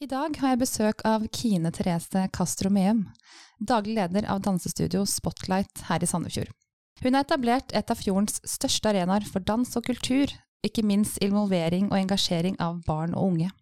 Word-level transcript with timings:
I 0.00 0.06
dag 0.08 0.32
har 0.40 0.54
jeg 0.54 0.60
besøk 0.62 1.02
av 1.04 1.26
Kine 1.28 1.68
Therese 1.76 2.22
Castro 2.32 2.70
Meum, 2.72 3.02
daglig 3.60 3.98
leder 3.98 4.24
av 4.32 4.38
dansestudio 4.40 5.02
Spotlight 5.04 5.82
her 5.90 6.00
i 6.00 6.08
Sandefjord. 6.08 6.48
Hun 7.04 7.18
har 7.18 7.26
etablert 7.26 7.74
et 7.76 7.92
av 7.92 8.00
fjordens 8.00 8.40
største 8.48 8.94
arenaer 8.94 9.28
for 9.28 9.44
dans 9.44 9.76
og 9.76 9.84
kultur, 9.84 10.32
ikke 10.64 10.86
minst 10.88 11.20
involvering 11.20 11.90
og 11.90 11.98
engasjering 12.00 12.56
av 12.64 12.80
barn 12.88 13.12
og 13.12 13.34
unge. 13.34 13.52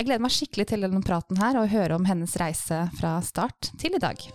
Jeg 0.00 0.08
gleder 0.08 0.24
meg 0.24 0.32
skikkelig 0.32 0.70
til 0.72 0.88
denne 0.88 1.04
praten 1.04 1.44
her 1.44 1.60
og 1.60 1.68
høre 1.68 2.00
om 2.00 2.08
hennes 2.08 2.40
reise 2.40 2.86
fra 2.96 3.18
start 3.20 3.74
til 3.76 4.00
i 4.00 4.00
dag. 4.00 4.30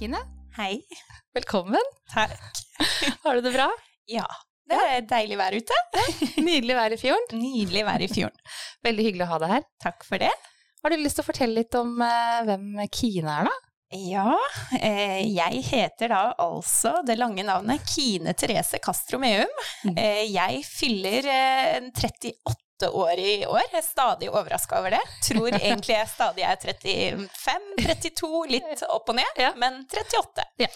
Kine. 0.00 0.16
Hei. 0.56 0.78
Velkommen. 1.36 1.88
Takk. 2.08 2.40
Har 3.22 3.34
du 3.36 3.42
det 3.44 3.50
bra? 3.52 3.66
Ja, 4.08 4.24
det 4.64 4.78
er 4.94 5.02
deilig 5.04 5.36
vær 5.36 5.52
ute. 5.52 5.76
Nydelig 6.40 6.76
vær 6.78 6.94
i 6.94 6.98
fjorden. 7.02 7.42
Nydelig 7.42 7.82
vær 7.84 8.00
i 8.00 8.08
fjorden. 8.08 8.46
Veldig 8.86 9.04
hyggelig 9.04 9.26
å 9.26 9.28
ha 9.34 9.38
deg 9.42 9.52
her. 9.52 9.66
Takk 9.84 10.06
for 10.08 10.22
det. 10.24 10.30
Har 10.80 10.94
du 10.94 11.02
lyst 11.02 11.20
til 11.20 11.26
å 11.26 11.26
fortelle 11.26 11.58
litt 11.58 11.76
om 11.76 12.00
eh, 12.06 12.38
hvem 12.48 12.80
Kine 12.96 13.34
er, 13.42 13.50
da? 13.50 13.76
Ja, 14.00 14.32
eh, 14.78 15.20
jeg 15.34 15.60
heter 15.68 16.14
da 16.14 16.22
altså 16.46 16.94
det 17.04 17.18
lange 17.20 17.44
navnet 17.44 17.84
Kine 17.92 18.32
Therese 18.32 18.80
Castro 18.80 19.20
Meum. 19.20 19.52
Mm. 19.84 20.00
Eh, 20.00 20.24
jeg 20.32 20.64
fyller 20.64 21.28
eh, 21.28 21.90
38 21.92 22.32
år 22.88 23.18
i 23.18 23.34
år. 23.46 23.62
Jeg 23.72 23.78
er 23.82 23.86
stadig 23.86 24.30
overraska 24.32 24.78
over 24.80 24.90
det. 24.96 25.02
Tror 25.26 25.48
egentlig 25.52 25.96
jeg 25.96 26.08
stadig 26.08 26.44
er 26.48 26.56
35-32, 26.64 28.30
litt 28.50 28.82
opp 28.88 29.08
og 29.12 29.16
ned, 29.20 29.40
Ja. 29.40 29.52
men 29.56 29.82
38. 29.86 30.44
Ja. 30.58 30.68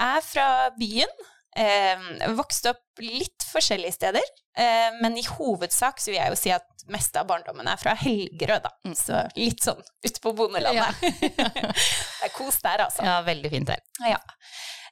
Er 0.00 0.20
fra 0.24 0.48
byen. 0.78 1.08
Eh, 1.56 1.98
vokste 2.32 2.70
opp 2.72 3.02
litt 3.04 3.44
forskjellige 3.44 3.92
steder, 3.92 4.22
eh, 4.56 4.90
men 5.02 5.18
i 5.20 5.22
hovedsak 5.26 6.00
så 6.00 6.08
vil 6.10 6.16
jeg 6.16 6.32
jo 6.32 6.38
si 6.40 6.50
at 6.54 6.64
meste 6.88 7.20
av 7.20 7.26
barndommen 7.28 7.68
er 7.68 7.76
fra 7.76 7.92
Helgerød, 7.94 8.62
da. 8.64 8.70
Mm. 8.88 8.94
Så 8.96 9.20
litt 9.36 9.60
sånn 9.62 9.82
ute 10.04 10.20
på 10.24 10.32
bondelandet. 10.32 10.96
det 11.20 12.24
er 12.24 12.32
kos 12.34 12.56
der, 12.64 12.86
altså. 12.86 13.04
Ja, 13.04 13.20
veldig 13.26 13.50
fint 13.52 13.68
der. 13.68 13.84
Ja. 14.08 14.18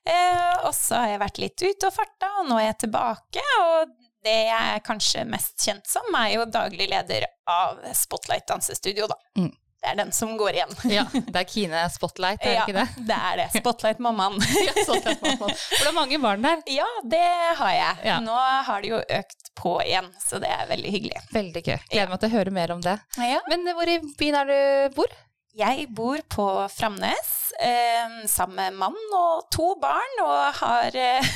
Eh, 0.05 0.67
og 0.69 0.75
så 0.77 1.01
har 1.01 1.09
jeg 1.15 1.21
vært 1.25 1.41
litt 1.43 1.65
ute 1.65 1.89
og 1.89 1.97
farta, 1.97 2.29
og 2.41 2.47
nå 2.49 2.61
er 2.61 2.69
jeg 2.71 2.79
tilbake. 2.85 3.43
Og 3.65 3.97
det 4.25 4.37
jeg 4.51 4.75
er 4.77 4.83
kanskje 4.85 5.25
mest 5.29 5.57
kjent 5.65 5.87
som, 5.89 6.07
er 6.19 6.35
jo 6.37 6.45
daglig 6.51 6.89
leder 6.91 7.25
av 7.51 7.81
Spotlight 7.97 8.47
dansestudio, 8.51 9.09
da. 9.11 9.17
Mm. 9.39 9.51
Det 9.81 9.89
er 9.89 9.97
den 9.97 10.11
som 10.13 10.35
går 10.37 10.59
igjen. 10.59 10.73
Ja, 10.93 11.07
det 11.15 11.41
er 11.41 11.47
Kine 11.49 11.87
Spotlight, 11.89 12.43
er 12.45 12.51
det 12.51 12.57
Ja, 12.59 12.65
ikke 12.67 12.75
det? 12.77 13.05
det 13.09 13.17
er 13.17 13.39
det. 13.41 13.47
Spotlight-mammaen. 13.63 14.37
Ja, 14.67 14.75
er 14.77 15.01
det. 15.07 15.15
For 15.25 15.49
det 15.49 15.87
er 15.89 15.95
mange 15.97 16.19
barn 16.21 16.45
der. 16.45 16.61
ja, 16.69 16.89
det 17.09 17.23
har 17.63 17.73
jeg. 17.73 17.97
Ja. 18.11 18.19
Nå 18.21 18.37
har 18.37 18.85
det 18.85 18.91
jo 18.93 19.01
økt 19.01 19.49
på 19.57 19.73
igjen, 19.87 20.11
så 20.21 20.37
det 20.43 20.53
er 20.53 20.69
veldig 20.69 20.93
hyggelig. 20.93 21.23
Veldig 21.33 21.63
gøy. 21.65 21.79
Gleder 21.95 22.13
meg 22.13 22.21
til 22.21 22.29
å 22.29 22.35
høre 22.37 22.53
mer 22.61 22.75
om 22.77 22.85
det. 22.85 22.99
Ja. 23.25 23.41
Men 23.49 23.65
hvor 23.73 23.89
i 23.89 23.97
byen 24.21 24.37
er 24.43 24.53
du 24.53 25.01
bor? 25.01 25.17
Jeg 25.59 25.89
bor 25.91 26.15
på 26.31 26.45
Framnes 26.71 27.51
eh, 27.59 28.23
sammen 28.31 28.55
med 28.57 28.73
mann 28.79 28.95
og 29.19 29.49
to 29.51 29.73
barn, 29.83 30.21
og 30.23 30.55
har 30.61 30.95
eh, 30.95 31.27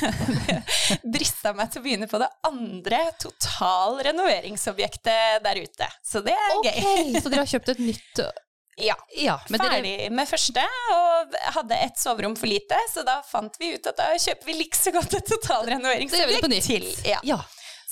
brista 1.14 1.50
meg 1.56 1.70
til 1.72 1.80
å 1.82 1.84
begynne 1.88 2.06
på 2.10 2.18
det 2.22 2.28
andre 2.46 3.00
totalrenoveringsobjektet 3.24 5.42
der 5.44 5.56
ute. 5.64 5.86
Så 6.06 6.20
det 6.24 6.34
er 6.36 6.50
Ok, 6.60 6.66
gøy. 6.70 7.12
Så 7.18 7.28
dere 7.28 7.40
har 7.42 7.50
kjøpt 7.56 7.68
et 7.74 7.80
nytt 7.82 8.20
Ja, 8.88 8.96
Ja, 9.18 9.36
men 9.50 9.60
dere 9.62 9.70
Ferdig 9.76 10.10
med 10.14 10.28
første, 10.30 10.62
og 10.94 11.34
hadde 11.58 11.74
et 11.84 11.96
soverom 12.00 12.36
for 12.38 12.46
lite, 12.50 12.78
så 12.90 13.00
da 13.06 13.16
fant 13.26 13.54
vi 13.60 13.74
ut 13.76 13.86
at 13.90 13.96
da 13.98 14.06
kjøper 14.18 14.46
vi 14.50 14.54
like 14.62 14.76
så 14.78 14.90
godt 14.94 15.14
et 15.18 15.26
totalrenoveringsobjekt 15.30 16.62
til. 16.66 16.84
Ja. 17.06 17.18
Ja. 17.26 17.38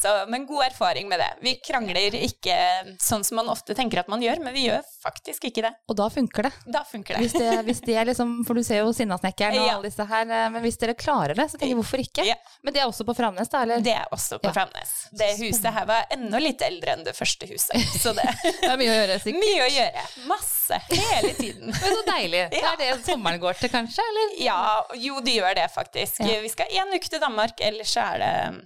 Så, 0.03 0.13
men 0.33 0.47
god 0.49 0.65
erfaring 0.67 1.09
med 1.09 1.21
det. 1.23 1.29
Vi 1.45 1.53
krangler 1.63 2.15
ikke 2.19 2.57
sånn 3.03 3.23
som 3.25 3.37
man 3.39 3.49
ofte 3.53 3.75
tenker 3.79 4.01
at 4.03 4.09
man 4.11 4.23
gjør, 4.25 4.41
men 4.43 4.55
vi 4.57 4.65
gjør 4.67 4.83
faktisk 5.05 5.45
ikke 5.51 5.63
det. 5.69 5.71
Og 5.93 5.97
da 6.01 6.09
funker 6.11 6.49
det. 6.49 6.53
Da 6.75 6.83
funker 6.89 7.15
det. 7.17 7.23
Hvis 7.23 7.37
det, 7.39 7.51
hvis 7.69 7.83
det 7.87 7.97
er 8.01 8.09
liksom, 8.11 8.33
For 8.49 8.59
du 8.59 8.63
ser 8.67 8.83
jo 8.83 8.91
Sinnasnekkeren 8.97 9.59
og 9.61 9.67
Ja. 9.69 9.77
alle 9.77 9.87
disse 9.89 10.07
her, 10.11 10.27
eh, 10.27 10.49
men 10.51 10.63
hvis 10.65 10.79
dere 10.83 10.95
klarer 10.99 11.35
det, 11.39 11.47
så 11.53 11.59
tenker 11.61 11.73
jeg 11.77 11.79
hvorfor 11.81 12.03
ikke? 12.03 12.25
Ja. 12.27 12.35
Men 12.65 12.75
det 12.75 12.83
er 12.83 12.89
også 12.91 13.07
på 13.07 13.15
Framnes, 13.17 13.49
da? 13.53 13.63
Eller? 13.63 13.81
Det 13.85 13.95
er 13.95 14.07
også 14.13 14.41
på 14.43 14.51
Ja. 14.51 14.53
Framnes. 14.59 14.93
Det 15.13 15.31
huset 15.39 15.71
her 15.77 15.87
var 15.87 16.07
enda 16.11 16.39
litt 16.43 16.63
eldre 16.67 16.97
enn 16.97 17.05
det 17.07 17.15
første 17.17 17.47
huset, 17.51 17.79
så 18.03 18.13
det 18.19 18.27
Det 18.63 18.71
er 18.73 18.77
mye 18.81 18.91
å 18.93 18.99
gjøre, 18.99 19.21
sikkert. 19.23 19.45
Mye 19.47 19.63
å 19.67 19.71
gjøre. 19.77 20.05
Masse. 20.27 20.81
Hele 20.91 21.33
tiden. 21.39 21.67
Men 21.83 21.97
så 21.97 22.03
deilig. 22.11 22.43
Det 22.53 22.63
er 22.67 22.77
det 22.81 22.91
sommeren 23.07 23.41
går 23.43 23.55
til, 23.61 23.71
kanskje? 23.73 24.03
Eller? 24.13 24.35
Ja, 24.43 24.59
jo, 24.99 25.21
det 25.25 25.39
gjør 25.39 25.55
det 25.59 25.69
faktisk. 25.75 26.23
Vi 26.27 26.49
skal 26.53 26.67
en 26.83 26.93
uke 26.97 27.09
til 27.13 27.21
Danmark, 27.23 27.61
ellers 27.63 27.93
så 27.95 28.05
er 28.15 28.23
det 28.23 28.31
eh, 28.43 28.61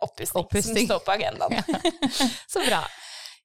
oppussing, 0.00 0.62
som 0.62 0.90
står 0.90 1.04
på 1.06 1.14
agendaen. 1.16 1.62
Så 2.52 2.62
bra. 2.66 2.82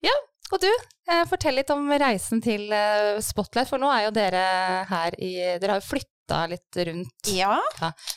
Ja, 0.05 0.13
og 0.53 0.61
du, 0.63 0.69
eh, 1.11 1.23
fortell 1.29 1.57
litt 1.59 1.71
om 1.73 1.89
reisen 1.91 2.43
til 2.43 2.69
eh, 2.71 3.17
Spotlight, 3.23 3.69
for 3.69 3.81
nå 3.81 3.89
er 3.91 4.05
jo 4.07 4.13
dere 4.15 4.43
her 4.91 5.17
i 5.19 5.33
Dere 5.57 5.75
har 5.75 5.81
jo 5.81 5.89
flytta 5.89 6.13
litt 6.51 6.77
rundt. 6.87 7.29
Ja. 7.33 7.59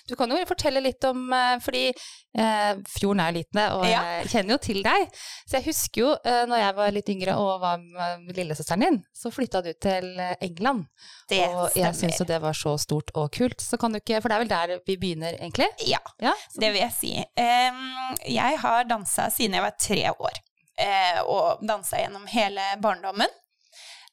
Du 0.09 0.17
kan 0.17 0.31
jo 0.31 0.39
fortelle 0.49 0.81
litt 0.83 1.05
om 1.09 1.33
eh, 1.33 1.59
Fordi 1.63 1.83
eh, 1.91 2.75
fjorden 2.89 3.21
er 3.25 3.33
liten, 3.33 3.61
og 3.77 3.85
Ja. 3.87 4.03
jeg 4.21 4.31
kjenner 4.33 4.55
jo 4.57 4.59
til 4.59 4.83
deg. 4.83 5.07
Så 5.49 5.59
jeg 5.59 5.65
husker 5.69 6.01
jo 6.03 6.11
eh, 6.25 6.45
når 6.51 6.59
jeg 6.63 6.77
var 6.77 6.91
litt 6.97 7.09
yngre 7.15 7.37
og 7.39 7.61
var 7.63 7.79
med 7.79 8.37
lillesøsteren 8.37 8.81
din, 8.87 8.99
så 9.15 9.31
flytta 9.35 9.63
du 9.63 9.73
til 9.83 10.11
eh, 10.19 10.35
England. 10.41 10.87
Det 11.31 11.41
og 11.49 11.71
jeg 11.79 11.95
syns 11.95 12.19
jo 12.21 12.27
det 12.29 12.41
var 12.43 12.53
så 12.59 12.77
stort 12.79 13.11
og 13.15 13.31
kult. 13.33 13.61
Så 13.61 13.79
kan 13.79 13.93
du 13.93 14.01
ikke 14.01 14.21
For 14.23 14.29
det 14.29 14.37
er 14.39 14.45
vel 14.45 14.53
der 14.55 14.81
vi 14.87 14.97
begynner, 14.97 15.39
egentlig? 15.41 15.69
Ja, 15.87 16.01
Ja. 16.21 16.35
det 16.59 16.73
vil 16.73 16.81
jeg 16.83 16.93
si. 16.99 17.13
Um, 17.39 18.17
jeg 18.27 18.59
har 18.63 18.85
dansa 18.85 19.31
siden 19.31 19.55
jeg 19.55 19.63
var 19.63 19.77
tre 19.79 20.01
år, 20.13 20.41
eh, 20.79 21.21
og 21.25 21.63
dansa 21.67 21.99
gjennom 22.03 22.27
hele 22.31 22.63
barndommen. 22.83 23.29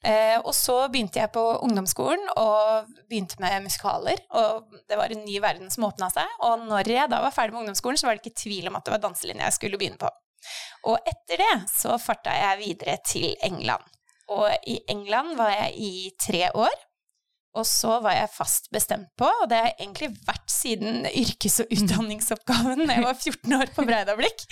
Eh, 0.06 0.36
og 0.38 0.52
så 0.54 0.76
begynte 0.92 1.18
jeg 1.18 1.32
på 1.34 1.42
ungdomsskolen 1.66 2.28
og 2.38 2.86
begynte 3.10 3.40
med 3.42 3.64
musikaler. 3.64 4.20
Og 4.38 4.78
det 4.88 4.98
var 4.98 5.12
en 5.12 5.24
ny 5.26 5.40
verden 5.42 5.72
som 5.74 5.88
åpna 5.88 6.10
seg. 6.14 6.38
Og 6.46 6.66
når 6.68 6.92
jeg 6.92 7.10
da 7.10 7.20
var 7.24 7.34
ferdig 7.34 7.56
med 7.56 7.64
ungdomsskolen, 7.64 7.98
så 7.98 8.08
var 8.08 8.16
det 8.16 8.26
ikke 8.26 8.42
tvil 8.44 8.70
om 8.70 8.78
at 8.78 8.86
det 8.86 8.94
var 8.94 9.04
danselinja 9.04 9.48
jeg 9.48 9.58
skulle 9.58 9.80
begynne 9.80 10.00
på. 10.00 10.10
Og 10.88 10.98
etter 11.08 11.42
det 11.42 11.54
så 11.72 11.98
farta 12.00 12.34
jeg 12.36 12.60
videre 12.62 12.98
til 13.06 13.32
England. 13.44 13.82
Og 14.28 14.52
i 14.68 14.78
England 14.92 15.36
var 15.38 15.50
jeg 15.54 15.74
i 15.74 15.92
tre 16.20 16.50
år. 16.54 16.74
Og 17.58 17.66
så 17.66 17.96
var 18.04 18.14
jeg 18.14 18.30
fast 18.30 18.68
bestemt 18.74 19.10
på, 19.18 19.26
og 19.26 19.48
det 19.50 19.58
har 19.58 19.70
jeg 19.72 19.78
egentlig 19.82 20.08
vært 20.28 20.52
siden 20.52 21.08
yrkes- 21.10 21.58
og 21.64 21.72
utdanningsoppgaven 21.74 22.84
da 22.86 22.98
jeg 22.98 23.06
var 23.06 23.16
14 23.18 23.56
år 23.58 23.72
på 23.74 23.86
Breidablikk, 23.88 24.44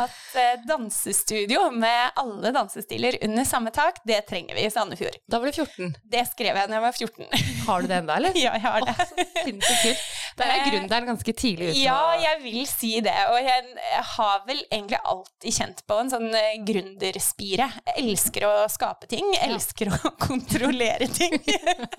at 0.00 0.38
eh, 0.38 0.56
dansestudio 0.66 1.68
med 1.74 2.18
alle 2.20 2.52
dansestiler 2.56 3.20
under 3.26 3.46
samme 3.46 3.70
tak, 3.74 4.02
det 4.08 4.24
trenger 4.30 4.58
vi 4.58 4.66
i 4.66 4.72
Sandefjord. 4.72 5.20
Da 5.30 5.38
var 5.38 5.50
du 5.50 5.60
14. 5.62 5.94
Det 6.10 6.24
skrev 6.32 6.58
jeg 6.58 6.70
da 6.72 6.78
jeg 6.78 6.86
var 6.88 6.98
14. 6.98 7.28
Har 7.70 7.82
du 7.84 7.88
det 7.90 7.98
enda, 8.02 8.16
eller? 8.18 8.34
ja, 8.44 8.52
jeg 8.58 8.64
har 8.66 8.80
det. 8.86 8.94
Oh, 8.98 9.44
sinnssykt 9.44 9.82
kult. 9.84 10.08
Der 10.40 10.50
er 10.54 10.62
gründeren 10.64 11.06
ganske 11.10 11.32
tidlig 11.36 11.70
ute. 11.72 11.80
Ja, 11.82 11.98
jeg 12.22 12.38
vil 12.44 12.60
si 12.70 12.92
det. 13.04 13.12
Og 13.32 13.38
jeg 13.44 14.04
har 14.14 14.44
vel 14.46 14.60
egentlig 14.70 15.00
alltid 15.12 15.56
kjent 15.58 15.82
på 15.90 15.98
en 16.00 16.12
sånn 16.12 16.28
eh, 16.38 16.54
gründerspire. 16.64 17.66
Jeg 17.90 17.96
elsker 18.04 18.46
å 18.48 18.52
skape 18.72 19.08
ting, 19.10 19.26
elsker 19.44 19.90
å 19.92 20.12
kontrollere 20.26 21.10
ting. 21.12 21.34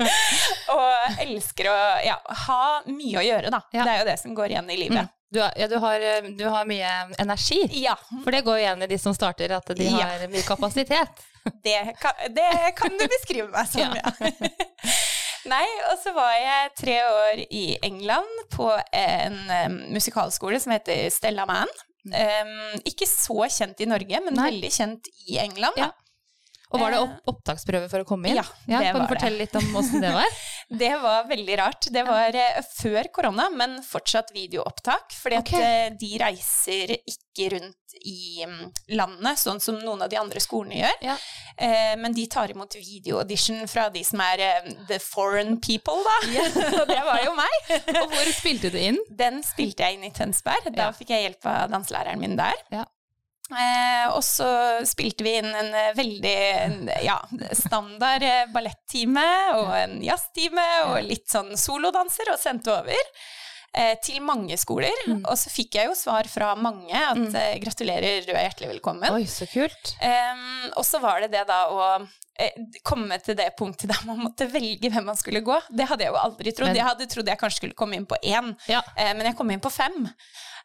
og 0.76 1.20
elsker 1.22 1.70
å 1.72 1.78
ja, 2.08 2.18
ha 2.48 2.62
mye 2.90 3.20
å 3.22 3.26
gjøre, 3.26 3.52
da. 3.54 3.62
Ja. 3.76 3.84
Det 3.86 3.92
er 3.96 4.00
jo 4.04 4.08
det 4.12 4.20
som 4.24 4.38
går 4.38 4.56
igjen 4.56 4.70
i 4.72 4.80
Mm. 4.82 4.84
livet. 4.88 5.18
Du, 5.32 5.38
har, 5.40 5.54
ja, 5.56 5.68
du, 5.72 5.78
har, 5.80 6.02
eh, 6.04 6.26
du 6.36 6.42
har 6.52 6.66
mye 6.68 6.90
energi. 7.24 7.62
Ja, 7.80 7.94
For 8.24 8.32
det 8.36 8.42
går 8.44 8.58
igjen 8.66 8.82
i 8.84 8.88
de 8.92 8.98
som 9.00 9.14
starter, 9.16 9.54
at 9.56 9.70
de 9.78 9.86
Ja. 9.88 10.02
har 10.10 10.26
mye 10.28 10.42
kapasitet. 10.44 11.22
det 11.64 11.78
kan, 12.02 12.12
det 12.36 12.50
kan 12.76 12.98
du 13.00 13.06
beskrive 13.08 13.48
meg 13.54 13.70
som, 13.72 13.96
Ja. 13.96 14.12
Nei, 15.50 15.66
og 15.90 15.98
så 16.02 16.14
var 16.14 16.34
jeg 16.38 16.74
tre 16.78 16.98
år 17.08 17.40
i 17.50 17.64
England 17.86 18.44
på 18.54 18.68
en 18.94 19.40
um, 19.50 19.80
musikalskole 19.96 20.60
som 20.62 20.76
heter 20.76 21.08
Stella 21.14 21.48
Man. 21.50 21.72
Um, 22.06 22.82
ikke 22.86 23.08
så 23.10 23.48
kjent 23.50 23.82
i 23.82 23.90
Norge, 23.90 24.22
men 24.26 24.38
Nei. 24.38 24.52
veldig 24.52 24.72
kjent 24.74 25.10
i 25.28 25.40
England. 25.42 25.82
Ja. 25.82 25.90
Og 26.72 26.80
var 26.80 26.94
det 26.94 27.02
opp 27.04 27.32
opptaksprøve 27.32 27.90
for 27.92 28.04
å 28.04 28.08
komme 28.08 28.32
inn? 28.32 28.40
Ja, 28.40 28.46
det 28.66 28.92
kan 28.92 29.02
var 29.02 29.08
du 29.10 29.14
fortelle 29.16 29.44
litt 29.44 29.56
om 29.60 29.76
åssen 29.82 30.04
det 30.04 30.14
var? 30.16 30.42
Det 30.72 30.92
var 31.02 31.26
veldig 31.28 31.56
rart. 31.60 31.88
Det 31.92 32.02
var 32.08 32.36
eh, 32.40 32.60
før 32.64 33.10
korona, 33.12 33.50
men 33.52 33.74
fortsatt 33.84 34.30
videoopptak. 34.32 35.12
Fordi 35.20 35.40
okay. 35.42 35.60
at 35.60 35.66
eh, 35.92 35.98
de 36.00 36.12
reiser 36.22 36.94
ikke 36.96 37.50
rundt 37.58 37.96
i 38.08 38.46
mm, 38.48 38.70
landet, 38.96 39.42
sånn 39.42 39.60
som 39.60 39.82
noen 39.82 40.06
av 40.06 40.12
de 40.14 40.20
andre 40.22 40.40
skolene 40.40 40.80
gjør. 40.80 40.96
Ja. 41.10 41.18
Eh, 41.58 41.92
men 42.00 42.16
de 42.16 42.24
tar 42.32 42.54
imot 42.56 42.78
videoaudition 42.80 43.66
fra 43.68 43.90
de 43.92 44.06
som 44.08 44.24
er 44.24 44.46
eh, 44.46 44.72
the 44.88 45.02
foreign 45.04 45.60
people, 45.60 46.00
da. 46.08 46.18
Og 46.80 46.88
det 46.94 47.02
var 47.10 47.20
jo 47.26 47.36
meg. 47.36 47.60
Og 47.98 48.16
hvor 48.16 48.32
spilte 48.32 48.72
du 48.72 48.80
inn? 48.80 49.02
Den 49.12 49.44
spilte 49.44 49.90
jeg 49.90 50.00
inn 50.00 50.08
i 50.08 50.16
Tønsberg. 50.16 50.72
Da 50.72 50.88
Ja. 50.88 50.96
fikk 50.96 51.12
jeg 51.12 51.28
hjelp 51.28 51.52
av 51.52 51.68
danselæreren 51.76 52.24
min 52.24 52.40
der. 52.40 52.56
Ja. 52.72 52.88
Eh, 53.52 54.08
og 54.16 54.24
så 54.24 54.48
spilte 54.88 55.26
vi 55.28 55.36
inn 55.42 55.50
en 55.52 55.74
eh, 55.76 55.92
veldig 55.98 56.36
ja, 57.04 57.18
standard 57.58 58.24
eh, 58.24 58.46
ballettime 58.54 59.28
og 59.58 59.74
en 59.76 59.98
jazztime 60.06 60.68
og 60.88 61.02
litt 61.10 61.28
sånn 61.32 61.52
solodanser, 61.60 62.32
og 62.32 62.40
sendte 62.40 62.72
over. 62.78 63.12
Eh, 63.74 63.96
til 64.04 64.20
mange 64.22 64.58
skoler. 64.60 64.92
Mm. 65.08 65.22
Og 65.32 65.38
så 65.40 65.48
fikk 65.50 65.76
jeg 65.80 65.88
jo 65.88 65.94
svar 65.96 66.28
fra 66.28 66.56
mange 66.60 66.92
at 66.92 67.16
Mm. 67.16 67.34
eh, 67.36 67.58
gratulerer, 67.64 68.26
du 68.26 68.34
er 68.34 68.50
hjertelig 68.50 68.68
velkommen. 68.82 69.10
Oi, 69.16 69.24
så 69.24 69.48
kult. 69.48 69.94
Um, 70.04 70.72
og 70.76 70.84
så 70.84 71.00
var 71.00 71.22
det 71.22 71.32
det 71.32 71.48
da 71.48 71.70
å 71.72 72.08
eh, 72.38 72.52
komme 72.84 73.18
til 73.24 73.36
det 73.36 73.56
punktet 73.56 73.88
der 73.88 74.04
man 74.06 74.18
måtte 74.26 74.48
velge 74.52 74.90
hvem 74.92 75.06
man 75.06 75.16
skulle 75.16 75.40
gå. 75.42 75.56
Det 75.72 75.88
hadde 75.88 76.04
jeg 76.04 76.12
jo 76.12 76.18
aldri 76.20 76.52
trodd. 76.52 76.68
Men- 76.68 76.76
jeg 76.76 76.86
hadde 76.86 77.08
trodd 77.08 77.28
jeg 77.28 77.38
kanskje 77.40 77.56
skulle 77.62 77.74
komme 77.76 77.96
inn 77.96 78.06
på 78.06 78.16
én, 78.24 78.58
Ja. 78.68 78.82
men 78.98 79.22
jeg 79.26 79.38
kom 79.38 79.50
inn 79.52 79.60
på 79.62 79.72
fem. 79.72 80.10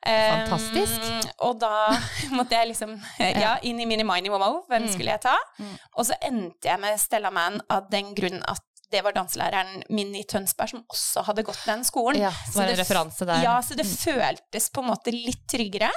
Fantastisk. 0.05 1.01
Fantastisk. 1.01 1.33
og 1.41 1.59
da 1.61 1.89
måtte 2.39 2.51
jeg 2.53 2.69
liksom 2.73 3.01
Ja, 3.19 3.57
inn 3.63 3.81
i 3.81 3.87
Mini 3.87 4.03
Mini 4.05 4.29
Momo. 4.29 4.65
Hvem 4.71 4.83
Mm. 4.87 4.93
skulle 4.93 5.11
jeg 5.15 5.21
ta? 5.21 5.37
Mm. 5.59 5.79
Og 5.97 6.07
så 6.07 6.15
endte 6.23 6.65
jeg 6.65 6.81
med 6.81 6.99
Stella 7.01 7.31
Man 7.31 7.61
av 7.71 7.89
den 7.91 8.15
grunn 8.15 8.43
at 8.47 8.61
det 8.93 9.03
var 9.03 9.15
danselæreren 9.17 9.83
min 9.91 10.15
i 10.15 10.23
Tønsberg 10.29 10.71
som 10.71 10.85
også 10.93 11.25
hadde 11.27 11.45
gått 11.47 11.65
den 11.67 11.83
skolen. 11.87 12.21
Ja, 12.23 12.31
Så 12.53 12.67
det 12.69 12.79
referanse 12.79 13.27
der. 13.29 13.43
Ja, 13.45 13.57
så 13.63 13.75
det 13.79 13.87
føltes 13.89 14.71
på 14.71 14.85
en 14.85 14.91
måte 14.93 15.15
litt 15.15 15.43
tryggere. 15.51 15.91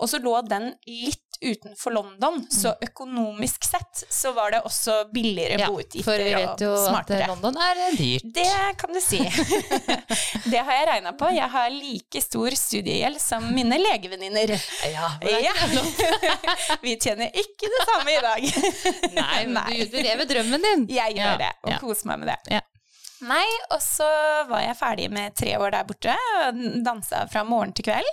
Og 0.00 0.08
så 0.08 0.20
lå 0.22 0.36
den 0.48 0.70
litt 0.88 1.29
utenfor 1.42 1.90
London, 1.94 2.46
så 2.52 2.74
økonomisk 2.84 3.64
sett 3.64 4.02
så 4.12 4.32
var 4.36 4.50
det 4.54 4.60
også 4.68 4.98
billigere 5.14 5.56
Mm. 5.56 5.60
Ja, 5.60 5.68
boutgifter 5.72 6.04
for 6.04 6.22
vi 6.24 6.34
vet 6.34 6.62
jo 6.64 6.70
og 6.70 6.78
at 6.78 6.88
smartere. 6.90 7.26
London 7.30 7.56
er 7.56 7.80
eh, 7.86 7.96
dyrt. 7.98 8.26
Det 8.34 8.76
kan 8.80 8.92
du 8.94 9.00
si. 9.00 9.18
det 10.52 10.58
har 10.66 10.72
jeg 10.78 10.86
regna 10.90 11.12
på. 11.18 11.30
Jeg 11.34 11.48
har 11.52 11.70
like 11.74 12.22
stor 12.22 12.56
studiegjeld 12.56 13.20
som 13.20 13.46
mine 13.54 13.78
legevenninner. 13.80 14.54
Ja, 14.90 15.10
Ja. 15.22 15.52
Vi 16.82 16.96
tjener 17.00 17.30
ikke 17.34 17.68
det 17.70 17.84
samme 17.88 18.12
i 18.14 18.20
dag. 18.24 18.46
Nei, 19.14 19.44
men 19.46 19.54
Nei. 19.60 19.78
Du, 19.84 19.96
du 19.96 20.02
lever 20.04 20.28
drømmen 20.30 20.64
din. 20.66 20.86
Jeg 20.92 21.16
gjør 21.16 21.30
Ja, 21.32 21.36
det, 21.40 21.52
og 21.64 21.72
ja. 21.74 21.78
koser 21.82 22.10
meg 22.10 22.22
med 22.24 22.32
det. 22.32 22.38
Ja. 22.56 22.60
Nei, 23.28 23.44
og 23.74 23.82
så 23.84 24.06
var 24.48 24.62
jeg 24.64 24.76
ferdig 24.80 25.10
med 25.12 25.34
tre 25.36 25.52
år 25.60 25.74
der 25.74 25.84
borte, 25.88 26.14
og 26.46 26.60
dansa 26.86 27.26
fra 27.28 27.42
morgen 27.44 27.74
til 27.76 27.84
kveld. 27.90 28.08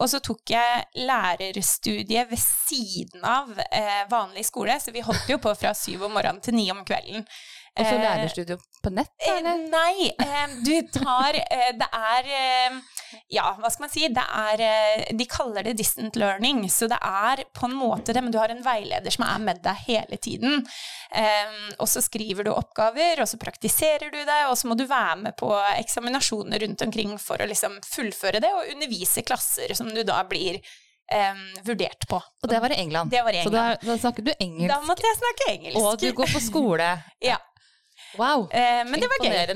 Og 0.00 0.08
så 0.08 0.22
tok 0.24 0.50
jeg 0.50 0.84
lærerstudiet 0.96 2.30
ved 2.30 2.40
siden 2.40 3.24
av 3.28 3.50
eh, 3.68 4.04
vanlig 4.10 4.46
skole, 4.48 4.78
så 4.80 4.94
vi 4.94 5.04
holdt 5.04 5.28
jo 5.28 5.36
på 5.42 5.52
fra 5.58 5.74
syv 5.76 6.06
om 6.08 6.14
morgenen 6.16 6.40
til 6.44 6.56
ni 6.56 6.70
om 6.72 6.80
kvelden. 6.84 7.26
Og 7.76 7.84
så 7.84 7.96
Eh, 7.96 8.00
lærerstudio 8.00 8.56
på 8.82 8.90
nett, 8.94 9.12
Eh, 9.22 9.36
eller? 9.38 9.62
Nei, 9.70 10.10
eh, 10.18 10.56
du 10.66 10.74
tar 10.92 11.36
eh, 11.38 11.70
Det 11.78 11.88
er 11.94 12.28
eh, 12.38 12.76
Ja, 13.32 13.52
hva 13.60 13.70
skal 13.70 13.84
man 13.86 13.92
si? 13.92 14.06
Det 14.08 14.24
er 14.24 14.62
eh, 14.66 15.04
De 15.16 15.26
kaller 15.30 15.62
det 15.68 15.74
distant 15.78 16.16
learning, 16.20 16.64
så 16.72 16.88
det 16.90 16.98
er 17.00 17.44
på 17.54 17.68
en 17.68 17.76
måte 17.78 18.12
det, 18.16 18.22
men 18.24 18.32
du 18.34 18.38
har 18.40 18.52
en 18.52 18.62
veileder 18.64 19.12
som 19.14 19.24
er 19.28 19.38
med 19.44 19.62
deg 19.64 19.82
hele 19.86 20.16
tiden. 20.20 20.62
Eh, 21.14 21.56
og 21.78 21.88
så 21.88 22.02
skriver 22.04 22.44
du 22.48 22.52
oppgaver, 22.52 23.20
og 23.22 23.28
så 23.28 23.38
praktiserer 23.40 24.10
du 24.12 24.20
det, 24.24 24.40
og 24.50 24.56
så 24.58 24.68
må 24.70 24.76
du 24.78 24.86
være 24.90 25.18
med 25.26 25.36
på 25.40 25.50
eksaminasjoner 25.78 26.64
rundt 26.66 26.82
omkring 26.88 27.18
for 27.20 27.40
å 27.42 27.48
liksom 27.50 27.78
fullføre 27.86 28.40
det, 28.42 28.52
og 28.56 28.72
undervise 28.74 29.22
klasser 29.26 29.74
som 29.78 29.92
du 29.92 30.02
da 30.04 30.22
blir 30.28 30.60
Um, 31.12 31.40
vurdert 31.66 32.06
på. 32.08 32.16
Og 32.16 32.48
det 32.48 32.56
var 32.62 32.72
i 32.72 32.76
England. 32.80 33.10
Det 33.12 33.20
var 33.20 33.34
i 33.34 33.40
England. 33.42 33.52
Så 33.82 33.84
da, 33.84 33.90
da 33.92 33.98
snakker 34.00 34.24
du 34.24 34.30
engelsk. 34.32 34.70
Da 34.70 34.78
måtte 34.86 35.04
jeg 35.04 35.16
snakke 35.18 35.48
engelsk. 35.50 35.76
Og 35.82 35.98
du 36.00 36.06
går 36.16 36.30
på 36.32 36.40
skole. 36.40 36.86
Ja. 37.30 37.36
Wow. 38.18 38.44
Eh, 38.52 38.82
men 38.88 39.00
det 39.00 39.08
var 39.08 39.24
gøy. 39.24 39.54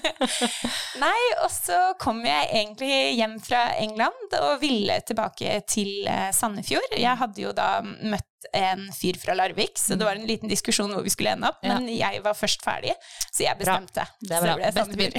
Nei, 1.04 1.18
og 1.44 1.50
så 1.52 1.76
kom 2.00 2.22
jeg 2.24 2.48
egentlig 2.62 2.92
hjem 3.18 3.36
fra 3.44 3.66
England 3.82 4.36
og 4.40 4.60
ville 4.62 4.96
tilbake 5.06 5.58
til 5.68 6.06
eh, 6.08 6.30
Sandefjord. 6.36 6.96
Jeg 6.96 7.20
hadde 7.20 7.42
jo 7.42 7.52
da 7.56 7.68
møtt 7.84 8.48
en 8.56 8.86
fyr 8.94 9.18
fra 9.20 9.34
Larvik, 9.36 9.76
så 9.80 9.96
det 9.98 10.06
var 10.06 10.16
en 10.16 10.26
liten 10.28 10.48
diskusjon 10.50 10.92
hvor 10.94 11.04
vi 11.04 11.12
skulle 11.12 11.34
ende 11.36 11.50
opp, 11.50 11.60
Ja. 11.66 11.76
men 11.76 11.88
jeg 11.90 12.20
var 12.24 12.36
først 12.38 12.62
ferdig, 12.64 12.94
så 13.32 13.42
jeg 13.44 13.58
Bra. 13.58 13.78
bestemte. 13.80 14.06
Det 14.22 14.36
er 14.36 14.44
bra. 14.44 14.54
ble 14.56 14.68
Beste 14.70 14.84
Sandefjord. 14.84 15.16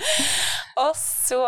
og 0.84 0.92
så 1.00 1.40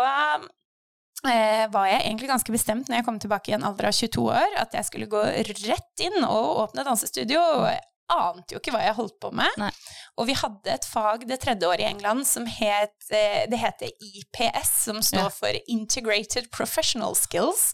eh, 1.29 1.65
var 1.71 1.91
jeg 1.91 2.01
egentlig 2.07 2.31
ganske 2.31 2.55
bestemt 2.55 2.89
når 2.89 2.99
jeg 3.01 3.07
kom 3.07 3.19
tilbake 3.21 3.53
i 3.53 3.57
en 3.59 3.67
alder 3.69 3.91
av 3.91 3.95
22 4.01 4.25
år, 4.33 4.57
at 4.65 4.75
jeg 4.79 4.89
skulle 4.89 5.11
gå 5.11 5.23
rett 5.69 6.05
inn 6.09 6.19
og 6.25 6.65
åpne 6.65 6.87
dansestudio. 6.87 7.39
og 7.61 7.69
jeg 7.69 7.85
ante 8.09 8.55
jo 8.55 8.59
ikke 8.61 8.71
hva 8.73 8.81
jeg 8.85 8.95
holdt 8.97 9.19
på 9.21 9.31
med. 9.35 9.49
Nei. 9.61 9.69
Og 10.19 10.27
vi 10.27 10.33
hadde 10.35 10.71
et 10.73 10.85
fag 10.89 11.21
det 11.29 11.37
tredje 11.39 11.67
året 11.69 11.79
i 11.79 11.87
England 11.87 12.25
som 12.27 12.43
het 12.45 13.05
eh, 13.15 13.45
Det 13.47 13.55
heter 13.61 13.87
IPS, 14.03 14.71
som 14.83 14.97
står 15.05 15.29
Ja. 15.29 15.29
for 15.31 15.55
Integrated 15.71 16.49
Professional 16.51 17.15
Skills. 17.15 17.69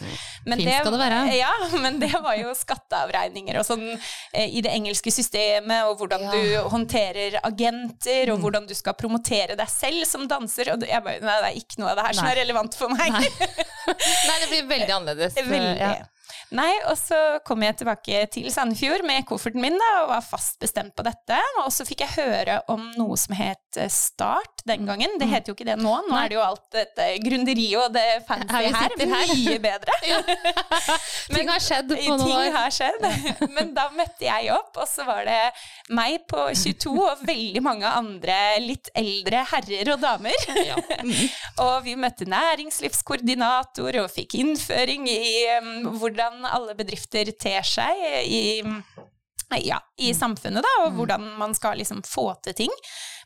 Men 0.46 0.60
Fint 0.60 0.70
skal 0.82 0.92
det 0.94 1.00
være. 1.02 1.22
Ja, 1.40 1.52
men 1.82 1.98
det 2.00 2.12
var 2.22 2.36
jo 2.38 2.54
skatteavregninger 2.54 3.58
og 3.60 3.66
sånn 3.66 3.86
eh, 4.34 4.46
i 4.46 4.62
det 4.62 4.72
engelske 4.76 5.12
systemet, 5.12 5.88
og 5.90 5.98
hvordan 6.04 6.22
Ja. 6.28 6.32
du 6.36 6.70
håndterer 6.76 7.40
agenter, 7.44 8.30
og 8.32 8.38
Mm. 8.40 8.42
hvordan 8.44 8.68
du 8.68 8.74
skal 8.76 8.94
promotere 8.94 9.56
deg 9.58 9.70
selv 9.70 10.06
som 10.06 10.28
danser. 10.28 10.74
Og 10.74 10.84
jeg 10.86 11.02
bare, 11.04 11.20
nei, 11.22 11.40
det 11.42 11.50
er 11.50 11.60
ikke 11.64 11.80
noe 11.82 11.90
av 11.92 11.98
det 11.98 12.06
her 12.06 12.14
som 12.20 12.28
er 12.28 12.36
relevant 12.44 12.76
for 12.76 12.90
meg. 12.90 13.10
Nei. 13.12 13.30
Nei, 14.28 14.38
det 14.42 14.48
blir 14.50 14.68
veldig 14.70 14.94
annerledes. 14.96 15.36
Veldig. 15.36 15.80
Ja. 15.80 16.06
Nei, 16.54 16.72
og 16.86 16.94
så 17.00 17.18
kom 17.48 17.64
jeg 17.66 17.80
tilbake 17.80 18.22
til 18.34 18.48
Sandefjord 18.54 19.06
med 19.08 19.26
kofferten 19.28 19.64
min 19.64 19.78
da, 19.82 19.92
og 20.04 20.12
var 20.14 20.26
fast 20.26 20.60
bestemt 20.62 20.94
på 20.96 21.06
dette. 21.08 21.40
Og 21.64 21.72
så 21.74 21.88
fikk 21.88 22.06
jeg 22.06 22.18
høre 22.20 22.60
om 22.72 22.92
noe 23.00 23.18
som 23.20 23.34
het 23.38 23.80
eh, 23.82 23.90
Start 23.92 24.55
den 24.66 24.86
gangen. 24.88 25.12
Det 25.22 25.28
heter 25.30 25.52
jo 25.52 25.56
ikke 25.58 25.68
det 25.68 25.78
nå. 25.82 25.92
Nå 26.08 26.16
Mm. 26.16 26.18
Er 26.24 26.30
det 26.32 26.36
jo 26.38 26.42
alt 26.42 26.64
dette 26.74 27.06
grunderiet 27.24 27.80
og 27.82 27.94
det 27.94 28.04
fancy 28.28 28.70
Her. 28.76 28.96
Mye 29.36 29.60
bedre. 29.62 29.96
Ting 31.36 31.50
har 31.52 31.62
skjedd 31.62 31.92
på 31.92 32.00
noen 32.02 32.24
år. 32.26 32.44
Ting 32.46 32.56
har 32.56 32.74
skjedd. 32.74 33.06
Men 33.56 33.74
da 33.78 33.88
møtte 33.94 34.26
jeg 34.26 34.52
opp, 34.56 34.78
og 34.82 34.88
så 34.90 35.06
var 35.08 35.26
det 35.28 35.40
meg 35.94 36.26
på 36.30 36.48
22 36.56 36.94
og 36.96 37.24
veldig 37.28 37.62
mange 37.66 37.90
andre 37.90 38.38
litt 38.64 38.90
eldre 38.98 39.44
herrer 39.52 39.94
og 39.96 40.02
damer. 40.04 40.48
Ja. 40.66 40.78
Mm. 41.06 41.14
Og 41.66 41.76
vi 41.86 41.96
møtte 42.00 42.26
næringslivskoordinator 42.32 44.02
og 44.04 44.12
fikk 44.14 44.38
innføring 44.42 45.08
i 45.12 45.26
um, 45.60 45.98
hvordan 46.00 46.46
alle 46.50 46.76
bedrifter 46.78 47.30
ter 47.40 47.66
seg 47.66 48.02
i, 48.26 48.64
ja, 49.66 49.80
i 50.02 50.10
Mm. 50.12 50.18
samfunnet, 50.20 50.66
da, 50.66 50.72
og 50.86 50.96
hvordan 50.98 51.22
man 51.40 51.54
skal 51.56 51.78
liksom 51.80 52.02
få 52.08 52.34
til 52.44 52.54
ting. 52.66 52.74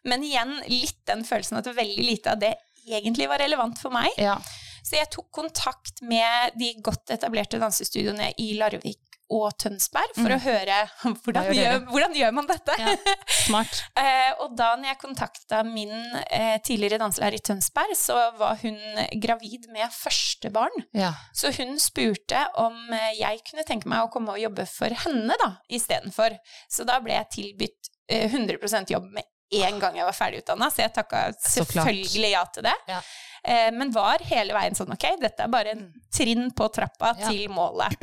Men 0.08 0.24
igjen 0.24 0.56
litt 0.68 1.02
den 1.10 1.26
følelsen 1.28 1.60
at 1.60 1.70
veldig 1.76 2.06
lite 2.06 2.34
av 2.34 2.42
det 2.42 2.56
egentlig 2.90 3.28
var 3.30 3.42
relevant 3.42 3.80
for 3.82 3.94
meg. 3.94 4.10
Ja. 4.18 4.38
Så 4.86 4.96
jeg 4.98 5.12
tok 5.14 5.30
kontakt 5.36 6.02
med 6.08 6.56
de 6.58 6.74
godt 6.84 7.12
etablerte 7.14 7.60
dansestudioene 7.62 8.32
i 8.42 8.54
Larvik 8.58 9.04
og 9.30 9.52
Tønsberg 9.62 10.16
for 10.18 10.34
å 10.34 10.40
høre 10.42 10.78
hvordan 11.22 11.50
Mm. 11.50 11.54
Gjør 11.54 11.68
gjør, 11.68 11.84
hvordan 11.92 12.16
gjør 12.18 12.32
man 12.34 12.48
dette. 12.50 12.76
Ja. 12.82 12.96
Smart. 13.44 13.82
Eh, 14.00 14.32
og 14.44 14.54
da 14.56 14.70
når 14.80 14.94
jeg 14.94 15.00
kontakta 15.02 15.60
min 15.68 15.92
eh, 16.32 16.56
tidligere 16.64 17.00
danselærer 17.02 17.36
i 17.36 17.42
Tønsberg, 17.44 17.92
så 18.00 18.16
var 18.40 18.58
hun 18.62 18.78
gravid 19.22 19.68
med 19.74 19.92
første 19.92 20.50
barn. 20.56 20.86
Ja. 20.96 21.12
Så 21.36 21.52
hun 21.58 21.76
spurte 21.84 22.46
om 22.62 22.78
eh, 22.96 23.18
jeg 23.20 23.42
kunne 23.50 23.66
tenke 23.68 23.92
meg 23.92 24.06
å 24.06 24.12
komme 24.14 24.34
og 24.38 24.42
jobbe 24.42 24.66
for 24.72 24.94
henne 25.04 25.36
da, 25.42 25.50
istedenfor. 25.68 26.38
Så 26.72 26.88
da 26.88 27.00
ble 27.04 27.18
jeg 27.18 27.30
tilbudt 27.36 27.92
eh, 28.08 28.32
100% 28.32 28.96
jobb 28.96 29.10
med 29.18 29.28
en 29.52 29.80
gang 29.80 29.96
jeg 29.98 30.06
var 30.06 30.14
ferdig 30.14 30.44
utdanna, 30.44 30.70
så 30.72 30.84
jeg 30.86 30.94
takka 30.94 31.24
selvfølgelig 31.46 32.32
ja 32.36 32.44
til 32.54 32.64
det. 32.64 32.76
Ja. 32.88 33.02
Eh, 33.44 33.72
men 33.72 33.92
var 33.96 34.20
hele 34.30 34.54
veien 34.54 34.76
sånn 34.76 34.92
ok, 34.94 35.06
dette 35.22 35.44
er 35.46 35.52
bare 35.54 35.72
en 35.76 35.86
trinn 36.14 36.52
på 36.52 36.68
trappa 36.76 37.16
Ja. 37.18 37.30
til 37.30 37.48
målet. 37.50 37.96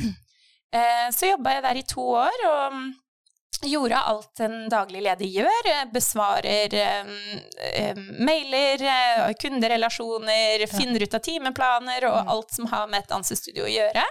Eh, 0.73 1.09
så 1.15 1.29
jobba 1.31 1.53
jeg 1.53 1.63
der 1.63 1.77
i 1.77 1.83
to 1.87 2.01
år, 2.19 2.41
og 2.49 2.73
mm, 2.73 2.87
gjorde 3.71 4.01
alt 4.11 4.39
en 4.43 4.57
daglig 4.69 5.01
leder 5.05 5.25
gjør. 5.25 5.69
eh, 5.71 5.85
Besvarer 5.93 6.73
eh, 6.73 7.13
eh, 7.71 7.95
mailer, 8.19 8.83
eh, 8.83 9.31
kunderelasjoner, 9.41 10.67
finner 10.67 11.03
ut 11.07 11.13
av 11.15 11.23
timeplaner 11.25 12.05
og 12.09 12.17
Mm. 12.25 12.29
alt 12.33 12.51
som 12.51 12.65
har 12.67 12.87
med 12.87 13.03
et 13.05 13.09
dansestudio 13.09 13.63
å 13.65 13.71
gjøre. 13.71 14.03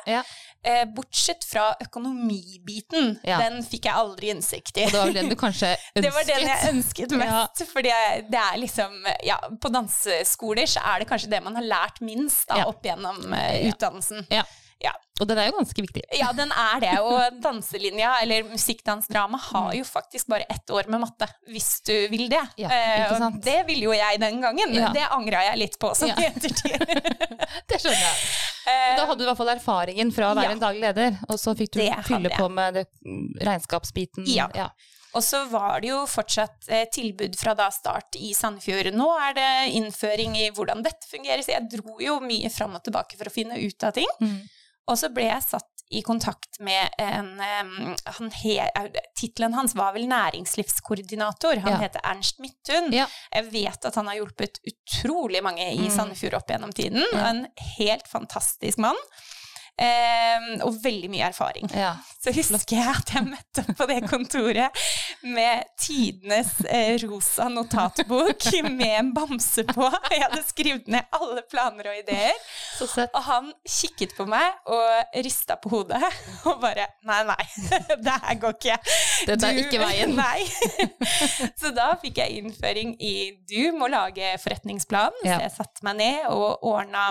Ja. 0.67 0.73
Eh, 0.83 0.85
bortsett 0.97 1.45
fra 1.47 1.69
økonomibiten. 1.83 3.19
Ja. 3.25 3.39
Den 3.45 3.63
fikk 3.67 3.87
jeg 3.89 3.95
aldri 3.95 4.31
innsikt 4.35 4.77
i. 4.77 4.85
Og 4.89 4.93
det 4.93 5.01
var 5.05 5.13
den 5.17 5.31
du 5.33 5.37
kanskje 5.39 5.73
ønsket? 5.77 6.03
Det 6.05 6.13
var 6.15 6.25
den 6.29 6.47
jeg 6.49 6.75
ønsket 6.75 7.13
Ja. 7.17 7.23
mest. 7.23 7.65
Fordi 7.73 7.89
jeg- 7.95 8.27
det 8.31 8.41
er 8.43 8.57
liksom 8.59 8.93
Ja, 9.25 9.39
på 9.63 9.69
danseskoler 9.73 10.67
så 10.67 10.81
er 10.85 10.99
det 11.01 11.09
kanskje 11.09 11.31
det 11.31 11.43
man 11.45 11.55
har 11.57 11.63
lært 11.63 12.01
minst 12.01 12.47
da, 12.49 12.59
Ja. 12.59 12.67
opp 12.67 12.83
gjennom 12.85 13.33
eh, 13.35 13.69
utdannelsen. 13.71 14.27
Ja. 14.31 14.43
Ja. 14.83 14.91
Og 15.21 15.27
den 15.27 15.39
er 15.39 15.47
jo 15.49 15.55
ganske 15.57 15.81
viktig. 15.81 16.03
Ja, 16.19 16.33
den 16.37 16.51
er 16.53 16.81
det. 16.81 16.99
Og 17.01 17.39
danselinja, 17.47 18.19
eller 18.23 18.43
musikkdansdrama, 18.51 19.39
har 19.39 19.73
jo 19.73 19.85
faktisk 19.89 20.27
bare 20.29 20.45
ett 20.51 20.69
år 20.71 20.87
med 20.93 21.01
matte, 21.01 21.27
hvis 21.49 21.81
du 21.87 21.95
vil 22.13 22.29
det. 22.29 22.43
Ja, 22.59 22.69
Eh, 22.69 23.13
og 23.17 23.41
det 23.43 23.63
ville 23.67 23.85
jo 23.89 23.93
jeg 23.97 24.21
den 24.21 24.43
gangen. 24.43 24.75
Ja. 24.75 24.91
Det 24.93 25.07
angra 25.11 25.41
jeg 25.49 25.59
litt 25.59 25.79
på 25.81 25.95
som 25.97 26.09
Ja. 26.09 26.15
i 26.21 26.27
ettertid. 26.27 26.77
Det 27.69 27.81
skjønner 27.81 28.05
jeg. 28.05 28.17
Eh, 28.67 28.97
Da 28.99 29.07
hadde 29.07 29.19
du 29.23 29.25
i 29.25 29.29
hvert 29.31 29.39
fall 29.39 29.53
erfaringen 29.55 30.13
fra 30.15 30.33
å 30.33 30.37
være 30.37 30.51
Ja. 30.51 30.57
en 30.57 30.63
daglig 30.63 30.83
leder, 30.83 31.19
og 31.29 31.39
så 31.39 31.55
fikk 31.55 31.71
du 31.77 31.81
fylle 32.09 32.31
på 32.35 32.49
med 32.51 32.75
det, 32.75 32.87
regnskapsbiten. 33.47 34.27
Ja. 34.27 34.49
ja. 34.55 34.71
Og 35.17 35.23
så 35.25 35.45
var 35.49 35.81
det 35.81 35.89
jo 35.93 36.03
fortsatt 36.11 36.67
eh, 36.69 36.85
tilbud 36.93 37.39
fra 37.41 37.55
da 37.57 37.71
start 37.73 38.19
i 38.21 38.33
Sandefjord. 38.37 38.91
Nå 38.93 39.07
er 39.29 39.37
det 39.39 39.49
innføring 39.79 40.35
i 40.37 40.51
hvordan 40.51 40.83
dette 40.85 41.09
fungerer, 41.09 41.41
så 41.47 41.55
jeg 41.55 41.71
dro 41.73 41.97
jo 42.03 42.19
mye 42.21 42.51
fram 42.53 42.75
og 42.77 42.85
tilbake 42.85 43.17
for 43.17 43.31
å 43.31 43.33
finne 43.33 43.57
ut 43.63 43.87
av 43.87 43.95
ting. 43.97 44.11
Mm. 44.21 44.43
Og 44.91 44.99
så 45.01 45.09
ble 45.15 45.25
jeg 45.31 45.43
satt 45.47 45.75
i 45.90 46.02
kontakt 46.02 46.59
med 46.61 46.88
en 46.99 47.28
um, 47.40 47.95
Tittelen 49.16 49.55
hans 49.55 49.75
var 49.78 49.93
vel 49.95 50.09
næringslivskoordinator. 50.09 51.61
Han 51.62 51.73
Ja. 51.73 51.78
heter 51.78 52.00
Ernst 52.05 52.38
Midthun. 52.43 52.93
Ja. 52.93 53.07
Jeg 53.33 53.52
vet 53.52 53.85
at 53.85 53.95
han 53.95 54.07
har 54.07 54.14
hjulpet 54.19 54.59
utrolig 54.66 55.43
mange 55.43 55.73
i 55.75 55.78
Mm. 55.87 55.90
Sandefjord 55.97 56.35
opp 56.35 56.49
gjennom 56.50 56.73
tiden. 56.73 57.02
Og 57.12 57.23
en 57.28 57.47
helt 57.78 58.09
fantastisk 58.09 58.78
mann. 58.78 58.97
Eh, 59.76 60.45
og 60.64 60.78
veldig 60.80 61.11
mye 61.12 61.26
erfaring. 61.28 61.68
Ja. 61.76 61.99
Så 62.16 62.33
husker 62.33 62.78
jeg 62.78 62.88
at 62.88 63.11
jeg 63.12 63.26
møtte 63.26 63.61
opp 63.61 63.75
på 63.76 63.87
det 63.90 63.99
kontoret 64.09 64.85
med 65.26 65.66
tidenes 65.80 66.54
eh, 66.64 66.95
rosa 67.04 67.50
notatbok 67.52 68.47
med 68.78 68.95
en 68.95 69.11
bamse 69.16 69.66
på. 69.68 69.90
Jeg 70.11 70.23
hadde 70.23 70.40
skrevet 70.49 70.88
ned 70.92 71.18
alle 71.18 71.45
planer 71.50 71.90
og 71.92 72.00
ideer. 72.00 72.40
Så. 72.78 72.88
Og 73.04 73.21
han 73.28 73.52
kikket 73.68 74.16
på 74.16 74.25
meg 74.28 74.64
og 74.73 75.21
rista 75.26 75.59
på 75.61 75.75
hodet 75.75 76.00
og 76.49 76.61
bare 76.62 76.88
Nei, 77.06 77.21
nei, 77.28 77.45
det 78.06 78.16
her 78.25 78.38
går 78.40 78.56
ikke. 78.56 78.76
Dette 79.28 79.49
er 79.52 79.61
ikke 79.61 79.78
veien. 79.78 80.16
Nei. 80.16 80.42
Så 81.61 81.71
da 81.76 81.92
fikk 82.00 82.18
jeg 82.25 82.40
innføring 82.40 82.97
i 82.99 83.14
du 83.47 83.76
må 83.76 83.90
lage 83.92 84.33
forretningsplan. 84.42 85.14
Ja. 85.23 85.37
Så 85.37 85.47
jeg 85.47 85.54
satte 85.61 85.87
meg 85.87 86.00
ned 86.00 86.28
og 86.33 86.64
ordna 86.66 87.11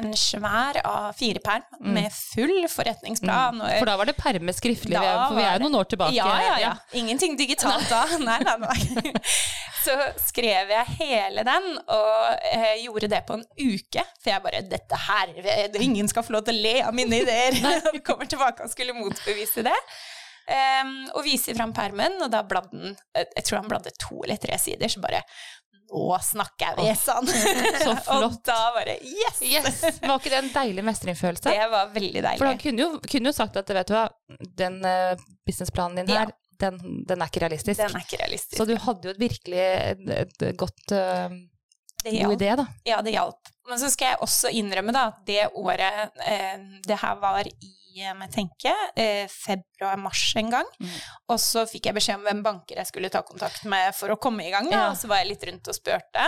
en 0.00 0.12
svær 0.18 0.78
A4-perm 0.82 1.62
Mm. 1.80 1.92
med 1.98 2.12
full 2.12 2.68
forretningsplan. 2.70 3.58
Mm. 3.60 3.78
For 3.78 3.86
da 3.90 3.96
var 4.00 4.08
det 4.08 4.16
perme 4.16 4.52
skriftlig, 4.56 4.96
for 4.96 5.36
vi 5.36 5.42
er 5.44 5.58
jo 5.58 5.66
noen 5.66 5.78
år 5.80 5.88
tilbake. 5.90 6.14
ja, 6.16 6.28
ja, 6.42 6.54
ja. 6.62 6.72
Ingenting 6.96 7.36
digitalt 7.38 7.88
da. 7.90 8.04
Nei, 8.28 8.38
nei, 8.46 8.56
nei. 8.64 9.12
Så 9.84 9.92
skrev 10.30 10.70
jeg 10.72 10.94
hele 10.98 11.42
den, 11.44 11.66
og 11.92 12.46
eh, 12.48 12.70
gjorde 12.86 13.10
det 13.12 13.20
på 13.28 13.36
en 13.36 13.44
uke. 13.60 14.04
For 14.22 14.30
jeg 14.32 14.42
bare 14.46 14.62
Dette 14.70 14.96
her 14.96 15.34
Ingen 15.84 16.08
skal 16.08 16.24
få 16.24 16.32
lov 16.38 16.46
til 16.46 16.56
å 16.56 16.62
le 16.64 16.74
av 16.88 16.94
mine 16.96 17.20
ideer. 17.20 17.58
Vi 17.96 18.00
kommer 18.06 18.24
tilbake 18.30 18.64
og 18.64 18.72
skulle 18.72 18.96
motbevise 18.96 19.66
det. 19.66 19.76
Um, 20.44 21.06
og 21.16 21.22
viser 21.24 21.56
fram 21.56 21.70
permen, 21.72 22.18
og 22.20 22.28
da 22.32 22.42
bladde 22.44 22.68
den 22.76 22.90
eh, 23.16 23.24
Jeg 23.38 23.44
tror 23.46 23.62
han 23.62 23.68
bladde 23.70 23.92
to 23.96 24.18
eller 24.26 24.36
tre 24.40 24.58
sider, 24.60 24.90
så 24.92 25.00
bare 25.00 25.22
Nå 25.94 26.18
snakker 26.26 26.80
jeg, 26.82 26.96
sånn. 26.98 27.28
Så 27.84 27.92
så 28.04 28.16
og 28.26 28.38
da 28.46 28.58
bare 28.74 28.96
Yes! 28.98 29.40
Yes! 29.46 29.80
Var 30.02 30.16
ikke 30.18 30.32
det 30.32 30.40
en 30.40 30.52
deilig 30.54 30.84
mestringsfølelse? 30.86 31.52
Det 31.54 31.68
var 31.70 31.92
veldig 31.94 32.22
deilig. 32.24 32.40
For 32.40 32.50
han 32.50 32.60
kunne 32.60 32.86
jo, 32.86 32.88
kunne 33.06 33.30
jo 33.30 33.36
sagt 33.36 33.58
at 33.60 33.70
vet 33.78 33.90
du 33.90 33.94
hva, 33.94 34.08
den 34.58 34.80
eh, 34.88 35.14
businessplanen 35.46 36.02
din 36.02 36.16
her, 36.16 36.34
den, 36.60 36.80
den 37.06 37.22
er 37.22 37.30
ikke 37.30 37.44
realistisk. 37.44 37.78
Den 37.80 37.94
er 37.94 38.06
ikke 38.06 38.20
realistisk. 38.22 38.58
Så 38.58 38.66
du 38.68 38.74
hadde 38.86 39.08
jo 39.10 39.14
et 39.14 39.22
virkelig 39.22 39.64
et 40.18 40.44
godt 40.58 40.94
uh, 40.94 41.34
god 42.04 42.34
idé, 42.36 42.50
da. 42.60 42.66
Ja, 42.88 43.00
det 43.04 43.14
hjalp. 43.14 43.54
Men 43.68 43.80
så 43.80 43.90
skal 43.92 44.12
jeg 44.12 44.22
også 44.24 44.52
innrømme 44.52 44.92
da, 44.94 45.06
at 45.12 45.22
det 45.26 45.46
året 45.56 46.18
eh, 46.28 46.64
Det 46.84 46.98
her 47.00 47.16
var 47.22 47.48
i 47.48 47.54
eh, 48.00 48.14
må 48.16 48.26
jeg 48.26 48.34
tenke, 48.38 48.72
eh, 48.96 49.26
februar-mars 49.30 50.24
en 50.40 50.50
gang. 50.50 50.66
Mm. 50.80 50.96
Og 51.34 51.38
så 51.42 51.66
fikk 51.70 51.86
jeg 51.90 51.94
beskjed 52.00 52.18
om 52.20 52.26
hvem 52.26 52.42
banker 52.46 52.76
jeg 52.80 52.86
skulle 52.90 53.10
ta 53.14 53.22
kontakt 53.22 53.64
med 53.70 53.94
for 53.94 54.10
å 54.14 54.18
komme 54.20 54.46
i 54.46 54.50
gang. 54.54 54.70
Ja. 54.72 54.88
Og 54.90 54.96
så 54.98 55.06
var 55.12 55.22
jeg 55.22 55.34
litt 55.34 55.46
rundt 55.50 55.68
og 55.70 55.78
spurte. 55.78 56.26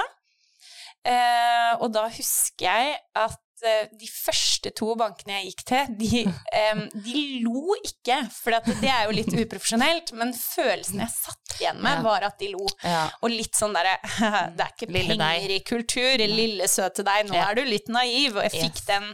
Eh, 1.06 1.72
og 1.80 1.92
da 1.94 2.08
husker 2.10 2.66
jeg 2.66 2.96
at 3.14 3.66
eh, 3.66 3.84
de 3.94 4.08
første 4.10 4.72
to 4.74 4.88
bankene 4.98 5.36
jeg 5.36 5.52
gikk 5.52 5.62
til, 5.68 5.92
de, 6.00 6.22
em, 6.64 6.80
de 7.04 7.22
lo 7.44 7.76
ikke. 7.78 8.18
For 8.34 8.56
det 8.82 8.90
er 8.90 9.06
jo 9.06 9.14
litt 9.14 9.30
uprofesjonelt, 9.36 10.10
men 10.18 10.34
følelsen 10.34 11.04
jeg 11.04 11.14
satt 11.14 11.56
igjen 11.60 11.78
med, 11.84 12.02
var 12.04 12.26
at 12.26 12.36
de 12.42 12.50
lo. 12.52 12.66
Ja. 12.82 13.06
Og 13.22 13.30
litt 13.32 13.54
sånn 13.56 13.72
derre 13.76 13.94
Det 14.58 14.66
er 14.66 14.72
ikke 14.74 14.90
Lille 14.92 15.14
deg. 15.14 15.22
penger 15.22 15.54
i 15.54 15.60
kultur, 15.64 16.26
lille 16.28 16.66
søte 16.68 17.06
deg, 17.06 17.30
nå 17.30 17.38
Ja. 17.38 17.46
er 17.52 17.60
du 17.60 17.64
litt 17.70 17.88
naiv. 17.92 18.36
Og 18.36 18.42
jeg 18.48 18.56
fikk 18.66 18.82
Yes. 18.82 18.88
den 18.90 19.12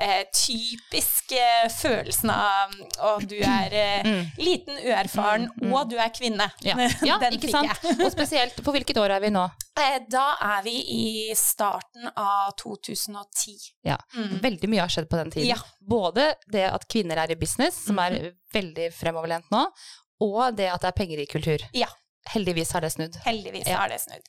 eh, 0.00 0.24
typiske 0.32 1.42
følelsen 1.76 2.30
av 2.32 2.72
å, 3.04 3.12
du 3.28 3.36
er 3.40 3.74
eh, 3.76 3.88
Mm. 4.00 4.26
liten, 4.40 4.78
uerfaren, 4.86 5.48
og 5.72 5.90
du 5.90 5.96
er 6.00 6.08
kvinne. 6.14 6.46
Ja, 6.64 6.76
ja 7.08 7.18
ikke 7.30 7.50
sant? 7.52 7.84
Og 8.00 8.08
spesielt, 8.14 8.56
på 8.64 8.72
hvilket 8.74 8.96
år 9.02 9.12
er 9.18 9.20
vi 9.26 9.30
nå? 9.34 9.44
Eh, 9.80 9.98
Da 10.10 10.26
er 10.56 10.62
vi 10.64 10.76
i 10.94 11.34
starten 11.36 12.08
av 12.16 12.54
2010. 12.60 13.56
Ja. 13.86 13.98
Mm. 14.16 14.38
Veldig 14.42 14.70
mye 14.72 14.84
har 14.86 14.92
skjedd 14.92 15.08
på 15.12 15.20
den 15.20 15.30
tiden. 15.34 15.50
Ja. 15.52 15.58
Både 15.80 16.30
det 16.50 16.66
at 16.72 16.86
kvinner 16.90 17.20
er 17.22 17.30
i 17.34 17.38
business, 17.40 17.84
som 17.86 17.98
er 18.02 18.32
veldig 18.54 18.90
fremoverlent 18.96 19.50
nå, 19.52 19.66
og 20.24 20.56
det 20.56 20.68
at 20.72 20.82
det 20.84 20.90
er 20.94 20.98
penger 21.02 21.22
i 21.22 21.28
kultur. 21.30 21.66
Ja. 21.76 21.88
Heldigvis 22.30 22.72
har 22.76 22.84
det 22.84 22.90
snudd. 22.92 23.16
Heldigvis 23.24 23.66
Ja. 23.68 23.78
har 23.80 23.88
det 23.88 24.00
snudd. 24.02 24.24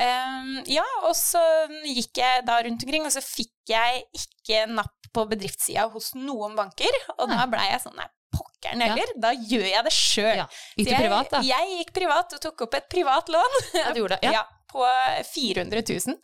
Ehm, 0.00 0.54
ja, 0.70 0.84
og 1.04 1.12
så 1.18 1.40
gikk 1.84 2.20
jeg 2.22 2.44
da 2.48 2.60
rundt 2.64 2.84
omkring, 2.86 3.04
og 3.08 3.12
så 3.12 3.20
fikk 3.24 3.52
jeg 3.68 4.04
ikke 4.16 4.64
napp 4.72 4.96
på 5.12 5.26
bedriftssida 5.28 5.88
hos 5.92 6.12
noen 6.16 6.54
banker. 6.58 6.96
Og 7.18 7.28
da 7.30 7.44
blei 7.50 7.66
jeg 7.72 7.82
sånn 7.84 7.96
nei, 7.98 8.06
pokkeren 8.32 8.80
Ja. 8.84 8.92
heller, 8.94 9.10
da 9.18 9.32
gjør 9.34 9.66
jeg 9.66 9.84
det 9.88 9.92
sjøl. 9.96 10.36
Ja. 10.44 10.46
Gikk 10.78 10.88
du 10.88 10.94
privat, 10.96 11.30
da? 11.34 11.40
Jeg 11.42 11.74
gikk 11.80 11.92
privat 11.98 12.32
og 12.38 12.40
tok 12.46 12.62
opp 12.68 12.78
et 12.78 12.88
privat 12.92 13.28
lån. 13.28 13.58
Ja, 13.74 13.92
du 13.92 14.00
gjorde 14.04 14.20
det. 14.22 14.32
Ja. 14.32 14.44
på 14.72 14.86
400 15.34 15.82
000. 16.06 16.16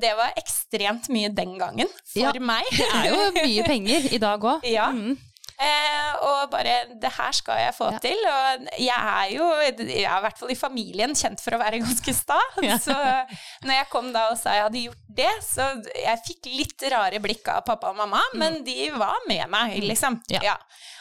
Det 0.00 0.10
var 0.14 0.34
ekstremt 0.38 1.08
mye 1.10 1.30
den 1.34 1.56
gangen 1.58 1.88
for 2.12 2.20
Ja. 2.20 2.30
meg. 2.38 2.68
Det 2.70 2.86
er 2.92 3.08
jo 3.10 3.30
mye 3.34 3.64
penger 3.66 4.06
i 4.12 4.18
dag 4.22 4.44
òg. 4.52 4.62
Ja. 4.76 4.90
Mm. 4.94 5.16
Eh, 5.60 6.12
og 6.24 6.46
bare 6.54 6.74
Det 7.00 7.10
her 7.18 7.32
skal 7.36 7.58
jeg 7.60 7.74
få 7.76 7.90
Ja. 7.92 7.98
til. 8.00 8.20
Og 8.30 8.68
jeg 8.80 8.96
er 8.96 9.30
jo, 9.34 9.48
jeg 9.60 10.04
er 10.06 10.16
i 10.16 10.22
hvert 10.24 10.38
fall 10.40 10.50
i 10.54 10.56
familien, 10.56 11.12
kjent 11.14 11.40
for 11.44 11.52
å 11.52 11.60
være 11.60 11.82
ganske 11.84 12.14
sta. 12.16 12.38
Ja. 12.64 12.78
Så 12.80 12.94
når 13.66 13.74
jeg 13.74 13.88
kom 13.92 14.08
da 14.14 14.30
og 14.30 14.38
sa 14.40 14.54
jeg 14.56 14.64
hadde 14.68 14.84
gjort 14.86 15.04
det, 15.20 15.30
så 15.44 15.66
jeg 15.94 16.22
fikk 16.26 16.48
litt 16.56 16.86
rare 16.92 17.20
blikk 17.20 17.48
av 17.52 17.64
pappa 17.66 17.90
og 17.92 17.98
mamma, 18.00 18.22
men 18.40 18.62
de 18.64 18.88
var 18.96 19.18
med 19.28 19.44
meg, 19.52 19.76
liksom. 19.84 20.16
Mm. 20.22 20.36
Ja. 20.38 20.40
Ja. 20.52 20.56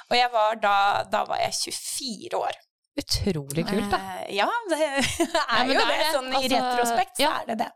Og 0.09 0.17
jeg 0.17 0.31
var 0.33 0.55
da 0.59 0.75
Da 1.11 1.23
var 1.29 1.37
jeg 1.39 1.53
24 1.53 2.35
år. 2.39 2.59
Utrolig 2.99 3.63
kult, 3.69 3.89
da. 3.93 3.97
Eh, 4.25 4.35
ja, 4.41 4.47
det 4.69 4.79
er 5.55 5.65
jo 5.69 5.73
det 5.77 5.87
det. 5.87 5.99
Sånn. 6.11 6.13
Sånn 6.13 6.33
i 6.33 6.35
Altså, 6.35 6.55
retrospekt 6.57 7.21
så 7.21 7.29
er 7.31 7.45
det 7.53 7.57
det. 7.63 7.71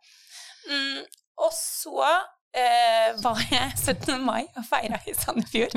Mm, 0.68 1.04
og 1.48 1.52
så 1.56 2.10
eh, 2.56 3.14
var 3.24 3.40
jeg 3.52 3.72
17. 3.86 4.18
mai 4.26 4.44
og 4.58 4.66
feira 4.70 5.00
i 5.10 5.14
Sandefjord. 5.18 5.76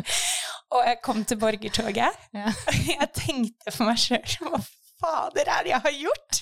Og 0.76 0.82
jeg 0.86 0.98
kom 1.02 1.24
til 1.24 1.38
borgertoget. 1.38 2.24
Ja. 2.34 2.50
Jeg 3.00 3.12
tenkte 3.14 3.70
for 3.72 3.86
meg 3.88 4.00
sjøl 4.02 4.24
hva 4.42 4.58
fader 4.96 5.44
er 5.52 5.66
det 5.66 5.70
jeg 5.74 5.82
har 5.84 5.92
gjort? 5.92 6.38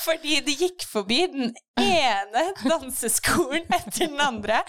Fordi 0.00 0.38
det 0.46 0.54
gikk 0.56 0.86
forbi 0.88 1.18
den 1.28 1.50
ene 1.82 2.44
danseskolen 2.64 3.66
etter 3.76 4.06
den 4.08 4.22
andre. 4.24 4.62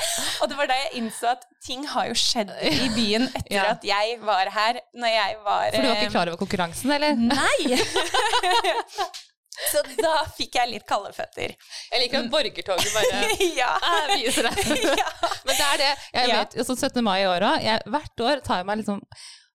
Og 0.44 0.50
det 0.52 0.58
var 0.60 0.68
da 0.68 0.76
jeg 0.82 1.00
innså 1.00 1.30
at 1.32 1.46
ting 1.64 1.86
har 1.94 2.10
jo 2.10 2.18
skjedd 2.20 2.52
i 2.60 2.90
byen 2.92 3.30
etter 3.32 3.56
Ja. 3.56 3.64
at 3.72 3.88
jeg 3.88 4.20
var 4.20 4.52
her. 4.52 4.82
Når 5.00 5.14
jeg 5.16 5.38
var 5.48 5.64
For 5.72 5.80
du 5.80 5.88
var 5.88 5.96
eh, 5.96 6.02
ikke 6.04 6.12
klar 6.18 6.28
over 6.34 6.42
konkurransen, 6.44 6.92
eller? 6.92 7.16
Nei! 7.16 7.80
Så 9.72 9.82
da 10.02 10.14
fikk 10.38 10.56
jeg 10.60 10.70
litt 10.74 10.86
kalde 10.90 11.12
føtter. 11.16 11.54
Jeg 11.92 12.02
liker 12.04 12.24
at 12.26 12.32
borgertoget 12.34 12.92
bare 12.96 13.22
ja. 13.62 13.72
Viser 14.16 14.50
det. 14.50 14.82
ja. 15.02 15.08
Men 15.48 15.56
det 15.56 15.66
er 15.70 15.82
det. 15.84 15.90
Jeg 16.14 16.30
Ja. 16.30 16.44
vet, 16.44 16.58
sånn 16.68 16.78
17. 16.82 17.02
mai 17.06 17.22
i 17.24 17.28
år 17.30 17.46
òg. 17.54 17.66
Hvert 17.96 18.26
år 18.28 18.44
tar 18.46 18.62
jeg 18.64 18.70
meg 18.72 18.82
liksom 18.84 19.02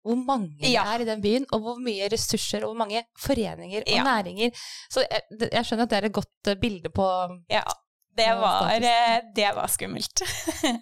hvor 0.09 0.17
mange 0.25 0.55
det 0.63 0.71
Ja. 0.73 0.85
er 0.95 1.03
i 1.03 1.05
den 1.09 1.21
byen, 1.21 1.45
og 1.53 1.61
hvor 1.61 1.81
mye 1.85 2.07
ressurser 2.09 2.63
og 2.65 2.71
hvor 2.71 2.79
mange 2.85 3.03
foreninger 3.21 3.83
og 3.83 3.93
Ja. 3.93 4.05
næringer. 4.07 4.55
Så 4.89 5.03
jeg, 5.05 5.23
jeg 5.53 5.65
skjønner 5.67 5.85
at 5.85 5.91
det 5.93 5.99
er 5.99 6.07
et 6.09 6.15
godt 6.17 6.49
eh, 6.53 6.55
bilde 6.63 6.89
på 6.95 7.09
ja. 7.51 7.65
Det 8.19 8.25
Ja, 8.27 8.35
var, 8.41 8.71
eh, 8.73 9.21
det 9.35 9.51
var 9.55 9.69
skummelt. 9.71 10.23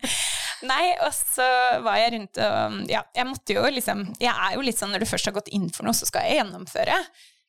Nei, 0.65 0.85
og 1.05 1.11
så 1.13 1.45
var 1.85 1.99
jeg 2.01 2.15
rundt 2.15 2.39
og 2.41 2.79
Ja, 2.89 3.03
jeg 3.15 3.27
måtte 3.29 3.57
jo 3.59 3.65
liksom 3.69 4.07
Jeg 4.23 4.33
er 4.33 4.55
jo 4.57 4.63
litt 4.65 4.79
sånn 4.81 4.93
når 4.95 5.05
du 5.05 5.09
først 5.11 5.29
har 5.29 5.35
gått 5.37 5.51
inn 5.53 5.67
for 5.75 5.85
noe, 5.85 5.93
så 5.97 6.07
skal 6.09 6.25
jeg 6.25 6.39
gjennomføre. 6.41 6.97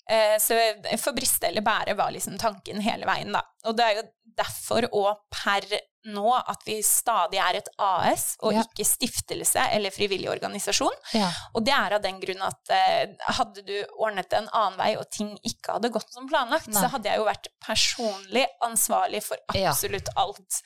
Eh, 0.10 0.38
Så 0.40 0.56
for 1.00 1.12
briste 1.14 1.48
eller 1.50 1.62
bære 1.62 1.96
var 1.98 2.12
liksom 2.16 2.38
tanken 2.40 2.80
hele 2.82 3.06
veien, 3.06 3.32
da. 3.34 3.42
Og 3.66 3.76
det 3.76 3.86
er 3.86 3.96
jo 4.02 4.04
derfor 4.38 4.88
og 4.94 5.18
per 5.34 5.62
nå 6.08 6.30
at 6.38 6.62
vi 6.64 6.78
stadig 6.86 7.36
er 7.42 7.58
et 7.58 7.68
AS 7.84 8.38
og 8.40 8.54
Ja. 8.54 8.62
ikke 8.64 8.86
stiftelse 8.88 9.60
eller 9.74 9.90
frivillig 9.92 10.30
organisasjon. 10.32 10.94
ja. 11.14 11.28
Og 11.54 11.66
det 11.66 11.74
er 11.74 11.96
av 11.98 12.02
den 12.02 12.22
grunn 12.22 12.42
at 12.42 12.70
eh, 12.72 13.08
hadde 13.36 13.66
du 13.66 13.74
ordnet 14.00 14.30
det 14.30 14.38
en 14.40 14.48
annen 14.54 14.78
vei, 14.80 14.96
og 14.96 15.10
ting 15.12 15.34
ikke 15.44 15.74
hadde 15.74 15.90
gått 15.92 16.14
som 16.14 16.30
planlagt, 16.30 16.70
Nei. 16.70 16.80
så 16.82 16.88
hadde 16.94 17.10
jeg 17.10 17.18
jo 17.20 17.26
vært 17.26 17.48
personlig 17.66 18.46
ansvarlig 18.64 19.22
for 19.24 19.38
Ja. 19.54 19.72
absolutt 19.72 20.08
alt. 20.16 20.62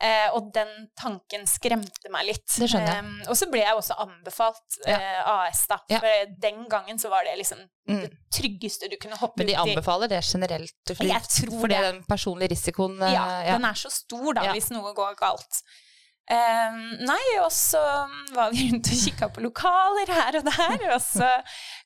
Eh, 0.00 0.30
og 0.32 0.50
den 0.54 0.88
tanken 0.98 1.44
skremte 1.46 2.08
meg 2.10 2.24
litt. 2.30 2.46
Det 2.56 2.70
skjønner 2.70 2.94
jeg. 2.94 3.04
Eh, 3.26 3.28
og 3.30 3.36
så 3.36 3.50
ble 3.50 3.60
jeg 3.60 3.76
også 3.76 3.98
anbefalt 4.00 4.78
eh, 4.86 5.22
AS, 5.28 5.66
da. 5.66 5.78
Ja. 5.90 5.98
For 6.00 6.32
den 6.40 6.66
gangen 6.68 6.96
så 6.98 7.10
var 7.10 7.24
det 7.24 7.36
liksom. 7.36 7.68
Det 7.86 8.10
tryggeste 8.34 8.90
du 8.90 8.96
kunne 9.00 9.16
hoppe 9.20 9.42
Men 9.42 9.46
de 9.52 9.56
anbefaler 9.62 10.10
det 10.10 10.20
generelt? 10.26 10.74
Fordi, 10.90 11.08
Jeg 11.08 11.22
tror 11.38 11.60
fordi 11.60 11.74
det. 11.74 11.82
den 11.92 12.04
personlige 12.08 12.50
risikoen 12.56 13.00
eh, 13.02 13.12
Ja, 13.14 13.26
ja. 13.46 13.56
den 13.58 13.64
er 13.64 13.74
så 13.78 13.90
stor 13.90 14.32
da, 14.34 14.48
Ja. 14.48 14.52
hvis 14.56 14.70
noe 14.74 14.94
går 14.96 15.14
galt. 15.20 15.62
Um, 16.26 16.78
nei, 17.06 17.22
og 17.38 17.52
så 17.54 17.78
var 18.34 18.50
vi 18.50 18.64
rundt 18.72 18.88
og 18.90 18.98
kikka 18.98 19.28
på 19.30 19.44
lokaler 19.44 20.10
her 20.10 20.38
og 20.40 20.48
der, 20.48 20.82
og 20.96 20.98
så 21.04 21.28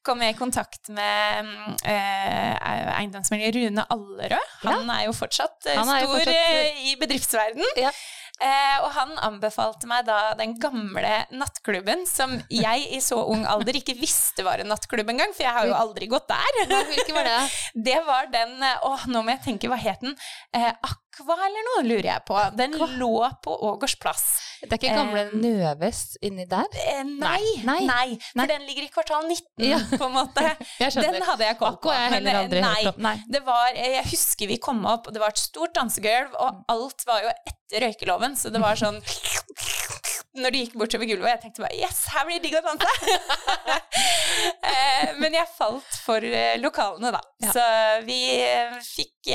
kom 0.02 0.23
jeg 0.25 0.33
i 0.33 0.38
kontakt 0.38 0.88
med 0.88 1.45
uh, 1.45 1.75
eh, 1.85 2.87
eiendomsmelder 3.02 3.52
Rune 3.59 3.85
Allerød. 3.92 4.54
Han 4.64 4.88
er 4.97 5.04
jo 5.11 5.12
fortsatt 5.12 5.69
uh, 5.69 5.75
er 5.75 5.76
jo 5.76 5.85
stor 5.85 6.14
fortsatt- 6.14 6.57
Uh, 6.57 6.80
i 6.88 6.97
bedriftsverden. 7.02 7.69
Eh, 8.40 8.76
og 8.80 8.88
han 8.97 9.11
anbefalte 9.20 9.88
meg 9.90 10.06
da 10.09 10.32
den 10.38 10.54
gamle 10.61 11.11
nattklubben 11.37 12.06
som 12.09 12.38
jeg 12.49 12.87
i 12.97 13.00
så 13.04 13.18
ung 13.28 13.42
alder 13.44 13.76
ikke 13.76 13.99
visste 13.99 14.47
var 14.47 14.62
en 14.62 14.70
nattklubb 14.73 15.12
engang, 15.12 15.35
for 15.37 15.44
jeg 15.44 15.52
har 15.52 15.68
jo 15.68 15.76
aldri 15.76 16.09
gått 16.09 16.30
der. 16.30 16.61
Hvilken 16.88 17.18
var 17.18 17.28
det? 17.28 17.37
Det 17.90 17.99
var 18.06 18.30
den 18.32 18.56
eh, 18.64 18.87
Å, 18.87 18.94
nå 19.12 19.23
må 19.25 19.35
jeg 19.35 19.44
tenke, 19.44 19.68
hva 19.68 19.76
het 19.80 20.00
den? 20.04 20.16
Eh, 20.56 20.70
Aqua 20.73 21.37
eller 21.37 21.66
noe, 21.68 21.85
lurer 21.85 22.09
jeg 22.14 22.25
på. 22.28 22.38
Den 22.56 22.78
Hva? 22.80 22.88
lå 23.00 23.14
på 23.44 23.56
Ågårds 23.70 23.99
plass. 24.00 24.25
Det 24.61 24.73
er 24.73 24.79
ikke 24.79 24.95
gamle 24.97 25.21
Eh, 25.21 25.35
Nøves 25.40 26.00
inni 26.26 26.45
der? 26.50 26.67
Eh, 26.87 27.02
nei, 27.05 27.40
Nei, 27.64 27.79
nei, 27.87 28.07
for 28.33 28.40
Nei. 28.43 28.47
den 28.50 28.67
ligger 28.69 28.85
i 28.85 28.90
kvartal 28.93 29.25
19, 29.29 29.69
Ja. 29.71 29.79
på 29.97 30.07
en 30.09 30.12
måte. 30.19 30.45
Den 31.00 31.23
hadde 31.23 31.45
jeg 31.47 31.59
kommet 31.59 31.81
på. 31.81 31.93
Jeg 31.95 32.11
men, 32.12 32.26
eh, 32.26 32.40
aldri 32.43 32.61
nei. 32.64 32.75
hørt 32.85 32.95
om. 32.97 33.02
Nei. 33.09 33.14
Det 33.29 33.43
var, 33.47 33.71
eh, 33.75 33.95
jeg 33.99 34.05
husker 34.12 34.47
vi 34.50 34.59
kom 34.59 34.85
opp, 34.87 35.07
og 35.09 35.14
det 35.17 35.21
var 35.23 35.33
et 35.35 35.38
stort 35.43 35.73
dansegulv, 35.75 36.35
og 36.38 36.64
alt 36.69 37.07
var 37.07 37.23
jo 37.25 37.33
etter 37.47 37.87
røykeloven, 37.87 38.37
så 38.37 38.50
det 38.52 38.61
var 38.61 38.75
sånn 38.76 39.00
Når 40.38 40.54
de 40.54 40.58
gikk 40.62 40.75
bortover 40.78 41.08
gulvet, 41.10 41.25
og 41.26 41.32
jeg 41.32 41.40
tenkte 41.42 41.62
bare 41.64 41.75
Yes, 41.80 42.04
her 42.14 42.26
blir 42.28 42.38
det 42.38 42.44
digg 42.49 42.58
å 42.60 42.66
danse! 42.66 42.87
Eh, 44.60 45.10
Men 45.18 45.34
jeg 45.34 45.49
falt 45.56 45.96
for 46.04 46.22
eh, 46.25 46.54
lokalene, 46.60 47.10
da. 47.12 47.20
Ja. 47.42 47.50
Så 47.54 47.64
vi 48.06 48.18
eh, 48.40 48.76
fikk 48.84 49.28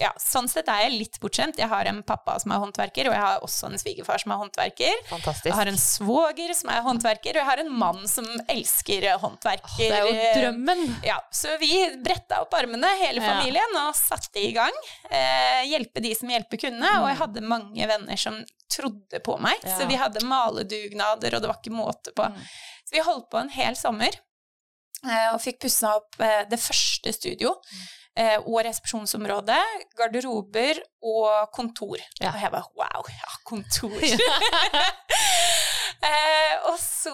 Ja, 0.00 0.10
sånn 0.18 0.48
sett 0.50 0.68
er 0.72 0.84
jeg 0.86 0.96
litt 0.96 1.18
bortskjemt. 1.22 1.58
Jeg 1.60 1.68
har 1.70 1.86
en 1.86 2.00
pappa 2.06 2.34
som 2.42 2.50
er 2.54 2.60
håndverker, 2.62 3.08
og 3.10 3.14
jeg 3.14 3.22
har 3.22 3.44
også 3.46 3.68
en 3.68 3.78
svigerfar 3.78 4.22
som 4.22 4.32
er 4.34 4.40
håndverker. 4.40 5.02
Fantastisk. 5.10 5.46
Jeg 5.50 5.58
har 5.58 5.70
en 5.70 5.78
svoger 5.80 6.54
som 6.56 6.72
er 6.74 6.82
håndverker, 6.86 7.36
og 7.36 7.42
jeg 7.42 7.48
har 7.50 7.62
en 7.62 7.72
mann 7.82 8.00
som 8.10 8.26
elsker 8.50 9.06
håndverker. 9.22 9.84
det 9.84 10.00
er 10.00 10.08
jo 10.08 10.30
drømmen. 10.40 10.82
ja, 11.06 11.18
så 11.34 11.54
vi 11.62 11.70
bretta 12.02 12.40
opp 12.42 12.56
armene, 12.58 12.90
hele 13.04 13.22
familien, 13.22 13.76
og 13.84 13.94
satte 13.98 14.42
i 14.42 14.50
gang. 14.56 14.74
Eh, 15.10 15.62
hjelpe 15.70 16.02
de 16.02 16.14
som 16.18 16.32
hjelpe 16.32 16.58
kunne. 16.60 16.96
Og 17.04 17.10
jeg 17.12 17.20
hadde 17.22 17.46
mange 17.46 17.90
venner 17.92 18.18
som 18.20 18.40
trodde 18.70 19.20
på 19.26 19.36
meg. 19.42 19.58
Ja. 19.66 19.76
Så 19.78 19.86
vi 19.90 19.98
hadde 20.00 20.24
maledugnader, 20.26 21.36
og 21.36 21.42
det 21.44 21.50
var 21.50 21.58
ikke 21.60 21.74
måte 21.74 22.12
på. 22.16 22.26
Mm. 22.30 22.42
Så 22.86 22.96
vi 22.96 23.04
holdt 23.06 23.30
på 23.30 23.38
en 23.42 23.52
hel 23.54 23.76
sommer. 23.78 24.14
eh, 25.06 25.28
Og 25.34 25.40
fikk 25.44 25.60
pussa 25.66 25.96
opp 26.00 26.20
eh, 26.20 26.42
det 26.50 26.58
første 26.60 27.12
studio. 27.16 27.54
Mm. 27.72 27.84
eh, 28.24 28.38
Og 28.44 28.60
resepsjonsområdet, 28.66 29.60
garderober 29.98 30.80
og 31.02 31.50
kontor. 31.54 31.98
Ja. 32.20 32.32
Og 32.34 32.40
jeg 32.42 32.50
bare 32.50 32.72
wow, 32.76 33.10
ja, 33.14 33.36
kontor. 33.44 34.00
Eh, 36.00 36.54
og 36.70 36.78
så 36.80 37.12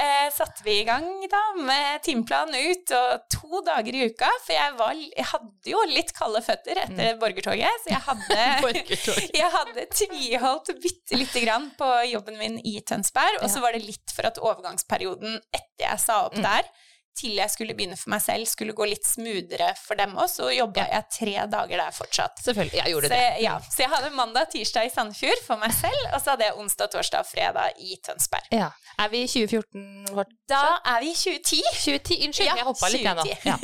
eh, 0.00 0.28
satte 0.34 0.64
vi 0.66 0.78
i 0.80 0.86
gang 0.86 1.06
da 1.30 1.42
med 1.58 2.02
timeplanen 2.06 2.56
ut, 2.70 2.94
og 2.98 3.26
to 3.32 3.60
dager 3.66 3.96
i 3.96 4.06
uka. 4.10 4.30
For 4.44 4.54
jeg, 4.56 4.76
var, 4.78 4.94
jeg 4.98 5.28
hadde 5.30 5.74
jo 5.74 5.82
litt 5.90 6.14
kalde 6.16 6.42
føtter 6.44 6.80
etter 6.84 7.18
borgertoget, 7.20 7.84
så 7.84 7.94
jeg 7.94 8.02
hadde, 8.08 8.40
jeg 9.40 9.52
hadde 9.58 9.86
tviholdt 9.94 10.72
bitte 10.82 11.20
lite 11.20 11.44
grann 11.44 11.70
på 11.78 11.90
jobben 12.10 12.40
min 12.40 12.58
i 12.62 12.78
Tønsberg. 12.86 13.42
Og 13.42 13.52
så 13.52 13.62
var 13.64 13.76
det 13.76 13.84
litt 13.86 14.14
for 14.16 14.30
at 14.30 14.40
overgangsperioden 14.42 15.38
etter 15.50 15.88
jeg 15.88 16.02
sa 16.02 16.24
opp 16.28 16.36
der, 16.38 16.66
til 17.16 17.36
jeg 17.38 17.50
skulle 17.52 17.74
begynne 17.78 17.96
for 17.96 18.10
meg 18.14 18.22
selv, 18.24 18.46
skulle 18.50 18.74
gå 18.76 18.86
litt 18.90 19.06
smoothere 19.06 19.70
for 19.80 19.94
dem 20.00 20.16
òg, 20.18 20.28
så 20.30 20.48
jobba 20.54 20.86
jeg 20.90 21.06
tre 21.14 21.34
dager 21.52 21.78
der 21.84 21.94
fortsatt. 21.94 22.40
Selvfølgelig. 22.44 22.80
Jeg 22.80 22.92
gjorde 22.94 23.10
Så, 23.10 23.14
det. 23.14 23.42
ja, 23.44 23.54
så 23.70 23.82
jeg 23.84 23.90
hadde 23.94 24.10
mandag, 24.16 24.48
tirsdag 24.52 24.88
i 24.88 24.92
Sandefjord 24.94 25.42
for 25.46 25.60
meg 25.62 25.72
selv, 25.76 26.00
og 26.12 26.18
så 26.24 26.34
hadde 26.34 26.48
jeg 26.48 26.56
onsdag, 26.64 26.90
torsdag 26.94 27.24
og 27.24 27.30
fredag 27.30 27.78
i 27.78 27.98
Tønsberg. 28.04 28.48
Ja. 28.54 28.70
Er 28.98 29.08
vi 29.10 29.22
i 29.24 29.28
2014 29.30 30.14
vårt? 30.14 30.34
Da 30.50 30.62
er 30.94 31.00
vi 31.02 31.10
i 31.10 31.14
2010. 31.18 31.62
2010, 31.84 32.18
unnskyld, 32.28 32.46
Ja, 32.50 32.56
jeg 32.60 32.66
hoppa 32.68 32.90
litt 32.92 33.06
jeg 33.06 33.16
nå. 33.18 33.24
Ja. 33.44 33.56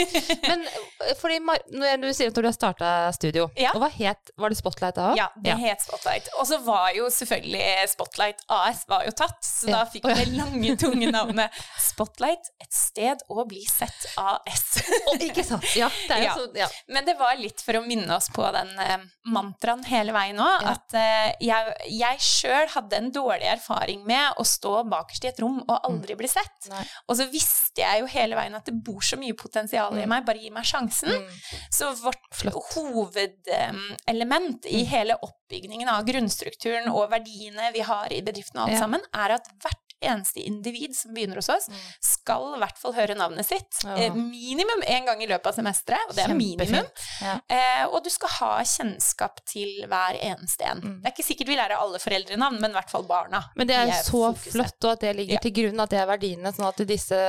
Men 0.48 0.64
eh, 0.66 1.14
fordi 1.20 1.38
når 1.44 2.00
du 2.02 2.08
sier 2.16 2.30
at 2.32 2.38
du 2.38 2.46
har 2.48 2.56
starta 2.56 2.90
studio, 3.14 3.48
Ja. 3.58 3.70
og 3.74 3.82
hva 3.84 3.90
het 3.94 4.30
Var 4.40 4.48
det 4.52 4.58
Spotlight 4.58 4.96
da 4.96 5.10
òg? 5.12 5.18
Ja, 5.20 5.28
det 5.44 5.54
het 5.60 5.82
Spotlight. 5.84 6.28
Og 6.40 6.46
så 6.48 6.58
var 6.64 6.90
jo 6.96 7.06
selvfølgelig 7.12 7.88
Spotlight 7.92 8.42
AS 8.48 8.84
var 8.90 9.04
jo 9.06 9.12
tatt, 9.16 9.38
så 9.44 9.70
da 9.70 9.84
fikk 9.90 10.06
det 10.18 10.28
lange, 10.34 10.74
tunge 10.80 11.10
navnet 11.12 11.50
Spotlight, 11.90 12.50
et 12.62 12.72
sted 12.74 13.22
å 13.42 13.46
bli 13.48 13.62
sett 13.68 14.06
AS. 14.20 14.64
Ikke 15.26 15.44
sant? 15.46 15.64
Ja, 15.76 15.88
det 16.08 16.16
er 16.16 16.22
jo 16.22 16.28
Ja. 16.28 16.34
så 16.36 16.46
ja. 16.60 16.68
Men 16.88 17.04
det 17.08 17.16
var 17.18 17.34
litt 17.40 17.60
for 17.64 17.78
å 17.78 17.82
minne 17.86 18.14
oss 18.16 18.28
på 18.34 18.44
den 18.54 18.70
eh, 18.84 19.04
mantraen 19.32 19.82
hele 19.88 20.12
veien 20.16 20.38
òg, 20.40 20.64
Ja. 20.66 20.74
at 20.76 20.94
eh, 20.98 21.32
jeg, 21.44 21.74
jeg 21.98 22.20
sjøl 22.24 22.68
hadde 22.76 22.96
en 23.00 23.10
dårlig 23.14 23.48
erfaring 23.54 24.04
med 24.06 24.38
å 24.40 24.44
stå 24.46 24.84
bakerst 24.90 25.24
i 25.24 25.30
et 25.32 25.40
rom 25.42 25.60
og 25.66 25.76
aldri 25.88 26.16
bli 26.20 26.28
sett. 26.30 26.68
Nei. 26.72 26.84
Og 27.08 27.16
så 27.20 27.26
visste 27.32 27.82
jeg 27.84 28.02
jo 28.02 28.10
hele 28.12 28.36
veien 28.38 28.54
at 28.58 28.66
det 28.68 28.74
bor 28.84 29.00
så 29.04 29.16
mye 29.20 29.36
potensial 29.38 29.96
i 30.00 30.06
meg, 30.10 30.24
bare 30.26 30.40
gi 30.42 30.50
meg 30.54 30.66
sjansen. 30.68 31.10
Mm. 31.10 31.36
Så 31.70 31.92
vårt 32.02 32.22
Flott. 32.34 32.58
hovedelement 32.74 34.66
i 34.66 34.84
hele 34.90 35.16
oppbyggingen 35.22 35.88
av 35.90 36.04
grunnstrukturen 36.08 36.90
og 36.92 37.10
verdiene 37.12 37.70
vi 37.74 37.82
har 37.86 38.12
i 38.14 38.20
bedriften 38.26 38.60
og 38.62 38.68
alt 38.70 38.80
sammen, 38.82 39.04
er 39.14 39.36
at 39.38 39.48
hvert 39.62 39.89
eneste 40.02 40.40
individ 40.44 40.94
som 40.96 41.12
begynner 41.14 41.36
hos 41.40 41.48
oss, 41.52 41.68
skal 42.00 42.54
i 42.56 42.60
hvert 42.62 42.78
fall 42.80 42.94
høre 42.96 43.14
navnet 43.18 43.46
sitt. 43.46 43.82
Ja. 43.84 43.96
Eh, 43.96 44.14
minimum 44.14 44.82
én 44.88 45.06
gang 45.06 45.22
i 45.22 45.26
løpet 45.30 45.46
av 45.52 45.54
semesteret, 45.58 46.08
og 46.08 46.16
det 46.16 46.24
er 46.24 46.34
minimum. 46.34 46.86
Ja. 47.20 47.34
Eh, 47.48 47.84
og 47.90 48.02
du 48.04 48.10
skal 48.10 48.28
ha 48.40 48.52
kjennskap 48.64 49.42
til 49.48 49.84
hver 49.90 50.16
eneste 50.20 50.64
en. 50.70 50.80
Mm. 50.80 50.96
Det 51.02 51.10
er 51.10 51.14
ikke 51.16 51.26
sikkert 51.28 51.48
vi 51.52 51.58
lærer 51.60 51.76
alle 51.80 51.98
foreldrenavn, 52.02 52.60
men 52.60 52.70
i 52.70 52.78
hvert 52.78 52.90
fall 52.90 53.04
barna. 53.08 53.42
Men 53.56 53.66
det 53.70 53.76
er 53.76 53.86
De 53.86 53.98
så 54.04 54.24
fokuset. 54.32 54.52
flott, 54.56 54.84
og 54.84 54.92
at 54.96 55.00
det 55.00 55.16
ligger 55.16 55.34
Ja. 55.34 55.44
til 55.44 55.52
grunn, 55.52 55.80
at 55.80 55.90
det 55.90 55.98
er 56.00 56.06
verdiene, 56.06 56.52
sånn 56.56 56.68
at 56.68 56.76
disse 56.86 57.20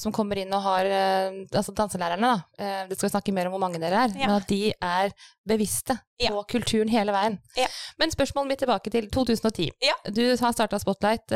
som 0.00 0.12
kommer 0.12 0.38
inn 0.38 0.52
og 0.54 0.62
har 0.62 0.84
eh, 0.86 1.30
Altså 1.54 1.72
danselærerne, 1.74 2.20
da. 2.20 2.44
eh, 2.58 2.86
Det 2.88 2.96
skal 2.98 3.08
vi 3.08 3.12
snakke 3.16 3.32
mer 3.34 3.46
om 3.46 3.52
hvor 3.56 3.60
mange 3.60 3.80
dere 3.80 4.04
er, 4.04 4.08
men 4.14 4.30
at 4.36 4.46
de 4.48 4.72
er 4.80 5.12
bevisste 5.46 5.98
Ja. 6.20 6.32
og 6.36 6.46
kulturen 6.48 6.88
hele 6.92 7.12
veien. 7.12 7.38
Ja. 7.56 7.66
Men 7.98 8.12
spørsmålet 8.12 8.48
mitt 8.48 8.58
tilbake 8.64 8.90
til 8.90 9.10
2010. 9.10 9.70
Ja. 9.82 9.96
Du 10.10 10.22
har 10.36 10.52
starta 10.52 10.78
Spotlight. 10.78 11.32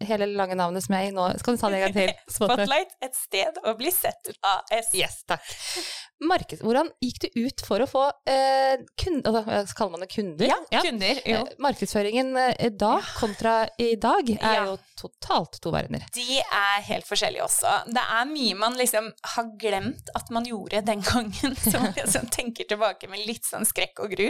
Hele 0.00 0.26
lange 0.32 0.56
navnet 0.56 0.84
som 0.86 0.94
jeg 0.96 1.12
nå. 1.16 1.26
Skal 1.42 1.56
du 1.56 1.60
ta 1.60 1.68
det 1.72 1.80
en 1.80 1.86
gang 1.88 1.96
til? 1.98 2.12
Spotlight, 2.36 2.94
et 3.04 3.16
sted 3.18 3.58
å 3.68 3.74
bli 3.78 3.90
sett. 3.92 4.30
AS. 4.40 4.92
Yes, 4.96 5.22
takk. 5.28 5.44
Markeds, 6.20 6.60
hvordan 6.64 6.90
gikk 7.00 7.22
du 7.22 7.46
ut 7.46 7.62
for 7.64 7.80
å 7.80 7.86
få 7.88 8.02
eh, 8.28 8.82
kunder, 9.00 9.38
altså, 9.40 9.76
kaller 9.78 9.94
man 9.94 10.02
det 10.04 10.10
kunder? 10.12 10.50
Ja, 10.50 10.58
kunder. 10.84 11.20
Jo. 11.24 11.38
Eh, 11.48 11.54
Markedsføringen 11.64 12.34
eh, 12.42 12.68
da 12.76 12.98
kontra 13.16 13.54
i 13.80 13.94
dag 14.00 14.28
er 14.34 14.56
Ja. 14.58 14.64
jo 14.68 14.74
totalt 15.00 15.56
to 15.64 15.72
verdener. 15.72 16.04
De 16.12 16.26
er 16.42 16.82
helt 16.90 17.08
forskjellige 17.08 17.46
også. 17.46 17.72
Det 17.88 18.02
er 18.04 18.28
mye 18.28 18.58
man 18.60 18.76
liksom 18.76 19.08
har 19.34 19.48
glemt 19.62 20.12
at 20.16 20.28
man 20.36 20.44
gjorde 20.44 20.82
den 20.84 21.00
gangen, 21.08 21.56
som 21.56 21.88
sånn 21.96 22.28
tenker 22.32 22.68
tilbake 22.68 23.08
med 23.08 23.24
litt 23.24 23.48
sånn 23.48 23.64
skrekk 23.68 24.04
og 24.04 24.12
gru. 24.12 24.28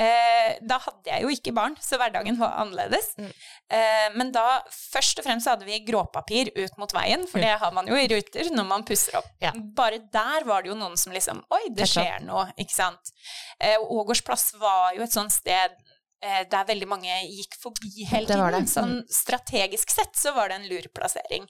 Eh, 0.00 0.56
da 0.64 0.80
hadde 0.86 1.12
jeg 1.12 1.26
jo 1.26 1.34
ikke 1.36 1.52
barn, 1.56 1.76
så 1.84 2.00
hverdagen 2.00 2.40
var 2.40 2.56
annerledes. 2.64 3.12
Mm. 3.20 3.28
Eh, 3.76 4.08
men 4.16 4.32
da, 4.32 4.46
først 4.92 5.20
og 5.20 5.26
fremst 5.26 5.48
hadde 5.50 5.66
vi 5.68 5.78
gråpapir 5.86 6.50
ut 6.56 6.80
mot 6.80 6.92
veien, 6.94 7.26
for 7.30 7.42
det 7.42 7.52
har 7.62 7.74
man 7.76 7.88
jo 7.90 7.98
i 7.98 8.08
ruter 8.10 8.50
når 8.54 8.66
man 8.68 8.86
pusser 8.88 9.18
opp. 9.20 9.30
Ja. 9.42 9.52
Bare 9.54 10.02
der 10.12 10.46
var 10.48 10.64
det 10.64 10.72
jo 10.72 10.78
noen 10.78 10.98
som 11.00 11.14
liksom 11.14 11.42
Oi, 11.54 11.62
det 11.76 11.88
skjer 11.90 12.24
noe, 12.26 12.48
ikke 12.60 12.74
sant. 12.76 13.12
Eh, 13.58 13.78
Ågårds 13.80 14.24
plass 14.26 14.50
var 14.60 14.94
jo 14.96 15.04
et 15.06 15.14
sånt 15.14 15.34
sted 15.34 15.76
eh, 16.22 16.42
der 16.50 16.68
veldig 16.68 16.88
mange 16.90 17.20
gikk 17.26 17.58
forbi 17.62 18.06
hele 18.10 18.28
tiden. 18.30 18.70
Sånn 18.70 18.96
strategisk 19.10 19.92
sett 19.94 20.16
så 20.18 20.34
var 20.36 20.50
det 20.50 20.60
en 20.60 20.70
lurplassering. 20.70 21.46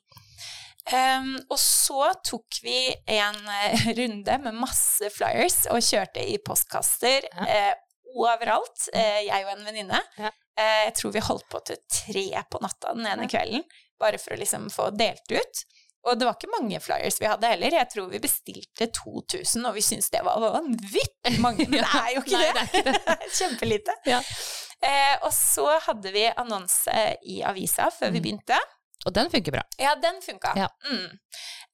Um, 0.91 1.35
og 1.53 1.59
så 1.61 2.09
tok 2.25 2.57
vi 2.65 2.89
en 3.13 3.37
eh, 3.53 3.83
runde 3.99 4.39
med 4.47 4.57
masse 4.63 5.11
flyers 5.13 5.63
og 5.71 5.85
kjørte 5.85 6.25
i 6.25 6.39
postkaster 6.43 7.27
Ja. 7.37 7.45
uh, 7.45 7.87
overalt, 8.25 8.89
uh, 8.97 9.21
jeg 9.23 9.45
og 9.45 9.53
en 9.53 9.67
venninne. 9.69 10.01
Ja. 10.19 10.33
Eh, 10.61 10.81
jeg 10.89 10.95
tror 11.01 11.13
vi 11.17 11.23
holdt 11.25 11.47
på 11.53 11.61
til 11.71 11.79
tre 11.89 12.25
på 12.53 12.61
natta 12.65 12.93
den 12.97 13.07
ene 13.09 13.29
kvelden, 13.31 13.63
bare 14.01 14.19
for 14.21 14.37
å 14.37 14.41
liksom 14.41 14.69
få 14.75 14.91
delt 14.97 15.33
ut. 15.33 15.63
Og 16.09 16.17
det 16.17 16.25
var 16.25 16.37
ikke 16.39 16.49
mange 16.55 16.79
flyers 16.81 17.19
vi 17.21 17.29
hadde 17.29 17.49
heller. 17.51 17.75
Jeg 17.77 17.89
tror 17.93 18.07
vi 18.09 18.19
bestilte 18.25 18.87
2000, 18.97 19.67
og 19.69 19.75
vi 19.77 19.83
syntes 19.85 20.09
det 20.15 20.23
var 20.25 20.41
vanvittig 20.41 21.35
mange. 21.45 21.67
Men 21.71 21.83
det 21.83 21.91
er 22.01 22.11
jo 22.15 22.23
ikke 22.25 22.41
Nei, 22.41 22.51
det. 22.57 22.85
det 22.89 22.95
er. 23.15 23.25
Kjempelite. 23.37 23.97
Ja. 24.09 24.21
Eh, 24.81 25.17
og 25.27 25.33
så 25.37 25.67
hadde 25.85 26.13
vi 26.15 26.23
annonse 26.41 26.95
i 27.29 27.43
avisa 27.45 27.91
før 27.93 28.15
vi 28.15 28.21
Mm. 28.23 28.25
begynte. 28.31 28.61
Og 29.09 29.13
den 29.17 29.29
funker 29.33 29.53
bra. 29.59 29.63
Ja, 29.81 29.93
den 30.01 30.19
funka. 30.25 30.55
Ja. 30.61 30.67
Mm. 30.89 31.19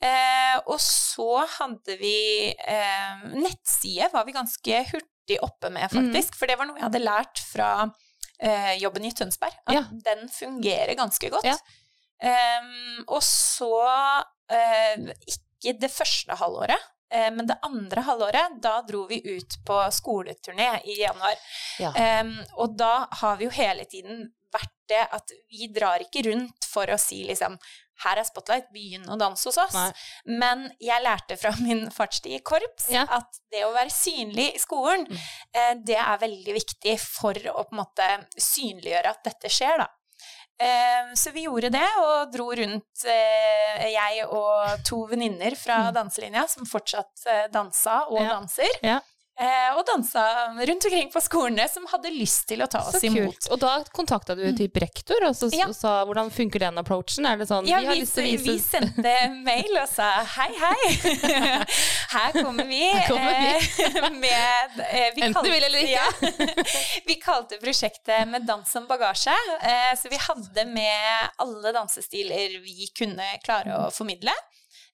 Eh, 0.07 0.57
og 0.71 0.77
så 0.83 1.31
hadde 1.57 1.97
vi 1.99 2.17
eh, 2.55 3.23
Nettside 3.35 4.11
var 4.13 4.27
vi 4.29 4.35
ganske 4.37 4.83
hurtig 4.93 5.39
oppe 5.43 5.71
med, 5.75 5.87
Mm. 5.91 6.11
faktisk. 6.13 6.35
For 6.39 6.47
det 6.51 6.59
var 6.59 6.67
noe 6.69 6.79
jeg 6.79 6.87
hadde 6.89 7.03
lært 7.07 7.43
fra 7.47 7.71
eh, 8.41 8.75
jobben 8.83 9.05
i 9.05 9.13
Tønsberg. 9.13 9.55
At 9.67 9.75
Ja. 9.75 9.83
den 10.05 10.29
fungerer 10.29 10.95
ganske 10.99 11.31
godt. 11.31 11.45
Ja. 11.45 11.57
Um, 12.17 13.05
og 13.13 13.21
så 13.23 13.69
uh, 14.49 15.11
Ikke 15.29 15.75
det 15.81 15.91
første 15.93 16.33
halvåret. 16.41 16.81
uh, 17.15 17.31
Men 17.35 17.47
det 17.47 17.59
andre 17.63 18.03
halvåret, 18.07 18.57
da 18.63 18.81
dro 18.89 19.07
vi 19.11 19.21
ut 19.37 19.59
på 19.67 19.81
skoleturné 19.93 20.81
i 20.85 21.01
januar. 21.03 21.35
Ja. 21.79 21.93
Um, 22.23 22.39
og 22.57 22.77
da 22.79 23.07
har 23.21 23.37
vi 23.37 23.45
jo 23.45 23.51
hele 23.51 23.85
tiden 23.85 24.33
vært 24.53 24.73
det 24.89 25.03
at 25.13 25.33
vi 25.51 25.69
drar 25.75 26.01
ikke 26.01 26.23
rundt 26.31 26.65
for 26.65 26.87
å 26.89 26.97
si 26.99 27.25
liksom 27.29 27.59
her 28.05 28.17
er 28.19 28.25
Spotlight, 28.25 28.71
begynn 28.73 29.07
å 29.09 29.19
danse 29.19 29.45
hos 29.49 29.57
oss. 29.59 29.75
Nei. 29.75 29.93
Men 30.27 30.71
jeg 30.81 31.03
lærte 31.03 31.39
fra 31.41 31.53
min 31.61 31.91
fartstid 31.91 32.35
i 32.37 32.41
korps 32.45 32.91
Ja. 32.91 33.07
at 33.09 33.39
det 33.51 33.65
å 33.65 33.73
være 33.73 33.91
synlig 33.91 34.55
i 34.55 34.59
skolen, 34.59 35.07
Mm. 35.09 35.19
eh, 35.55 35.75
det 35.85 35.97
er 35.97 36.19
veldig 36.19 36.55
viktig 36.55 36.99
for 37.01 37.33
å 37.35 37.65
på 37.65 37.73
en 37.73 37.79
måte 37.85 38.27
synliggjøre 38.39 39.07
at 39.15 39.23
dette 39.25 39.49
skjer, 39.49 39.79
da. 39.79 39.89
Eh, 40.59 41.13
Så 41.15 41.33
vi 41.33 41.45
gjorde 41.45 41.71
det, 41.71 41.87
og 42.01 42.33
dro 42.33 42.51
rundt, 42.51 43.05
eh, 43.05 43.91
jeg 43.93 44.25
og 44.27 44.83
to 44.85 45.07
venninner 45.07 45.55
fra 45.57 45.91
danselinja, 45.93 46.49
som 46.49 46.65
fortsatt 46.65 47.27
eh, 47.27 47.49
dansa 47.49 48.07
og 48.09 48.19
Mm. 48.21 48.25
Ja. 48.25 48.33
danser. 48.41 48.79
Ja. 48.83 49.01
Eh, 49.39 49.77
Og 49.77 49.83
dansa 49.85 50.23
rundt 50.57 50.85
omkring 50.89 51.11
på 51.13 51.21
skolene 51.21 51.67
som 51.69 51.85
hadde 51.91 52.09
lyst 52.15 52.47
til 52.49 52.63
å 52.65 52.69
ta 52.73 52.81
Så 52.87 52.97
oss 52.97 53.03
imot. 53.05 53.35
kult. 53.35 53.49
Og 53.53 53.59
da 53.61 53.73
kontakta 53.93 54.35
du 54.39 54.45
typ 54.57 54.79
rektor 54.81 55.27
og 55.29 55.35
så, 55.37 55.51
Ja. 55.53 55.67
og 55.69 55.75
sa 55.77 56.05
hvordan 56.09 56.31
funker 56.33 56.59
den 56.65 56.79
approachen? 56.81 57.27
Er 57.29 57.37
det 57.37 57.49
sånn 57.51 57.67
Ja, 57.69 57.81
vi 57.81 57.87
har 57.87 57.95
vi, 58.01 58.37
vi 58.41 58.57
sendte 58.59 59.13
mail 59.45 59.77
og 59.83 59.89
sa 59.93 60.25
hei, 60.25 60.49
hei. 60.57 60.81
Her 62.17 62.33
kommer 62.33 62.65
vi. 62.65 62.81
kommer 63.09 63.37
vi. 63.43 63.85
eh, 63.85 64.11
med 64.11 64.81
eh, 64.89 65.11
vi 65.15 65.23
Enten 65.29 65.45
du 65.45 65.51
vil 65.53 65.65
eller 65.69 65.85
ikke. 65.85 65.91
Ja, 65.93 66.09
vi 67.07 67.17
kalte 67.21 67.59
prosjektet 67.61 68.27
Med 68.29 68.47
dans 68.47 68.71
som 68.73 68.87
bagasje. 68.89 69.35
Så 70.01 70.09
vi 70.09 70.17
hadde 70.17 70.65
med 70.73 71.31
alle 71.39 71.73
dansestiler 71.77 72.57
vi 72.65 72.89
kunne 72.97 73.27
klare 73.45 73.77
å 73.85 73.91
formidle. 73.93 74.33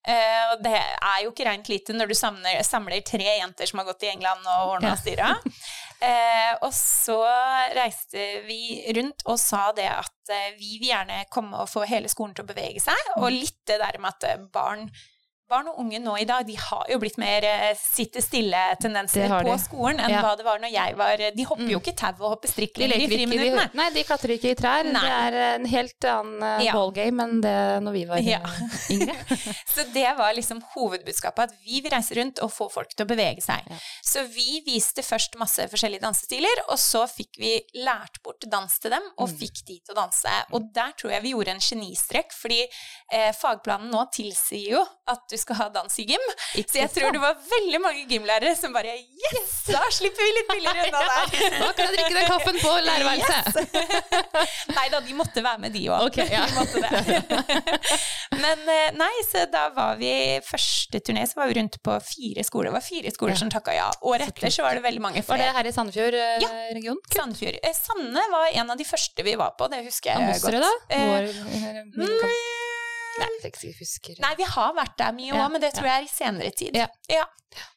Eh, 0.09 0.53
og 0.53 0.63
det 0.65 0.73
er 0.75 1.19
jo 1.23 1.31
ikke 1.31 1.45
rent 1.47 1.69
lite 1.71 1.95
når 1.95 2.09
du 2.11 2.15
samler, 2.19 2.63
samler 2.67 3.05
tre 3.07 3.23
jenter 3.39 3.67
som 3.71 3.79
har 3.79 3.87
gått 3.87 4.03
i 4.03 4.11
England 4.11 4.43
og 4.51 4.73
ordna 4.77 4.89
Ja. 4.89 4.93
og 4.97 4.99
styra. 5.05 5.31
Eh, 6.03 6.57
og 6.67 6.73
så 6.75 7.15
reiste 7.77 8.19
vi 8.49 8.83
rundt 8.97 9.23
og 9.31 9.37
sa 9.39 9.69
det 9.71 9.85
at 9.87 10.33
eh, 10.35 10.49
vi 10.59 10.81
vil 10.81 10.89
gjerne 10.89 11.21
komme 11.31 11.61
og 11.63 11.69
få 11.71 11.85
hele 11.87 12.09
skolen 12.11 12.35
til 12.35 12.43
å 12.43 12.49
bevege 12.49 12.83
seg, 12.83 12.99
og 13.21 13.29
Mm. 13.31 13.37
litt 13.39 13.61
det 13.71 13.77
der 13.79 13.99
med 14.03 14.11
at 14.11 14.51
barn 14.51 14.91
Barn 15.53 15.69
og 15.69 15.79
unge 15.83 15.99
nå 16.01 16.15
i 16.21 16.25
dag 16.29 16.47
de 16.49 16.55
har 16.57 16.87
jo 16.89 16.97
blitt 17.03 17.19
mer 17.21 17.45
eh, 17.45 17.73
sitte 17.77 18.23
stille-tendenser 18.25 19.29
på 19.45 19.57
skolen 19.61 20.01
enn 20.01 20.11
Ja. 20.15 20.23
hva 20.25 20.33
det 20.39 20.45
var 20.47 20.59
når 20.63 20.73
jeg 20.73 20.97
var 20.97 21.21
De 21.37 21.45
hopper 21.49 21.69
jo 21.71 21.81
ikke 21.83 21.95
tau 21.99 22.13
og 22.25 22.31
hopper 22.37 22.49
strikk 22.49 22.79
lenger 22.81 23.03
i 23.05 23.09
friminuttene. 23.11 23.67
nei, 23.77 23.89
de 23.95 24.05
klatrer 24.09 24.35
ikke 24.39 24.53
i 24.55 24.57
trær. 24.59 24.89
Nei. 24.89 25.03
Det 25.03 25.13
er 25.19 25.37
en 25.55 25.67
helt 25.75 26.07
annen 26.09 26.43
eh, 26.49 26.65
Ja. 26.67 26.73
ballgame 26.77 27.27
enn 27.27 27.41
det 27.45 27.55
når 27.85 27.93
vi 27.99 28.05
var 28.09 28.23
Ja. 28.25 28.41
eh, 28.41 28.91
yngre. 28.97 29.17
Så 29.75 29.85
det 29.93 30.07
var 30.19 30.33
liksom 30.37 30.63
hovedbudskapet, 30.75 31.51
at 31.53 31.55
vi 31.67 31.81
vil 31.85 31.93
reise 31.93 32.17
rundt 32.17 32.41
og 32.45 32.53
få 32.53 32.71
folk 32.73 32.95
til 32.97 33.05
å 33.07 33.11
bevege 33.13 33.43
seg. 33.45 33.69
Så 34.03 34.25
vi 34.33 34.63
viste 34.67 35.03
først 35.05 35.37
masse 35.41 35.69
forskjellige 35.73 36.01
dansestiler, 36.07 36.65
og 36.69 36.79
så 36.81 37.05
fikk 37.11 37.37
vi 37.43 37.53
lært 37.85 38.23
bort 38.25 38.49
dans 38.49 38.79
til 38.79 38.91
dem, 38.97 39.03
og 39.19 39.29
Mm. 39.29 39.37
fikk 39.39 39.65
de 39.67 39.79
til 39.85 39.95
å 39.95 40.01
danse. 40.01 40.33
Og 40.53 40.73
der 40.75 40.93
tror 40.97 41.11
jeg 41.13 41.23
vi 41.23 41.33
gjorde 41.35 41.49
en 41.55 41.61
genistrek, 41.61 42.33
fordi 42.33 42.63
eh, 43.13 43.33
fagplanen 43.33 43.91
nå 43.91 44.07
tilsier 44.13 44.71
jo 44.79 44.83
at 45.09 45.21
du 45.31 45.37
skal 45.43 45.59
ha 45.61 45.67
dans 45.75 45.99
i 46.01 46.07
gym. 46.09 46.25
Så 46.63 46.79
jeg 46.81 46.91
tror 46.95 47.13
det 47.15 47.21
var 47.23 47.37
veldig 47.51 47.81
mange 47.83 48.05
gymlærere 48.11 48.55
som 48.59 48.73
bare 48.75 48.95
Yes! 48.97 49.53
Da 49.69 49.83
slipper 49.95 50.23
vi 50.27 50.33
litt 50.39 50.49
billigere 50.51 50.89
unna 50.89 51.03
der. 51.07 51.59
Nå 51.61 51.69
kan 51.77 51.87
jeg 51.87 51.95
drikke 51.99 52.15
den 52.17 52.29
kaffen 52.31 52.59
på 52.63 52.73
lærerværelset. 52.87 53.45
Nei 54.77 54.87
da, 54.93 55.01
de 55.07 55.15
måtte 55.19 55.45
være 55.45 55.63
med, 55.67 55.75
de 55.77 55.85
òg. 55.93 56.09
Okay, 56.09 56.27
ja. 56.33 56.45
Men 58.43 58.63
eh, 58.69 58.89
nei, 58.97 59.13
så 59.29 59.45
da 59.53 59.67
var 59.77 59.97
vi 60.01 60.13
første 60.47 61.01
turné, 61.05 61.25
så 61.29 61.39
var 61.43 61.51
vi 61.53 61.59
rundt 61.61 61.79
på 61.85 61.97
fire 62.07 62.45
skoler. 62.47 62.71
Det 62.71 62.77
var 62.79 62.87
fire 62.87 63.13
skoler 63.15 63.37
Ja. 63.37 63.41
som 63.45 63.51
takka 63.53 63.75
ja. 63.77 63.89
Året 64.09 64.33
etter 64.33 64.51
så 64.53 64.65
var 64.67 64.77
det 64.79 64.85
veldig 64.87 65.03
mange 65.05 65.23
flere. 65.23 65.39
Var 65.39 65.45
det 65.45 65.57
her 65.59 65.71
i 65.71 65.75
Sandefjord-regionen? 65.77 67.03
Ja, 67.03 67.21
Sandefjord. 67.21 67.61
Sandefjord 67.63 67.81
Sanne 67.83 68.23
var 68.33 68.49
en 68.53 68.71
av 68.73 68.79
de 68.79 68.85
første 68.87 69.25
vi 69.27 69.35
var 69.41 69.55
på, 69.59 69.67
det 69.73 69.83
husker 69.87 70.13
jeg 70.13 70.23
Amosere, 70.23 70.61
godt. 70.63 70.89
da? 70.89 70.97
Eh, 70.97 71.07
Vår, 71.09 71.25
mm, 71.97 72.13
Nei, 73.21 73.29
jeg 73.45 73.75
husker. 73.79 74.19
Nei, 74.23 74.33
vi 74.39 74.47
har 74.49 74.73
vært 74.77 74.97
der 74.99 75.13
mye 75.17 75.33
òg, 75.35 75.39
Ja, 75.43 75.49
men 75.53 75.61
det 75.61 75.73
tror 75.77 75.89
jeg 75.89 76.01
er 76.01 76.07
i 76.07 76.11
senere 76.13 76.51
tid. 76.57 76.77
Ja. 76.77 76.87
Ja, 77.13 77.25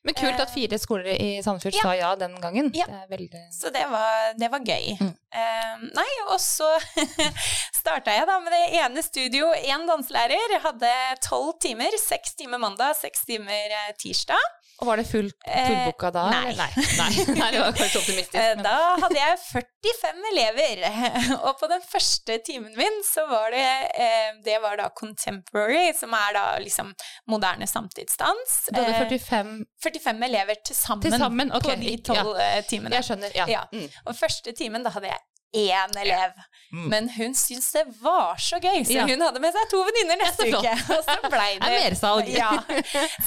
Men 0.07 0.15
kult 0.15 0.39
at 0.39 0.53
fire 0.53 0.77
skoler 0.79 1.09
i 1.19 1.41
Sandefjord 1.43 1.75
Ja. 1.75 1.81
sa 1.83 1.93
ja 1.99 2.11
den 2.15 2.37
gangen. 2.39 2.69
Ja. 2.73 2.85
Det 2.87 2.95
er 3.01 3.07
veldig 3.11 3.41
Så 3.51 3.71
det 3.75 3.83
var, 3.91 4.33
det 4.39 4.51
var 4.51 4.59
gøy. 4.63 4.93
Mm. 5.01 5.11
Eh, 5.35 5.83
nei, 5.97 6.07
og 6.29 6.39
så 6.39 6.69
starta 7.81 8.13
jeg 8.15 8.27
da 8.29 8.39
med 8.39 8.53
det 8.55 8.63
ene 8.79 9.03
studio. 9.03 9.51
Én 9.53 9.83
danselærer. 9.89 10.45
Jeg 10.55 10.61
hadde 10.63 10.93
tolv 11.25 11.57
timer. 11.59 11.97
Seks 11.99 12.35
timer 12.39 12.61
mandag, 12.61 12.95
seks 13.01 13.25
timer 13.27 13.75
eh, 13.81 13.91
tirsdag. 13.99 14.39
Og 14.81 14.87
var 14.89 14.99
det 14.99 15.05
full, 15.07 15.29
Eh, 15.47 15.67
fullbooka 15.69 16.09
da? 16.11 16.23
nei. 16.33 16.55
Nei. 16.57 16.67
Nei. 16.99 17.11
nei, 17.39 17.49
det 17.53 17.59
var 17.61 17.75
kanskje 17.77 17.99
optimistisk. 18.01 18.35
Eh, 18.35 18.55
Men. 18.57 18.63
Da 18.65 18.73
hadde 19.03 19.19
jeg 19.21 19.37
45 19.45 20.25
elever, 20.31 20.81
og 21.47 21.53
på 21.61 21.69
den 21.71 21.83
første 21.87 22.37
timen 22.45 22.73
min 22.75 22.97
så 23.07 23.23
var 23.29 23.53
det 23.55 23.63
eh, 23.95 24.31
Det 24.45 24.57
var 24.63 24.75
da 24.81 24.89
contemporary, 24.99 25.93
som 25.95 26.11
er 26.17 26.35
da 26.35 26.43
liksom 26.59 26.91
moderne 27.31 27.67
samtidsdans. 27.71 28.57
Du 28.71 28.81
hadde 28.81 28.95
Eh, 28.95 28.99
45 29.07 29.65
45 29.83 30.23
elever 30.27 30.59
til 30.65 30.75
sammen, 30.75 31.51
okay. 31.55 31.75
på 31.75 31.81
de 31.85 31.95
tolv 32.11 32.35
ja. 32.39 32.61
timene. 32.67 32.95
Jeg 32.99 33.07
skjønner. 33.09 33.31
Ja. 33.35 33.45
Ja. 33.47 33.63
Mm. 33.71 33.87
Og 34.05 34.15
første 34.19 34.51
timen, 34.57 34.83
da 34.83 34.91
hadde 34.95 35.07
jeg 35.13 35.23
én 35.55 35.97
elev. 36.01 36.35
Mm. 36.75 36.85
Men 36.91 37.09
hun 37.15 37.35
syntes 37.37 37.71
det 37.71 37.83
var 38.01 38.35
så 38.41 38.57
gøy, 38.59 38.81
så 38.85 38.97
Ja. 38.99 39.05
hun 39.07 39.21
hadde 39.21 39.39
med 39.39 39.53
seg 39.55 39.69
to 39.71 39.81
venninner 39.87 40.17
neste 40.19 40.47
uke. 40.51 40.73
Og 40.97 41.03
så 41.07 41.29
blei 41.31 41.51
Det 41.59 41.69
er 41.69 41.75
det 41.75 41.83
mersalg. 41.85 42.29
ja. 42.35 42.51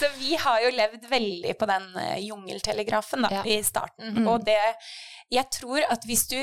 Så 0.00 0.10
vi 0.18 0.34
har 0.36 0.60
jo 0.66 0.70
levd 0.76 1.06
veldig 1.08 1.54
på 1.58 1.68
den 1.70 1.86
eh, 2.04 2.18
jungeltelegrafen 2.26 3.24
da, 3.24 3.30
Ja. 3.38 3.42
i 3.46 3.62
starten. 3.64 4.14
Mm. 4.18 4.28
Og 4.28 4.44
det 4.44 4.58
Jeg 5.30 5.44
tror 5.52 5.80
at 5.92 6.04
hvis 6.08 6.26
du 6.28 6.38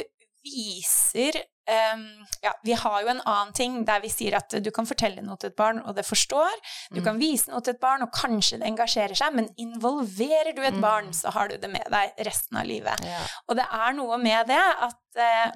viser 0.46 1.38
ehm, 1.68 2.26
ja, 2.44 2.54
Vi 2.64 2.74
har 2.74 3.02
jo 3.02 3.08
en 3.08 3.22
annen 3.26 3.54
ting 3.54 3.86
der 3.86 4.00
vi 4.02 4.10
sier 4.10 4.36
at 4.38 4.50
du 4.50 4.72
kan 4.72 4.86
fortelle 4.86 5.22
noe 5.22 5.38
til 5.38 5.50
et 5.50 5.56
barn, 5.56 5.80
og 5.86 5.96
det 5.96 6.06
forstår. 6.06 6.52
Du 6.92 7.00
Mm. 7.02 7.04
kan 7.04 7.20
vise 7.20 7.50
noe 7.52 7.62
til 7.62 7.74
et 7.74 7.80
barn, 7.80 8.02
og 8.04 8.12
kanskje 8.12 8.60
det 8.60 8.68
engasjerer 8.68 9.16
seg, 9.16 9.34
men 9.34 9.50
involverer 9.58 10.54
du 10.56 10.62
et 10.62 10.74
Mm. 10.74 10.82
barn, 10.82 11.10
så 11.14 11.32
har 11.32 11.48
du 11.48 11.58
det 11.58 11.70
med 11.70 11.84
deg 11.92 12.14
resten 12.26 12.58
av 12.58 12.66
livet. 12.66 13.00
Ja, 13.04 13.22
Og 13.50 13.56
det 13.56 13.66
er 13.72 13.94
noe 13.94 14.18
med 14.18 14.48
det 14.48 14.58
at 14.82 14.96
eh, 15.18 15.52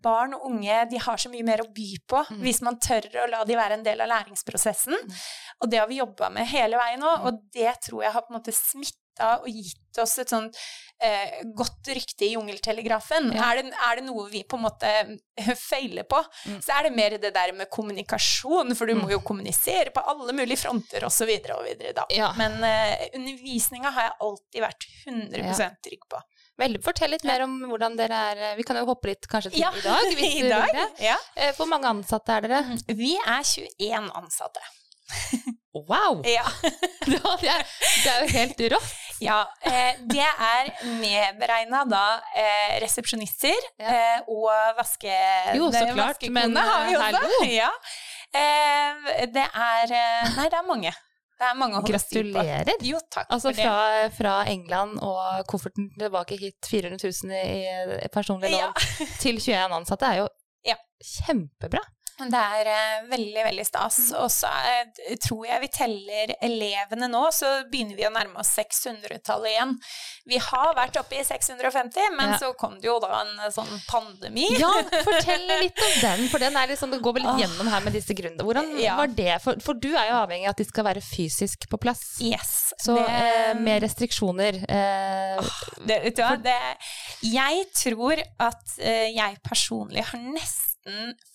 barn 0.00 0.34
og 0.34 0.44
unge 0.46 0.88
de 0.90 0.96
har 0.98 1.16
så 1.16 1.28
mye 1.28 1.42
mer 1.44 1.58
å 1.58 1.72
by 1.74 1.96
på 2.08 2.24
Mm. 2.30 2.40
hvis 2.42 2.62
man 2.62 2.76
tør 2.78 3.02
å 3.24 3.28
la 3.30 3.44
de 3.44 3.54
være 3.56 3.72
en 3.72 3.82
del 3.82 4.00
av 4.00 4.08
læringsprosessen. 4.08 4.94
Og 5.60 5.68
det 5.70 5.78
har 5.80 5.86
vi 5.88 5.98
jobba 5.98 6.30
med 6.30 6.46
hele 6.46 6.76
veien 6.76 7.00
nå, 7.00 7.18
Mm. 7.18 7.26
og 7.26 7.50
det 7.52 7.80
tror 7.82 8.02
jeg 8.04 8.12
har 8.12 8.22
på 8.22 8.30
en 8.34 8.40
måte 8.40 8.52
smitta 8.54 8.96
og 9.20 9.44
gitt 9.52 9.98
oss 10.00 10.14
et 10.22 10.30
sånt 10.32 10.56
eh, 11.04 11.42
godt 11.54 11.90
rykte 11.92 12.24
i 12.24 12.30
jungeltelegrafen. 12.32 13.28
Ja. 13.36 13.50
Er, 13.52 13.60
det, 13.62 13.74
er 13.76 13.98
det 14.00 14.04
noe 14.06 14.24
vi 14.32 14.40
på 14.48 14.56
en 14.56 14.64
måte 14.64 14.88
eh, 14.88 15.52
feiler 15.68 16.06
på, 16.08 16.22
Mm. 16.46 16.58
så 16.64 16.72
er 16.78 16.88
det 16.88 16.94
mer 16.96 17.18
det 17.22 17.34
der 17.34 17.52
med 17.54 17.68
kommunikasjon, 17.70 18.74
for 18.74 18.86
du 18.88 18.94
må 18.98 19.10
jo 19.12 19.20
kommunisere 19.22 19.92
på 19.94 20.00
alle 20.10 20.32
mulige 20.34 20.58
fronter 20.64 21.04
osv. 21.06 21.28
og 21.54 21.64
videre 21.68 21.92
da. 22.00 22.06
Ja. 22.10 22.32
Men 22.38 22.56
eh, 22.66 23.08
undervisninga 23.14 23.90
har 23.94 24.08
jeg 24.08 24.16
alltid 24.26 24.64
vært 24.64 24.86
100 25.06 25.76
trygg 25.84 26.08
på. 26.10 26.22
Vel, 26.60 26.76
fortell 26.84 27.10
litt 27.14 27.24
mer 27.24 27.42
om 27.46 27.54
hvordan 27.64 27.94
dere 27.96 28.16
er 28.32 28.56
Vi 28.58 28.62
kan 28.68 28.76
jo 28.76 28.84
hoppe 28.90 29.08
litt 29.08 29.24
kanskje 29.26 29.54
til 29.54 29.62
Ja, 29.62 29.70
i 29.72 29.80
dag, 29.80 30.10
hvis 30.18 30.34
I 30.40 30.42
du 30.44 30.48
dag, 30.52 30.66
vil 30.68 30.76
det. 30.82 31.06
ja. 31.06 31.14
Eh, 31.34 31.54
Hvor 31.56 31.66
mange 31.70 31.88
ansatte 31.88 32.34
er 32.36 32.44
dere? 32.44 32.76
Vi 32.92 33.14
er 33.18 33.40
21 33.44 34.10
ansatte. 34.20 34.60
Wow! 35.72 36.20
Ja. 36.28 36.42
Det 37.08 37.48
er, 37.48 37.62
det 38.04 38.10
er 38.12 38.18
jo 38.20 38.26
helt 38.34 38.58
rått. 38.74 38.90
Ja 39.22 39.38
eh, 39.68 40.00
det 40.10 40.24
er 40.26 40.70
medberegna 41.00 41.84
da 41.90 42.02
eh, 42.36 42.74
resepsjonister 42.82 43.58
Ja. 43.78 43.94
eh, 43.94 44.18
og 44.28 44.50
vaske... 44.78 45.14
Jo, 45.58 45.70
så 45.74 45.86
klart, 45.94 46.26
men, 46.34 46.56
har 46.56 46.84
vi 46.88 46.96
eh, 46.98 47.06
også. 47.22 47.46
Ja. 47.52 47.70
Eh, 48.32 49.26
det 49.32 49.46
er 49.46 49.92
eh, 49.96 50.36
Nei, 50.36 50.48
det 50.52 50.58
er 50.60 50.66
mange. 50.68 50.92
Det 51.42 51.48
er 51.48 51.56
mange 51.58 51.74
å 51.74 51.80
holde 51.82 51.98
styr 51.98 52.28
på. 52.28 52.36
Gratulerer. 52.38 52.84
Jo, 52.86 53.00
takk 53.10 53.26
Altså 53.34 53.50
for 53.50 53.58
det. 53.58 53.64
fra, 53.66 54.10
fra 54.18 54.34
England 54.52 55.00
og 55.02 55.40
kofferten 55.50 55.88
tilbake 55.98 56.36
hit 56.38 56.68
400 56.70 57.00
000 57.02 57.32
i 57.34 57.96
i 58.06 58.10
personlig 58.14 58.52
lån 58.52 58.60
Ja. 58.62 58.70
til 59.18 59.40
21 59.42 59.74
ansatte 59.80 60.06
er 60.12 60.20
jo 60.22 60.28
Ja. 60.68 60.76
kjempebra. 61.02 61.82
Det 62.18 62.38
er 62.38 62.68
eh, 62.70 63.06
veldig, 63.10 63.42
veldig 63.48 63.64
stas. 63.66 63.96
Mm. 64.12 64.16
Og 64.22 64.28
så 64.30 64.50
eh, 64.68 65.14
tror 65.24 65.46
jeg 65.48 65.62
vi 65.64 65.68
teller 65.74 66.32
elevene 66.44 67.08
nå, 67.10 67.22
så 67.34 67.48
begynner 67.72 67.96
vi 67.98 68.04
å 68.06 68.12
nærme 68.14 68.38
oss 68.42 68.52
600-tallet 68.58 69.50
igjen. 69.54 69.72
Vi 70.30 70.38
har 70.38 70.74
vært 70.76 70.98
oppe 71.00 71.18
i 71.18 71.24
650, 71.26 72.12
men 72.18 72.34
Ja. 72.34 72.38
så 72.38 72.52
kom 72.58 72.76
det 72.80 72.86
jo 72.90 72.98
da 73.02 73.22
en 73.22 73.32
eh, 73.46 73.50
sånn 73.54 73.72
pandemi. 73.88 74.46
Ja, 74.60 74.70
fortell 75.08 75.46
litt 75.64 75.80
om 75.82 75.94
den, 76.04 76.26
for 76.32 76.42
den 76.44 76.56
er 76.60 76.70
liksom, 76.70 76.92
det 76.94 77.00
går 77.02 77.16
vel 77.18 77.26
litt 77.26 77.42
gjennom 77.46 77.70
her 77.72 77.84
med 77.88 77.96
disse 77.98 78.14
gründerne. 78.18 78.46
Hvordan 78.46 78.70
Ja. 78.82 78.96
var 79.00 79.10
det? 79.18 79.32
For, 79.42 79.58
for 79.64 79.74
du 79.82 79.90
er 79.92 80.10
jo 80.12 80.18
avhengig 80.20 80.46
av 80.50 80.54
at 80.54 80.62
de 80.62 80.68
skal 80.68 80.86
være 80.88 81.02
fysisk 81.04 81.66
på 81.72 81.80
plass. 81.82 82.04
Yes. 82.22 82.52
Så 82.82 82.94
det- 83.00 83.08
eh, 83.08 83.54
med 83.58 83.82
restriksjoner 83.82 84.62
eh, 84.68 85.52
Det, 85.86 85.98
vet 86.04 86.16
du 86.16 86.22
hva, 86.22 86.36
det, 86.42 86.58
jeg 87.32 87.64
tror 87.76 88.20
at 88.40 88.76
eh, 88.78 89.08
jeg 89.16 89.40
personlig 89.46 90.04
har 90.12 90.20
nesten 90.22 90.71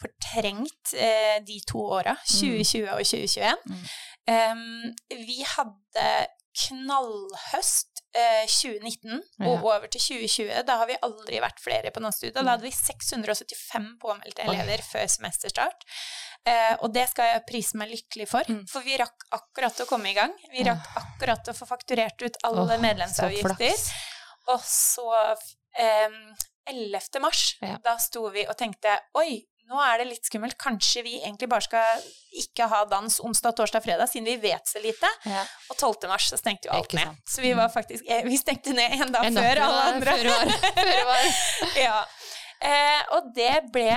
fortrengt 0.01 0.93
eh, 0.93 1.38
de 1.47 1.60
to 1.67 1.79
åra, 1.99 2.17
2020 2.27 2.89
og 2.91 3.03
2021. 3.03 3.55
Mm. 3.67 3.86
Um, 4.27 4.95
vi 5.23 5.39
hadde 5.47 6.07
knallhøst 6.57 8.01
eh, 8.17 8.45
2019 8.49 9.19
og 9.45 9.51
Ja. 9.53 9.60
over 9.62 9.88
til 9.88 10.01
2020, 10.01 10.63
da 10.65 10.77
har 10.81 10.88
vi 10.89 10.97
aldri 11.05 11.39
vært 11.43 11.60
flere 11.62 11.91
på 11.93 12.01
Nanstudiet. 12.01 12.33
Da 12.36 12.43
hadde 12.49 12.65
vi 12.65 12.71
675 12.73 13.91
påmeldte 14.01 14.47
Oi. 14.49 14.57
før 14.81 15.07
semesterstart. 15.07 15.86
Eh, 16.47 16.75
og 16.81 16.93
det 16.93 17.10
skal 17.12 17.25
jeg 17.33 17.45
prise 17.49 17.77
meg 17.77 17.91
lykkelig 17.91 18.27
for, 18.27 18.43
Mm. 18.47 18.65
for 18.67 18.81
vi 18.81 18.97
rakk 18.97 19.25
akkurat 19.31 19.79
å 19.83 19.86
komme 19.86 20.10
i 20.10 20.13
gang. 20.13 20.33
Vi 20.51 20.63
rakk 20.63 20.88
akkurat 20.95 21.47
å 21.47 21.53
få 21.53 21.67
fakturert 21.67 22.21
ut 22.21 22.38
alle 22.43 22.62
oh, 22.75 22.81
medlemsavgifter. 22.81 23.73
Og 24.47 24.62
så 24.63 25.36
eh, 25.77 26.10
11. 26.69 27.19
mars, 27.23 27.56
Ja. 27.62 27.77
da 27.84 27.97
sto 27.97 28.30
vi 28.34 28.45
og 28.47 28.58
tenkte 28.58 28.97
oi, 29.15 29.45
nå 29.67 29.80
er 29.84 29.97
det 29.99 30.08
litt 30.08 30.25
skummelt. 30.30 30.56
Kanskje 30.58 31.01
vi 31.03 31.17
egentlig 31.19 31.49
bare 31.51 31.62
skal 31.65 32.03
ikke 32.39 32.67
ha 32.71 32.86
dans 32.88 33.19
onsdag, 33.19 33.56
torsdag, 33.58 33.84
fredag, 33.84 34.08
siden 34.08 34.25
vi 34.30 34.38
vet 34.47 34.63
så 34.67 34.80
lite. 34.80 35.10
Ja. 35.27 35.41
Og 35.69 35.75
12. 35.77 36.08
mars 36.08 36.30
så 36.32 36.38
stengte 36.39 36.69
jo 36.69 36.75
alt 36.77 36.93
ned. 36.95 37.17
Så 37.27 37.41
vi 37.43 37.51
var 37.58 37.67
faktisk 37.73 38.06
eh, 38.08 38.23
Vi 38.23 38.38
stengte 38.39 38.71
ned 38.77 38.95
en 39.01 39.12
dag 39.12 39.25
En 39.27 39.36
før 39.36 39.63
alle 39.65 39.82
andre. 39.93 40.13
Før 40.21 40.30
var. 40.32 40.53
Før 40.77 41.03
var. 41.10 41.25
ja. 41.88 41.97
eh, 42.62 43.01
og 43.17 43.34
det 43.36 43.53
ble 43.75 43.91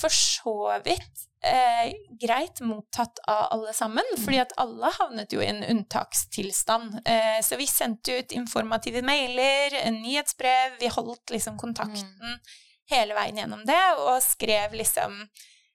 for 0.00 0.12
så 0.12 0.56
vidt 0.84 1.24
eh, 1.46 1.92
greit 2.20 2.60
mottatt 2.64 3.20
av 3.28 3.46
alle 3.56 3.72
sammen, 3.76 4.04
fordi 4.18 4.40
at 4.42 4.54
alle 4.60 4.90
havnet 4.98 5.32
jo 5.34 5.42
i 5.42 5.48
en 5.50 5.62
unntakstilstand. 5.62 7.00
Eh, 7.04 7.40
så 7.44 7.58
vi 7.60 7.66
sendte 7.70 8.18
ut 8.18 8.36
informative 8.36 9.02
mailer, 9.06 9.78
nyhetsbrev, 9.94 10.78
vi 10.80 10.92
holdt 10.92 11.34
liksom 11.34 11.58
kontakten 11.60 12.38
hele 12.92 13.16
veien 13.16 13.42
gjennom 13.42 13.64
det, 13.68 13.82
og 14.04 14.22
skrev 14.24 14.76
liksom 14.76 15.24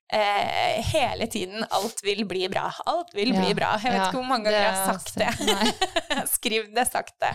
Eh, 0.10 0.84
hele 0.94 1.28
tiden 1.28 1.66
'alt 1.70 2.04
vil 2.04 2.26
bli 2.26 2.48
bra'. 2.50 2.82
Alt 2.86 3.14
vil 3.14 3.30
bli 3.30 3.54
bra. 3.54 3.76
Jeg 3.78 3.92
vet 3.92 4.00
ja, 4.00 4.08
ikke 4.08 4.18
hvor 4.18 4.26
mange 4.26 4.50
ganger 4.50 4.64
jeg 4.66 4.74
har 4.74 4.98
sagt 4.98 5.14
det. 5.22 6.30
Skriv 6.38 6.66
det 6.74 6.88
sakte. 6.90 7.30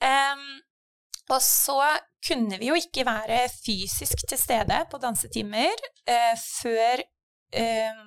Um, 0.00 0.46
og 1.28 1.42
så 1.44 1.82
kunne 2.26 2.58
vi 2.58 2.70
jo 2.70 2.78
ikke 2.78 3.04
være 3.06 3.42
fysisk 3.52 4.24
til 4.28 4.40
stede 4.40 4.80
på 4.90 5.00
dansetimer 5.02 5.76
eh, 6.08 6.36
før, 6.40 7.04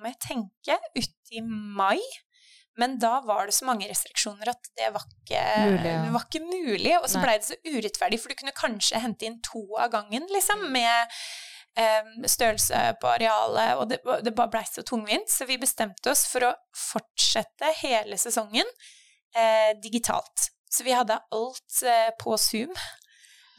må 0.00 0.08
jeg 0.08 0.20
tenke, 0.22 0.78
uti 0.96 1.42
mai. 1.44 2.00
Men 2.76 2.96
da 2.98 3.20
var 3.22 3.46
det 3.46 3.54
så 3.54 3.66
mange 3.68 3.86
restriksjoner 3.86 4.50
at 4.50 4.70
det 4.74 4.88
var 4.94 5.04
ikke 5.06 5.42
Mulig, 5.62 5.90
ja. 5.90 6.12
var 6.14 6.24
ikke 6.26 6.42
mulig. 6.42 6.94
Og 6.98 7.06
så 7.10 7.22
blei 7.22 7.36
det 7.38 7.46
så 7.46 7.58
urettferdig, 7.68 8.18
for 8.20 8.32
du 8.32 8.38
kunne 8.40 8.56
kanskje 8.56 9.02
hente 9.02 9.28
inn 9.28 9.40
to 9.46 9.62
av 9.78 9.92
gangen, 9.92 10.26
liksom, 10.32 10.64
med 10.74 11.14
um, 11.78 12.26
størrelse 12.26 12.80
på 13.02 13.12
arealet, 13.12 13.76
og 13.78 13.86
det, 13.92 14.00
det 14.26 14.34
bare 14.34 14.50
blei 14.56 14.64
så 14.66 14.82
tungvint. 14.86 15.30
Så 15.30 15.46
vi 15.50 15.60
bestemte 15.62 16.10
oss 16.10 16.26
for 16.30 16.50
å 16.50 16.52
fortsette 16.90 17.70
hele 17.84 18.18
sesongen 18.20 18.66
eh, 18.66 19.70
digitalt. 19.82 20.50
Så 20.70 20.86
vi 20.86 20.94
hadde 20.96 21.20
alt 21.30 21.82
eh, 21.86 22.10
på 22.18 22.34
Zoom. 22.40 22.74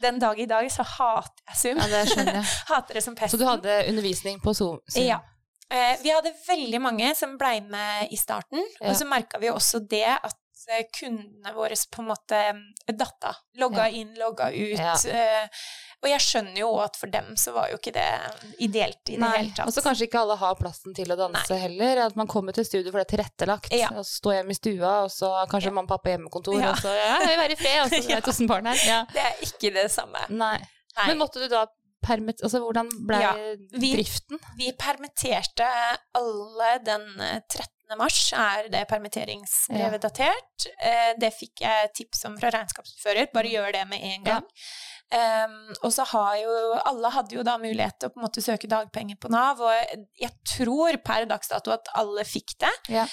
Den 0.02 0.18
dag 0.20 0.40
i 0.40 0.44
dag 0.46 0.68
så 0.72 0.84
hater 0.84 1.40
jeg 1.48 1.62
Zoom. 1.62 1.80
Ja, 1.80 1.88
det 1.88 2.44
hater 2.72 2.98
det 2.98 3.04
som 3.06 3.16
Så 3.16 3.40
du 3.40 3.46
hadde 3.48 3.80
undervisning 3.88 4.42
på 4.44 4.52
Zoom? 4.52 4.82
Zoom. 4.92 5.08
Ja. 5.08 5.22
Eh, 5.70 5.96
vi 6.02 6.10
hadde 6.14 6.30
veldig 6.46 6.80
mange 6.80 7.14
som 7.18 7.36
blei 7.38 7.60
med 7.60 8.12
i 8.14 8.16
starten, 8.16 8.62
Ja. 8.80 8.90
og 8.90 8.96
så 8.96 9.06
merka 9.08 9.38
vi 9.42 9.48
også 9.50 9.80
det 9.88 10.04
at 10.06 10.36
eh, 10.70 10.84
kundene 10.94 11.52
våre 11.54 11.74
på 11.90 12.02
en 12.02 12.08
måte 12.12 12.38
eh, 12.38 12.92
datta. 12.94 13.32
Logga 13.58 13.88
Ja. 13.88 13.98
inn, 14.00 14.14
logga 14.18 14.50
ut. 14.52 14.78
Ja. 14.78 14.94
og 16.02 16.08
jeg 16.10 16.20
skjønner 16.20 16.58
jo 16.60 16.68
at 16.78 16.94
for 16.96 17.10
dem 17.10 17.32
så 17.40 17.52
var 17.54 17.70
jo 17.72 17.78
ikke 17.80 17.92
det 17.96 18.06
ideelt 18.62 19.00
i 19.08 19.16
det 19.16 19.18
Nei, 19.18 19.30
hele 19.38 19.54
tatt. 19.56 19.66
og 19.66 19.72
så 19.74 19.82
kanskje 19.82 20.06
ikke 20.06 20.20
alle 20.20 20.36
har 20.38 20.54
plassen 20.54 20.94
til 20.94 21.10
å 21.10 21.16
danse 21.18 21.56
heller. 21.58 21.98
At 22.06 22.14
man 22.16 22.28
kommer 22.30 22.52
til 22.54 22.64
studio 22.68 22.92
for 22.92 23.02
det 23.02 23.08
er 23.08 23.16
tilrettelagt, 23.16 23.72
Ja. 23.74 23.88
og 23.90 24.04
så 24.04 24.20
står 24.20 24.34
hjemme 24.38 24.54
i 24.54 24.58
stua, 24.60 24.92
og 25.04 25.10
så 25.10 25.32
kanskje 25.50 25.72
mamma 25.72 25.88
og 25.88 25.96
pappa 25.98 26.10
hjemmekontor, 26.14 26.62
og 26.62 26.76
så 26.78 26.94
ja, 26.94 27.18
jeg 27.24 27.32
vil 27.32 27.42
være 27.42 27.52
i 27.52 27.56
fred, 27.56 27.80
og 27.82 27.90
så 27.90 28.02
er 28.04 28.14
det 28.20 28.24
tusen 28.24 28.46
barn 28.46 28.66
her. 28.70 28.78
Ja. 28.86 29.00
Det 29.12 29.22
er 29.24 29.34
ikke 29.42 29.72
det 29.74 29.90
samme. 29.90 30.22
Nei. 30.30 30.58
Nei. 30.96 31.06
Men 31.08 31.18
måtte 31.18 31.42
du 31.42 31.48
da 31.48 31.66
permitt... 32.06 32.42
Altså, 32.46 32.62
hvordan 32.64 32.88
ble 33.08 33.20
Ja, 33.22 33.32
vi- 33.76 33.92
driften? 33.98 34.40
Vi 34.58 34.70
permitterte 34.78 35.68
alle 36.16 36.70
den 36.86 37.06
eh, 37.20 37.40
13. 37.50 37.72
mars, 38.00 38.20
er 38.34 38.66
det 38.72 38.80
permitteringsbrevet 38.90 40.02
datert. 40.02 40.66
Eh, 40.82 41.12
Det 41.22 41.30
fikk 41.34 41.62
jeg 41.66 41.92
tips 41.94 42.24
om 42.30 42.38
fra 42.40 42.50
regnskapsfører, 42.54 43.28
bare 43.34 43.52
gjør 43.52 43.72
det 43.76 43.84
med 43.90 44.02
en 44.14 44.24
gang. 44.26 44.46
Um, 45.06 45.52
og 45.86 45.92
så 45.94 46.02
har 46.10 46.32
jo 46.40 46.54
Alle 46.90 47.10
hadde 47.14 47.36
jo 47.36 47.44
da 47.46 47.52
mulighet 47.62 47.94
til 48.00 48.08
å 48.08 48.10
på 48.10 48.18
en 48.18 48.24
måte 48.24 48.42
søke 48.42 48.66
dagpenger 48.66 49.14
på 49.22 49.30
Nav, 49.30 49.60
og 49.62 50.08
jeg 50.18 50.32
tror 50.50 50.98
per 51.06 51.28
dags 51.30 51.52
dato 51.52 51.70
at 51.76 51.86
alle 51.94 52.24
fikk 52.26 52.56
det. 52.64 52.72
Ja. 52.90 53.04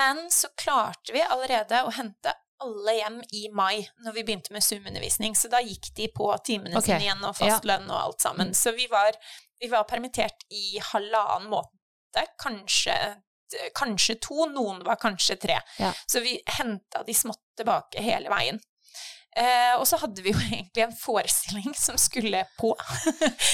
Men 0.00 0.22
så 0.32 0.48
klarte 0.56 1.12
vi 1.12 1.20
allerede 1.20 1.82
å 1.84 1.92
hente 1.92 2.32
alle 2.62 2.94
hjem 2.96 3.18
i 3.38 3.42
mai, 3.54 3.82
når 4.04 4.16
vi 4.16 4.24
begynte 4.26 4.54
med 4.54 4.64
Zoom-undervisning. 4.64 5.36
Så 5.38 5.50
da 5.52 5.60
gikk 5.64 5.92
de 5.98 6.08
på 6.14 6.30
timene 6.46 6.78
okay. 6.78 6.94
sine 6.94 7.06
igjen, 7.08 7.26
og 7.28 7.36
fast 7.38 7.68
lønn 7.68 7.90
og 7.90 7.98
alt 7.98 8.24
sammen. 8.24 8.54
Så 8.56 8.74
vi 8.76 8.88
var, 8.92 9.18
vi 9.60 9.70
var 9.72 9.86
permittert 9.90 10.46
i 10.54 10.80
halvannen 10.92 11.50
måned, 11.52 12.34
kanskje, 12.42 12.96
kanskje 13.78 14.18
to, 14.22 14.46
noen 14.52 14.82
var 14.86 15.00
kanskje 15.02 15.38
tre. 15.40 15.60
Ja. 15.80 15.92
Så 16.06 16.24
vi 16.24 16.38
henta 16.58 17.04
de 17.06 17.16
smått 17.16 17.44
tilbake 17.58 18.04
hele 18.04 18.32
veien. 18.32 18.60
Eh, 19.32 19.78
og 19.80 19.86
så 19.88 19.96
hadde 19.96 20.20
vi 20.20 20.34
jo 20.34 20.40
egentlig 20.50 20.84
en 20.84 20.96
forestilling 20.96 21.72
som 21.78 21.98
skulle 22.00 22.44
på 22.60 22.74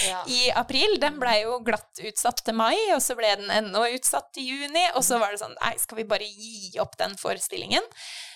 Ja. 0.08 0.24
i 0.36 0.50
april. 0.50 0.98
Den 1.00 1.20
blei 1.22 1.42
jo 1.44 1.60
glatt 1.66 2.02
utsatt 2.02 2.42
til 2.46 2.56
mai, 2.58 2.76
og 2.94 3.02
så 3.04 3.14
ble 3.18 3.30
den 3.42 3.52
ennå 3.54 3.84
utsatt 3.94 4.32
til 4.34 4.48
juni. 4.52 4.88
Og 4.98 5.04
så 5.06 5.20
var 5.22 5.34
det 5.34 5.42
sånn 5.42 5.56
Nei, 5.60 5.76
skal 5.80 6.02
vi 6.02 6.08
bare 6.08 6.26
gi 6.26 6.74
opp 6.82 6.98
den 7.00 7.14
forestillingen? 7.20 7.84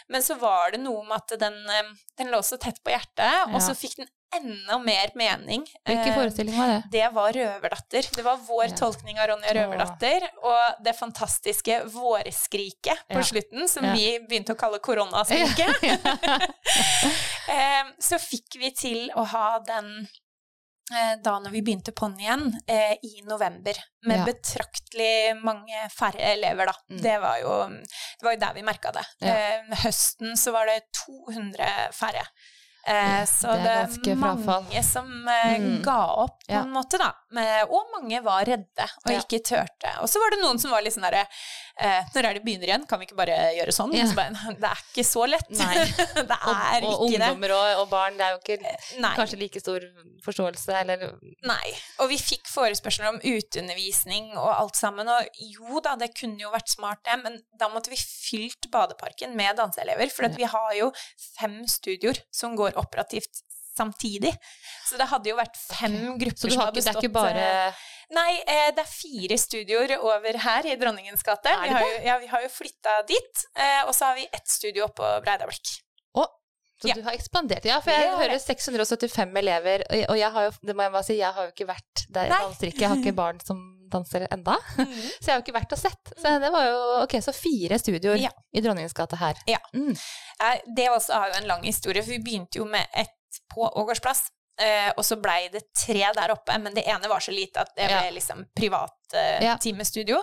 Men 0.09 0.23
så 0.23 0.35
var 0.39 0.71
det 0.73 0.81
noe 0.81 1.05
med 1.05 1.17
at 1.17 1.39
den, 1.39 1.55
eh, 1.71 1.93
den 2.19 2.29
lå 2.33 2.43
så 2.43 2.59
tett 2.59 2.83
på 2.85 2.91
hjertet, 2.91 3.47
og 3.49 3.59
Ja. 3.61 3.65
så 3.69 3.75
fikk 3.75 3.97
den 3.97 4.09
enda 4.35 4.79
mer 4.79 5.11
mening. 5.15 5.67
Hvilken 5.87 6.09
Eh, 6.09 6.15
forestilling 6.17 6.57
var 6.57 6.67
det? 6.69 6.83
det 6.91 7.13
var 7.13 7.33
Røverdatter. 7.33 8.03
Det 8.17 8.23
var 8.25 8.37
vår 8.39 8.69
Ja. 8.71 8.77
tolkning 8.77 9.19
av 9.19 9.29
Ronja 9.29 9.53
Røverdatter. 9.53 10.29
Og 10.43 10.83
det 10.85 10.97
fantastiske 10.97 11.83
vårskriket 11.93 12.99
på 13.11 13.21
Ja. 13.21 13.23
slutten, 13.23 13.69
som 13.69 13.85
Ja. 13.85 13.93
vi 13.93 14.19
begynte 14.21 14.55
å 14.55 14.59
kalle 14.59 14.79
koronaskriket. 14.79 15.77
Eh, 17.53 17.85
så 18.01 18.17
fikk 18.19 18.57
vi 18.59 18.71
til 18.71 19.11
å 19.17 19.25
ha 19.27 19.59
den 19.67 20.09
da 21.25 21.39
når 21.41 21.51
vi 21.55 21.63
begynte 21.63 21.93
på'n 21.97 22.17
igjen, 22.21 22.53
eh, 22.69 22.95
i 23.03 23.23
november. 23.25 23.75
Med 24.07 24.19
Ja. 24.19 24.25
betraktelig 24.27 25.37
mange 25.45 25.89
færre 25.95 26.21
elever, 26.35 26.67
da. 26.67 26.75
Mm. 26.91 27.03
Det, 27.03 27.21
var 27.21 27.39
jo, 27.41 27.59
det 28.19 28.27
var 28.27 28.33
jo 28.35 28.41
der 28.41 28.55
vi 28.55 28.63
merka 28.63 28.93
det. 28.93 29.05
Ja. 29.21 29.35
Eh, 29.37 29.77
høsten 29.85 30.37
så 30.37 30.53
var 30.53 30.67
det 30.67 30.81
200 31.07 31.93
færre. 31.93 32.27
Eh, 32.85 33.23
så 33.31 33.47
det 33.55 33.63
det 33.63 33.71
er 33.71 33.77
er, 33.79 33.87
ganske 33.87 34.15
frafall. 34.19 34.45
mange 34.65 34.83
som 34.83 35.29
eh, 35.29 35.59
Mm. 35.61 35.83
ga 35.85 35.99
opp, 36.25 36.41
på 36.49 36.51
Ja. 36.53 36.63
en 36.63 36.73
måte, 36.75 36.99
da. 36.99 37.13
Men, 37.31 37.67
og 37.71 37.87
mange 37.95 38.21
var 38.25 38.45
redde 38.45 38.89
og 39.07 39.13
ikke 39.13 39.39
turte. 39.45 39.93
Og 40.03 40.09
så 40.11 40.19
var 40.19 40.31
det 40.35 40.41
noen 40.43 40.59
som 40.59 40.73
var 40.73 40.83
litt 40.83 40.93
sånn 40.93 41.07
derre 41.09 41.27
eh, 41.81 42.09
Når 42.15 42.29
er 42.29 42.37
det 42.37 42.43
begynner 42.45 42.71
igjen? 42.71 42.87
Kan 42.89 43.01
vi 43.01 43.07
ikke 43.09 43.19
bare 43.19 43.37
gjøre 43.57 43.75
sånn? 43.75 43.93
Ja. 43.97 44.07
Så 44.11 44.17
bare, 44.19 44.55
det 44.59 44.71
er 44.71 44.83
ikke 44.83 45.05
så 45.07 45.27
lett. 45.29 45.49
Det 45.53 46.39
er 46.39 46.85
og, 46.87 46.89
og 46.89 47.13
ikke 47.13 47.19
det. 47.19 47.29
ungdommer 47.29 47.55
og, 47.57 47.83
og 47.83 47.87
barn, 47.91 48.17
det 48.19 48.25
er 48.27 48.35
jo 48.35 48.41
ikke 48.41 48.57
Nei. 49.03 49.13
kanskje 49.17 49.39
like 49.41 49.61
stor 49.63 49.85
forståelse, 50.25 50.75
eller 50.83 51.05
Nei. 51.49 51.73
Og 52.03 52.11
vi 52.13 52.19
fikk 52.21 52.51
forespørsler 52.51 53.11
om 53.11 53.21
uteundervisning 53.23 54.33
og 54.37 54.51
alt 54.55 54.79
sammen. 54.79 55.11
Og 55.11 55.43
jo 55.43 55.83
da, 55.85 55.95
det 56.01 56.13
kunne 56.19 56.43
jo 56.43 56.53
vært 56.55 56.73
smart, 56.73 57.03
det, 57.07 57.19
men 57.25 57.41
da 57.59 57.71
måtte 57.73 57.93
vi 57.93 58.01
fylt 58.01 58.71
badeparken 58.73 59.37
med 59.39 59.59
danseelever. 59.61 60.13
For 60.15 60.29
at 60.29 60.39
vi 60.39 60.49
har 60.49 60.77
jo 60.79 60.93
fem 61.39 61.63
studioer 61.71 62.23
som 62.35 62.57
går 62.59 62.79
operativt 62.81 63.43
samtidig. 63.77 64.35
Så 64.89 64.99
det 65.01 65.09
hadde 65.09 65.31
jo 65.33 65.39
vært 65.39 65.57
fem 65.57 65.97
grupper 66.21 66.53
som 66.53 66.61
har 66.61 66.75
bestått 66.75 66.99
Så 66.99 67.01
det 67.01 67.07
er 67.07 67.09
ikke 67.09 67.15
bare 67.17 67.45
eh, 67.69 67.83
Nei, 68.13 68.33
eh, 68.47 68.71
det 68.77 68.83
er 68.85 68.91
fire 68.91 69.39
studioer 69.41 69.95
over 70.05 70.37
her 70.45 70.67
i 70.69 70.77
Dronningens 70.77 71.23
gate. 71.25 71.49
Vi 71.63 71.73
har 71.73 71.81
jo, 71.87 72.01
ja, 72.05 72.19
vi 72.21 72.27
har 72.29 72.43
jo 72.45 72.49
flytta 72.53 72.99
dit. 73.09 73.47
Eh, 73.57 73.87
og 73.87 73.95
så 73.97 74.11
har 74.11 74.15
vi 74.21 74.27
ett 74.33 74.49
studio 74.49 74.85
oppå 74.91 75.01
på 75.03 75.23
Breidablikk. 75.25 75.79
Så 76.83 76.89
Ja. 76.89 76.95
du 76.99 77.03
har 77.07 77.13
ekspandert. 77.15 77.63
Ja, 77.65 77.77
for 77.81 77.93
jeg 77.95 78.09
ja, 78.09 78.17
hører 78.19 78.39
675 78.43 79.37
elever, 79.39 79.85
og 80.11 80.17
jeg- 80.19 80.33
har 80.33 80.43
jo, 80.49 80.51
det 80.67 80.75
må 80.75 80.83
jeg 80.83 80.91
bare 80.93 81.05
si, 81.05 81.15
jeg 81.15 81.33
har 81.33 81.45
jo 81.45 81.53
ikke 81.53 81.67
vært 81.69 82.07
der 82.11 82.25
i 82.25 82.29
jeg. 82.29 82.75
Jeg 82.81 82.89
har 82.89 82.97
ikke 82.97 83.13
barn 83.23 83.39
som 83.39 83.61
danser 83.89 84.27
enda, 84.33 84.57
så 84.77 85.27
jeg 85.29 85.31
har 85.31 85.39
jo 85.39 85.45
ikke 85.45 85.55
vært 85.61 85.73
og 85.73 85.79
sett. 85.79 86.11
Så 86.19 86.41
det 86.43 86.51
var 86.51 86.65
jo, 86.67 86.81
ok, 87.05 87.15
så 87.23 87.33
fire 87.33 87.79
studioer 87.79 88.19
Ja. 88.19 88.31
i 88.53 88.61
Dronningens 88.61 88.95
gate 88.99 89.15
her. 89.17 89.35
Ja. 89.47 89.59
Mm. 89.73 89.95
Eh, 90.41 90.59
Det 90.75 90.89
også 90.91 91.13
har 91.15 91.29
jo 91.31 91.35
en 91.39 91.47
lang 91.47 91.63
historie, 91.63 92.03
for 92.03 92.11
vi 92.11 92.19
begynte 92.19 92.59
jo 92.59 92.65
med 92.65 92.85
ett 92.95 93.15
på 93.55 93.63
Ågårdsplass. 93.77 94.25
Eh, 94.61 94.91
og 94.97 95.05
så 95.07 95.17
blei 95.17 95.47
det 95.53 95.63
tre 95.73 96.03
der 96.15 96.35
oppe, 96.35 96.59
men 96.61 96.75
det 96.77 96.85
ene 96.87 97.09
var 97.09 97.23
så 97.25 97.33
lite 97.33 97.63
at 97.65 97.71
det 97.77 97.87
ble 97.89 98.03
Ja. 98.05 98.11
liksom 98.13 98.45
privat 98.55 98.99
uh, 99.15 99.39
Ja. 99.43 99.57
timestudio. 99.57 100.19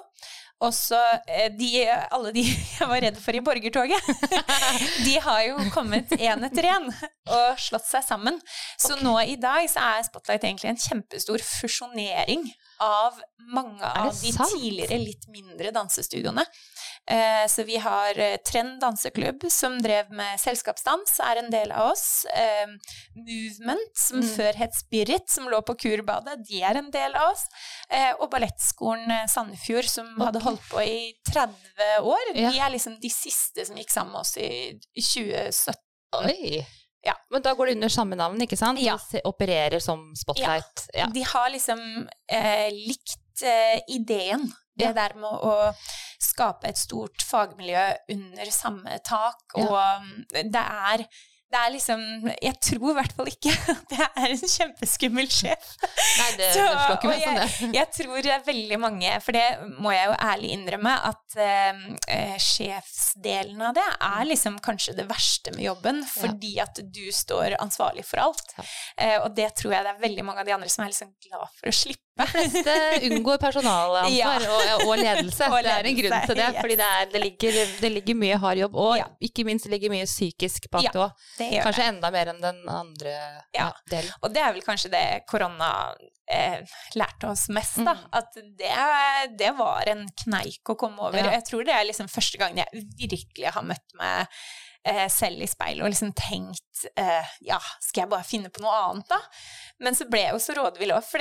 Og 0.62 0.74
så 0.76 1.00
uh, 1.00 1.48
de, 1.58 1.70
alle 2.12 2.32
de 2.36 2.44
jeg 2.80 2.88
var 2.88 3.02
redd 3.02 3.18
for 3.24 3.34
i 3.36 3.42
borgertoget, 3.42 4.10
de 5.08 5.16
har 5.26 5.42
jo 5.48 5.58
kommet 5.74 6.14
én 6.20 6.46
etter 6.46 6.68
én 6.70 6.88
og 6.92 7.60
slått 7.60 7.88
seg 7.90 8.06
sammen. 8.06 8.38
Så 8.78 9.00
nå 9.02 9.16
i 9.26 9.36
dag 9.42 9.66
så 9.72 9.82
er 9.96 10.06
Spotlight 10.08 10.44
egentlig 10.46 10.70
en 10.76 10.82
kjempestor 10.86 11.42
fusjonering 11.44 12.46
av 12.86 13.18
mange 13.50 13.84
av 13.84 14.14
de 14.14 14.32
sant? 14.32 14.52
tidligere 14.54 15.02
litt 15.02 15.26
mindre 15.34 15.72
dansestudioene. 15.76 16.46
Eh, 17.10 17.48
så 17.50 17.64
vi 17.66 17.78
har 17.82 18.20
eh, 18.22 18.36
Trend 18.46 18.80
danseklubb, 18.84 19.48
som 19.52 19.80
drev 19.82 20.12
med 20.14 20.38
selskapsdans, 20.40 21.16
er 21.26 21.40
en 21.42 21.50
del 21.50 21.72
av 21.74 21.92
oss. 21.92 22.26
Eh, 22.30 22.68
Movement, 23.18 23.96
som 23.98 24.20
Mm. 24.22 24.30
før 24.36 24.54
het 24.60 24.76
Spirit, 24.78 25.30
som 25.30 25.48
lå 25.50 25.62
på 25.66 25.74
Kurbadet, 25.80 26.46
de 26.48 26.62
er 26.62 26.78
en 26.78 26.92
del 26.92 27.16
av 27.16 27.32
oss. 27.32 27.48
Og 28.20 28.30
Ballettskolen 28.30 29.28
Sandefjord, 29.30 29.88
som 29.90 30.12
hadde 30.22 30.42
holdt 30.44 30.62
på 30.70 30.82
i 30.86 31.14
30 31.32 32.04
år. 32.04 32.36
Ja. 32.36 32.52
De 32.52 32.60
er 32.60 32.70
liksom 32.76 33.00
de 33.02 33.10
siste 33.10 33.66
som 33.66 33.76
gikk 33.80 33.90
sammen 33.94 34.12
med 34.14 34.22
oss 34.22 34.38
i, 34.38 34.78
i 34.94 35.02
2017. 35.02 35.76
Oi. 36.26 36.66
Ja. 37.06 37.14
Men 37.32 37.42
da 37.42 37.54
går 37.56 37.68
det 37.72 37.76
under 37.80 37.90
samme 37.94 38.16
navn, 38.20 38.42
ikke 38.44 38.58
sant? 38.60 38.80
Ja. 38.84 38.98
De 39.12 39.22
opererer 39.26 39.80
som 39.82 40.12
Spotlight. 40.20 40.88
Ja. 40.94 41.08
De 41.14 41.24
har 41.24 41.50
liksom 41.50 41.80
eh, 42.32 42.70
likt 42.76 43.44
eh, 43.44 43.80
ideen. 43.96 44.52
Det 44.80 44.90
Ja. 44.90 44.94
der 44.96 45.16
med 45.20 45.44
å 45.44 45.74
skape 46.20 46.68
et 46.72 46.78
stort 46.80 47.22
fagmiljø 47.28 47.84
under 48.16 48.52
samme 48.56 49.00
tak, 49.04 49.44
og 49.60 49.76
mm, 50.06 50.24
det 50.56 50.64
er 50.64 51.06
det 51.50 51.58
er 51.58 51.72
liksom 51.74 52.02
Jeg 52.46 52.60
tror 52.62 52.92
i 52.92 52.94
hvert 53.00 53.14
fall 53.18 53.26
ikke 53.32 53.50
at 53.74 53.94
jeg 53.96 54.10
er 54.22 54.34
en 54.36 54.52
kjempeskummel 54.52 55.30
sjef. 55.34 55.72
Nei, 55.82 56.28
det, 56.38 56.50
Så- 56.54 56.66
det 56.68 56.98
ikke 57.00 57.10
meg 57.10 57.24
det. 57.26 57.70
Jeg 57.74 57.90
tror 57.96 58.20
det 58.22 58.34
er 58.36 58.44
veldig 58.46 58.78
mange, 58.84 59.16
for 59.26 59.34
det 59.34 59.48
må 59.82 59.90
jeg 59.96 60.12
jo 60.12 60.18
ærlig 60.28 60.52
innrømme, 60.54 60.94
at 61.10 61.40
eh, 61.42 62.36
sjefsdelen 62.38 63.62
av 63.66 63.74
det 63.78 63.86
er 63.98 64.28
liksom 64.30 64.60
kanskje 64.64 64.94
det 65.00 65.08
verste 65.10 65.54
med 65.56 65.66
jobben, 65.66 66.04
fordi 66.06 66.54
at 66.62 66.80
du 66.94 67.06
står 67.14 67.58
ansvarlig 67.64 68.06
for 68.06 68.22
alt. 68.30 68.54
Ja. 68.58 68.68
Eh, 68.98 69.18
og 69.24 69.34
det 69.38 69.50
tror 69.58 69.74
jeg 69.74 69.88
det 69.88 69.96
er 69.96 70.04
veldig 70.06 70.26
mange 70.30 70.44
av 70.46 70.50
de 70.50 70.56
andre 70.60 70.70
som 70.70 70.86
er 70.86 70.94
liksom 70.94 71.16
glad 71.26 71.50
for 71.58 71.72
å 71.72 71.76
slippe. 71.76 72.06
De 72.20 72.28
fleste 72.28 72.76
unngår 73.10 73.40
personalansvar 73.42 74.46
Ja. 74.46 74.76
og, 74.76 74.86
og 74.88 74.94
ledelse. 75.00 75.48
Og 75.50 75.58
Det 75.64 75.72
er 75.74 75.90
en 75.92 75.98
grunn 76.02 76.16
til 76.28 76.36
det, 76.40 76.48
yes. 76.52 76.60
fordi 76.62 76.78
det, 76.82 76.90
er, 77.00 77.10
det, 77.14 77.22
ligger, 77.24 77.60
det 77.82 77.92
ligger 77.96 78.20
mye 78.26 78.38
hard 78.44 78.62
jobb, 78.64 78.76
og 78.76 78.94
Ja. 79.00 79.08
ikke 79.30 79.46
minst 79.48 79.66
det 79.68 79.74
ligger 79.76 79.94
mye 79.94 80.06
psykisk 80.10 80.70
bak 80.72 80.84
Ja, 80.90 80.94
det 80.94 81.04
òg. 81.08 81.64
Kanskje 81.68 81.90
enda 81.94 82.12
mer 82.16 82.34
enn 82.34 82.42
den 82.44 82.62
andre 82.70 83.18
delen. 83.90 84.14
Og 84.22 84.34
det 84.36 84.44
er 84.46 84.54
vel 84.56 84.66
kanskje 84.66 84.92
det 84.94 85.04
korona 85.32 85.72
eh, 86.30 86.60
lærte 87.00 87.32
oss 87.32 87.48
mest, 87.50 87.80
da. 87.82 87.96
Mm. 87.98 88.08
At 88.20 88.40
det, 88.60 88.74
det 89.40 89.54
var 89.58 89.88
en 89.90 90.06
kneik 90.26 90.70
å 90.70 90.78
komme 90.80 91.08
over. 91.10 91.18
Jeg 91.32 91.46
tror 91.48 91.64
det 91.66 91.74
er 91.76 91.88
liksom 91.90 92.10
første 92.12 92.38
gang 92.42 92.58
jeg 92.60 92.88
virkelig 93.00 93.54
har 93.56 93.66
møtt 93.66 93.96
meg 93.98 94.28
eh, 94.88 95.08
selv 95.12 95.42
i 95.44 95.48
speilet 95.50 95.84
og 95.84 95.90
liksom 95.92 96.14
tenkt 96.18 96.86
eh, 96.96 97.32
ja, 97.48 97.58
skal 97.84 98.06
jeg 98.06 98.12
bare 98.14 98.28
finne 98.28 98.52
på 98.54 98.62
noe 98.64 98.76
annet, 98.90 99.10
da? 99.10 99.18
Men 99.84 99.96
så 99.96 100.08
ble 100.12 100.22
jeg 100.26 100.36
jo 100.36 100.42
så 100.44 100.56
rådvill 100.58 100.92
òg, 100.96 101.14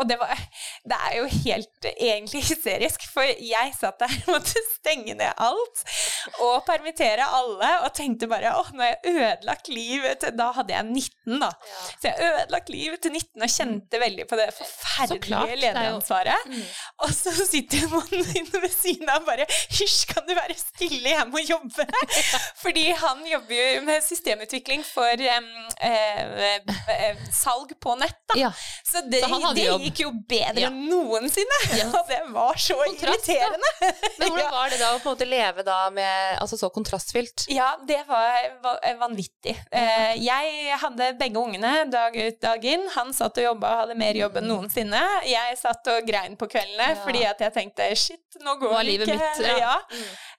Og 0.00 0.08
det 0.08 0.18
var 0.20 0.32
Det 0.88 0.96
er 0.96 1.16
jo 1.18 1.24
helt 1.44 1.88
egentlig 1.92 2.42
hysterisk, 2.48 3.04
for 3.12 3.22
jeg 3.22 3.74
satt 3.76 3.98
der 4.00 4.14
og 4.26 4.38
måtte 4.38 4.62
stenge 4.74 5.14
ned 5.18 5.32
alt 5.36 5.84
og 6.44 6.64
permittere 6.66 7.24
alle, 7.24 7.68
og 7.84 7.92
tenkte 7.96 8.28
bare 8.30 8.52
åh, 8.58 8.70
nå 8.74 8.82
har 8.82 8.94
jeg 8.94 9.14
ødelagt 9.14 9.68
livet 9.72 10.20
til 10.22 10.34
Da 10.38 10.50
hadde 10.56 10.74
jeg 10.74 10.86
19, 10.88 11.40
da. 11.42 11.50
Så 11.98 12.10
jeg 12.10 12.30
ødelagt 12.30 12.72
livet 12.72 13.02
til 13.04 13.14
19 13.14 13.44
og 13.44 13.54
kjente 13.54 14.00
veldig 14.02 14.26
på 14.28 14.38
det 14.40 14.48
forferdelige 14.56 15.54
er 15.54 15.60
lederansvaret. 15.62 16.48
Mm. 16.48 16.64
Og 17.06 17.14
så 17.14 17.34
sitter 17.48 17.88
mannen 17.92 18.50
ved 18.62 18.72
siden 18.72 19.10
av 19.12 19.26
bare 19.28 19.46
Hysj, 19.48 20.06
kan 20.12 20.26
du 20.28 20.34
være 20.36 20.56
stille, 20.58 21.12
jeg 21.12 21.26
må 21.30 21.42
jobbe. 21.44 21.86
Fordi 22.64 22.88
han 23.02 23.24
jobber 23.28 23.58
jo 23.58 23.84
med 23.88 24.04
systemutvikling 24.06 24.84
for 24.86 25.28
eh, 25.28 25.42
eh, 25.88 27.24
salg 27.34 27.74
på 27.82 27.97
nett, 28.00 28.18
da. 28.30 28.36
Ja. 28.38 28.50
Så 28.86 29.02
det, 29.10 29.20
Så 29.24 29.52
det 29.56 29.66
gikk 29.84 30.00
jo 30.04 30.12
bedre 30.30 30.60
Ja. 30.64 30.68
enn 30.70 30.88
noensinne. 30.90 31.58
Og 31.92 32.08
det 32.12 32.20
var 32.34 32.54
så 32.60 32.76
Kontrast, 32.84 33.26
da. 33.26 33.34
irriterende. 33.34 33.72
Men 34.18 34.32
hvordan 34.32 34.52
var 34.58 34.70
det 34.72 34.78
da 34.80 34.90
å 34.94 34.98
på 35.02 35.08
en 35.10 35.16
måte 35.16 35.28
leve 35.28 35.64
da 35.66 35.78
med 35.94 36.38
altså 36.42 36.58
så 36.60 36.70
kontrastfylt? 36.74 37.46
Ja, 37.52 37.70
det 37.88 38.00
var, 38.08 38.38
var 38.64 38.80
vanvittig. 39.00 39.56
Eh, 39.72 40.14
jeg 40.22 40.78
hadde 40.82 41.10
begge 41.20 41.40
ungene 41.42 41.74
dag 41.92 42.16
ut, 42.16 42.40
dag 42.42 42.64
inn. 42.64 42.86
Han 42.96 43.12
satt 43.16 43.38
og 43.42 43.48
jobba 43.50 43.74
og 43.74 43.82
hadde 43.84 43.98
mer 43.98 44.18
jobb 44.18 44.40
enn 44.40 44.48
noensinne. 44.50 45.02
Jeg 45.28 45.58
satt 45.60 45.86
og 45.92 46.06
grein 46.08 46.36
på 46.40 46.48
kveldene 46.50 46.92
Ja. 46.94 47.00
fordi 47.04 47.24
at 47.28 47.40
jeg 47.44 47.54
tenkte 47.54 47.90
shit, 47.98 48.24
nå 48.44 48.54
går 48.60 48.74
det 48.78 48.84
livet 48.88 49.08
ikke. 49.12 49.18
mitt, 49.18 49.60
ja. 49.60 49.76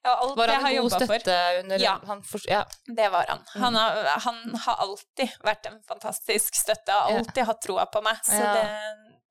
Ja. 0.03 0.13
Alt 0.15 0.37
Var 0.37 0.47
jeg 0.47 0.55
han 0.55 0.63
har 0.65 0.71
en 0.71 0.81
god 0.81 0.91
støtte 0.95 1.35
for. 1.35 1.59
under 1.63 1.77
Ja. 1.83 1.99
han 2.07 2.23
for, 2.23 2.39
ja. 2.47 2.63
Det 2.95 3.09
var 3.11 3.25
han. 3.27 3.43
Mm. 3.55 3.61
Han 3.63 3.75
har, 3.75 4.03
han 4.25 4.55
har 4.65 4.75
alltid 4.85 5.29
vært 5.43 5.65
en 5.71 5.81
fantastisk 5.87 6.55
støtte, 6.55 6.91
har 6.91 7.11
Ja. 7.11 7.17
alltid 7.23 7.45
hatt 7.45 7.61
troa 7.61 7.85
på 7.85 8.01
meg. 8.03 8.17
Så 8.23 8.39
det, 8.39 8.65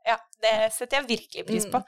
ja, 0.07 0.17
det 0.43 0.73
setter 0.75 1.01
jeg 1.01 1.09
virkelig 1.09 1.45
pris 1.49 1.67
på. 1.73 1.81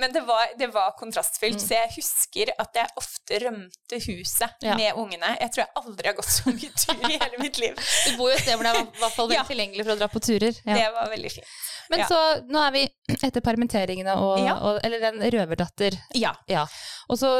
Men 0.00 0.12
det 0.14 0.22
var, 0.28 0.52
det 0.58 0.68
var 0.74 0.94
kontrastfylt, 0.98 1.58
Mm. 1.60 1.66
så 1.66 1.74
jeg 1.74 1.90
husker 1.96 2.52
at 2.58 2.74
jeg 2.78 2.88
ofte 2.96 3.40
rømte 3.44 3.98
huset 4.06 4.62
Ja. 4.62 4.76
med 4.76 4.94
ungene. 4.94 5.36
Jeg 5.40 5.50
tror 5.52 5.64
jeg 5.64 5.72
aldri 5.82 6.06
har 6.08 6.14
gått 6.20 6.30
så 6.30 6.52
mye 6.54 6.70
tur 6.78 7.10
i 7.10 7.18
hele 7.18 7.38
mitt 7.42 7.58
liv. 7.58 7.74
Du 8.06 8.16
bor 8.16 8.30
jo 8.30 8.36
et 8.36 8.42
sted 8.44 8.56
hvor 8.56 8.64
det 8.64 8.72
er 8.74 8.80
i 8.80 9.00
hvert 9.02 9.16
fall 9.16 9.28
veldig 9.28 9.36
Ja. 9.40 9.44
tilgjengelig 9.50 9.84
for 9.84 9.92
å 9.92 9.98
dra 10.00 10.08
på 10.08 10.20
turer. 10.24 10.54
Ja. 10.64 10.74
Det 10.78 10.88
var 10.94 11.10
veldig 11.10 11.32
fint. 11.32 11.46
Men 11.90 12.04
så, 12.06 12.18
nå 12.46 12.60
er 12.62 12.70
vi 12.76 12.82
etter 13.26 13.42
permitteringene 13.42 14.12
og, 14.22 14.38
og 14.62 14.78
Eller 14.86 15.00
den 15.02 15.18
røverdatter. 15.34 15.96
Ja. 16.14 16.30
Ja. 16.46 16.64
Og 17.10 17.18
så 17.18 17.30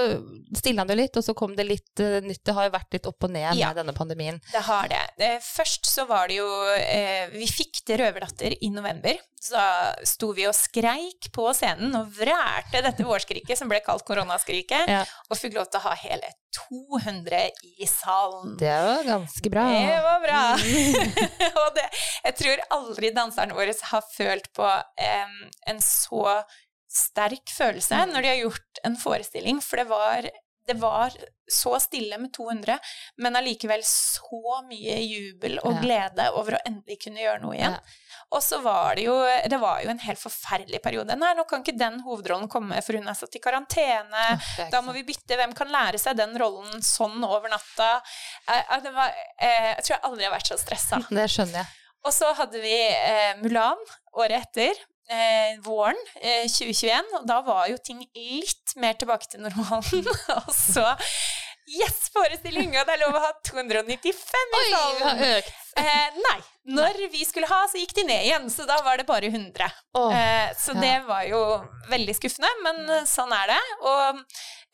stilna 0.58 0.84
det 0.88 0.96
litt, 0.98 1.16
og 1.16 1.22
så 1.22 1.34
kom 1.38 1.54
det 1.56 1.66
litt 1.68 2.02
uh, 2.02 2.18
nytt. 2.24 2.42
Det 2.44 2.54
har 2.56 2.66
jo 2.66 2.74
vært 2.74 2.96
litt 2.96 3.06
opp 3.06 3.22
og 3.28 3.30
ned 3.30 3.54
med 3.54 3.76
denne 3.78 3.94
pandemien. 3.94 4.40
Det 4.50 4.64
har 4.66 4.88
det. 4.90 5.02
Eh, 5.22 5.38
Først 5.40 5.86
så 5.86 6.04
var 6.08 6.26
det 6.28 6.40
jo 6.40 6.48
eh, 6.74 7.30
Vi 7.32 7.46
fikk 7.46 7.84
til 7.86 8.00
Røverdatter 8.02 8.56
i 8.60 8.70
november. 8.74 9.14
Så 9.40 9.54
da 9.54 9.94
sto 10.04 10.32
vi 10.36 10.44
og 10.49 10.49
skreik 10.56 11.30
på 11.34 11.48
scenen 11.56 11.94
og 11.98 12.10
vrælte 12.16 12.82
dette 12.84 13.04
vårskriket 13.06 13.58
som 13.58 13.68
ble 13.70 13.80
kalt 13.84 14.04
koronaskriket, 14.08 14.88
Ja. 14.90 15.04
og 15.30 15.38
fikk 15.38 15.54
lov 15.58 15.66
til 15.70 15.80
å 15.80 15.86
ha 15.88 15.94
hele 16.02 16.30
200 16.68 17.42
i 17.78 17.86
salen. 17.86 18.56
Det 18.58 18.72
var 18.72 19.04
ganske 19.06 19.50
bra. 19.52 19.66
Det 19.70 20.00
var 20.06 20.20
bra. 20.24 20.40
Mm. 20.58 21.28
og 21.62 21.70
det, 21.78 21.86
jeg 22.24 22.36
tror 22.42 22.64
aldri 22.78 23.12
danserne 23.16 23.54
våre 23.54 23.74
har 23.92 24.04
følt 24.16 24.50
på 24.56 24.66
um, 24.66 25.38
en 25.70 25.80
så 25.84 26.40
sterk 26.90 27.52
følelse 27.54 27.94
Mm. 27.94 28.12
når 28.16 28.22
de 28.22 28.28
har 28.32 28.40
gjort 28.44 28.80
en 28.84 28.96
forestilling, 28.98 29.60
for 29.62 29.76
det 29.78 29.86
var, 29.90 30.26
det 30.70 30.78
var 30.80 31.14
så 31.50 31.74
stille 31.82 32.18
med 32.22 32.30
200, 32.36 32.76
men 33.24 33.36
allikevel 33.36 33.82
så 33.86 34.60
mye 34.68 35.00
jubel 35.02 35.58
og 35.66 35.80
glede 35.82 36.28
over 36.38 36.56
å 36.56 36.60
endelig 36.68 37.00
kunne 37.02 37.24
gjøre 37.24 37.42
noe 37.42 37.56
igjen. 37.58 37.74
Og 38.30 38.42
så 38.46 38.60
var 38.62 38.94
det 38.94 39.08
jo 39.08 39.14
Det 39.50 39.58
var 39.58 39.80
jo 39.82 39.90
en 39.90 40.02
helt 40.04 40.20
forferdelig 40.20 40.78
periode. 40.84 41.16
Nei, 41.18 41.32
nå 41.34 41.42
kan 41.50 41.64
ikke 41.64 41.74
den 41.78 41.98
hovedrollen 42.04 42.46
komme, 42.52 42.78
for 42.86 42.98
hun 42.98 43.10
er 43.10 43.18
satt 43.18 43.34
i 43.34 43.42
karantene. 43.42 44.28
Da 44.70 44.82
må 44.86 44.94
vi 44.94 45.02
bytte. 45.08 45.34
Hvem 45.40 45.54
kan 45.58 45.72
lære 45.72 45.98
seg 45.98 46.18
den 46.20 46.36
rollen 46.38 46.78
sånn 46.86 47.18
over 47.26 47.50
natta? 47.50 47.90
Eh, 48.46 48.62
eh, 48.62 48.78
det 48.84 48.94
var, 48.94 49.18
eh, 49.42 49.72
jeg 49.72 49.84
tror 49.88 49.96
jeg 49.96 50.04
aldri 50.10 50.28
har 50.28 50.36
vært 50.36 50.52
så 50.52 50.60
stressa. 50.60 51.02
Det 51.10 51.26
skjønner 51.34 51.62
jeg. 51.64 51.72
Og 52.06 52.14
så 52.16 52.30
hadde 52.38 52.62
vi 52.62 52.76
eh, 52.94 53.34
Mulan 53.42 53.82
året 54.14 54.46
etter. 54.46 54.78
Eh, 55.10 55.56
våren 55.66 55.98
eh, 56.20 56.44
2021, 56.46 57.08
og 57.18 57.24
da 57.26 57.40
var 57.42 57.64
jo 57.66 57.78
ting 57.82 58.04
litt 58.14 58.74
mer 58.78 58.94
tilbake 59.00 59.26
til 59.32 59.42
normalen. 59.42 60.06
og 60.38 60.52
så 60.54 60.86
Yes, 61.70 62.08
forestilling! 62.10 62.72
Og 62.80 62.86
det 62.86 62.94
er 62.96 63.00
lov 63.04 63.14
å 63.14 63.22
ha 63.22 63.30
295 63.46 63.90
i 64.00 64.10
Oi, 64.10 64.62
vi 64.64 64.70
salen! 64.74 65.02
har 65.04 65.20
økt. 65.36 65.58
Eh, 65.78 66.16
nei. 66.24 66.38
Når 66.78 66.96
vi 67.12 67.20
skulle 67.26 67.50
ha, 67.50 67.60
så 67.70 67.78
gikk 67.78 67.92
de 68.00 68.04
ned 68.08 68.24
igjen, 68.26 68.48
så 68.50 68.66
da 68.66 68.80
var 68.86 68.98
det 68.98 69.06
bare 69.06 69.30
100. 69.30 69.68
Oh, 69.98 70.10
Eh, 70.14 70.50
så 70.58 70.74
ja. 70.74 70.80
det 70.82 70.94
var 71.06 71.26
jo 71.28 71.42
veldig 71.90 72.16
skuffende, 72.18 72.50
men 72.66 72.80
sånn 73.06 73.34
er 73.36 73.52
det. 73.52 73.60
Og 73.86 74.22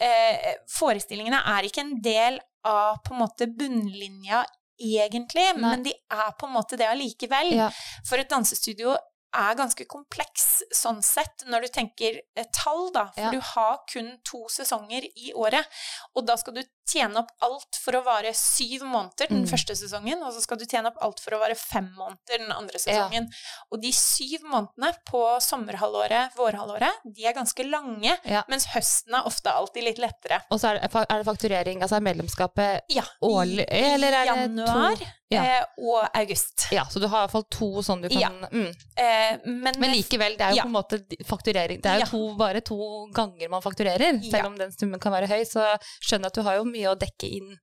eh, 0.04 0.54
forestillingene 0.72 1.42
er 1.56 1.68
ikke 1.68 1.84
en 1.84 1.96
del 2.04 2.40
av 2.66 3.02
på 3.04 3.12
en 3.16 3.22
måte 3.26 3.48
bunnlinja 3.56 4.44
egentlig, 4.80 5.44
Nei. 5.56 5.60
men 5.68 5.84
de 5.84 5.92
er 6.12 6.32
på 6.40 6.48
en 6.48 6.56
måte 6.56 6.80
det 6.80 6.88
allikevel. 6.88 7.52
Ja. 7.56 7.68
For 8.08 8.20
et 8.20 8.32
dansestudio 8.32 8.96
er 9.34 9.54
ganske 9.58 9.84
kompleks 9.84 10.62
sånn 10.72 11.02
sett, 11.02 11.44
når 11.46 11.66
du 11.66 11.68
tenker 11.68 12.20
eh, 12.36 12.46
tall, 12.52 12.90
da. 12.94 13.06
For 13.14 13.20
Ja. 13.20 13.30
du 13.30 13.40
har 13.40 13.82
kun 13.92 14.18
to 14.24 14.46
sesonger 14.48 15.04
i 15.16 15.32
året, 15.34 15.66
og 16.14 16.26
da 16.26 16.36
skal 16.36 16.54
du 16.54 16.62
tjene 16.86 17.16
opp 17.18 17.30
alt 17.42 17.78
for 17.82 17.92
å 17.98 18.04
vare 18.04 18.32
syv 18.34 18.82
måneder 18.86 19.28
den 19.28 19.42
Mm. 19.44 19.48
første 19.50 19.74
sesongen, 19.76 20.22
og 20.22 20.32
så 20.32 20.40
skal 20.42 20.56
du 20.58 20.64
tjene 20.66 20.86
opp 20.88 20.98
alt 21.02 21.20
for 21.20 21.32
å 21.36 21.40
vare 21.40 21.54
fem 21.54 21.88
måneder 21.98 22.38
den 22.38 22.52
andre 22.52 22.78
sesongen. 22.78 23.28
Og 23.72 23.80
de 23.82 23.90
syv 23.92 24.42
månedene 24.44 24.92
på 25.10 25.40
sommerhalvåret, 25.42 26.34
vårhalvåret, 26.36 27.02
de 27.04 27.26
er 27.26 27.32
ganske 27.34 27.64
lange, 27.70 28.16
Ja. 28.24 28.42
mens 28.48 28.66
høsten 28.66 29.14
er 29.14 29.24
ofte 29.26 29.50
alltid 29.52 29.84
litt 29.84 29.98
lettere. 29.98 30.42
Og 30.50 30.60
så 30.60 30.70
er 30.70 30.80
det, 30.80 30.94
er 30.94 31.22
det 31.22 31.26
fakturering, 31.26 31.82
altså 31.82 31.96
er 31.96 32.00
medlemskapet 32.06 32.80
Ja, 32.90 33.02
årlig, 33.22 33.66
eller 33.68 34.12
er 34.12 34.24
det 34.24 34.36
januar 34.36 34.96
to? 34.96 35.04
Ja. 35.28 35.42
eh, 35.42 35.64
og 35.78 36.08
august. 36.14 36.68
Ja, 36.70 36.84
så 36.84 37.00
du 37.00 37.08
har 37.08 37.24
i 37.24 37.26
hvert 37.26 37.32
fall 37.32 37.44
to 37.50 37.82
sånn 37.82 38.02
du 38.02 38.08
kan 38.08 38.20
Ja. 38.20 38.28
mm. 38.30 38.76
Eh, 38.96 39.38
men, 39.44 39.74
Men 39.80 39.90
likevel, 39.90 40.36
det 40.38 40.40
er 40.40 40.50
jo 40.50 40.56
Ja. 40.56 40.62
på 40.62 40.66
en 40.66 40.72
måte 40.72 41.24
fakturering. 41.26 41.80
Det 41.82 41.86
er 41.86 41.94
jo 41.98 42.00
Ja. 42.00 42.06
to, 42.06 42.36
bare 42.36 42.60
to 42.60 43.08
ganger 43.12 43.48
man 43.50 43.60
fakturerer. 43.62 44.20
Selv 44.22 44.32
Ja. 44.38 44.46
om 44.46 44.56
den 44.56 44.70
summen 44.70 45.00
kan 45.00 45.12
være 45.12 45.26
høy, 45.26 45.42
så 45.44 45.76
skjønner 46.00 46.26
at 46.26 46.34
du 46.34 46.42
har 46.42 46.56
jo 46.56 46.64
mye 46.64 46.75
å 46.90 46.96
dekke 46.98 47.28
inn. 47.38 47.54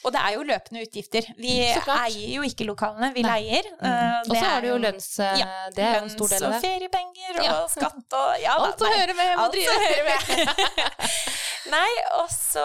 Og 0.00 0.14
det 0.14 0.20
er 0.24 0.32
jo 0.32 0.44
løpende 0.48 0.80
utgifter. 0.86 1.26
Vi 1.36 1.50
eier 1.60 2.30
jo 2.32 2.44
ikke 2.46 2.64
lokalene, 2.64 3.10
vi 3.12 3.20
Nei. 3.20 3.32
leier. 3.34 3.66
Mm. 3.82 3.88
Eh, 3.90 4.20
Og 4.22 4.30
så 4.32 4.44
har 4.46 4.62
du 4.64 4.68
jo 4.70 4.78
lønns... 4.80 5.08
eh, 5.20 5.34
Ja, 5.42 5.48
det 5.76 5.84
er 5.84 5.98
jo 5.98 6.04
en 6.06 6.12
stor 6.14 6.30
del 6.32 6.44
av 6.46 6.54
Lønns- 6.54 6.56
og 6.56 6.64
feriepenger 6.64 7.40
og 7.40 7.44
Ja. 7.44 7.56
skatt 7.68 8.16
og 8.16 8.30
ja, 8.40 8.54
Alt 8.64 8.80
som 8.80 8.94
hører 8.94 9.12
med. 9.18 9.32
Alt 9.44 9.58
som 9.60 9.84
hører 9.84 10.08
med. 10.08 10.88
Nei, 11.74 11.90
og 12.16 12.30
så 12.32 12.64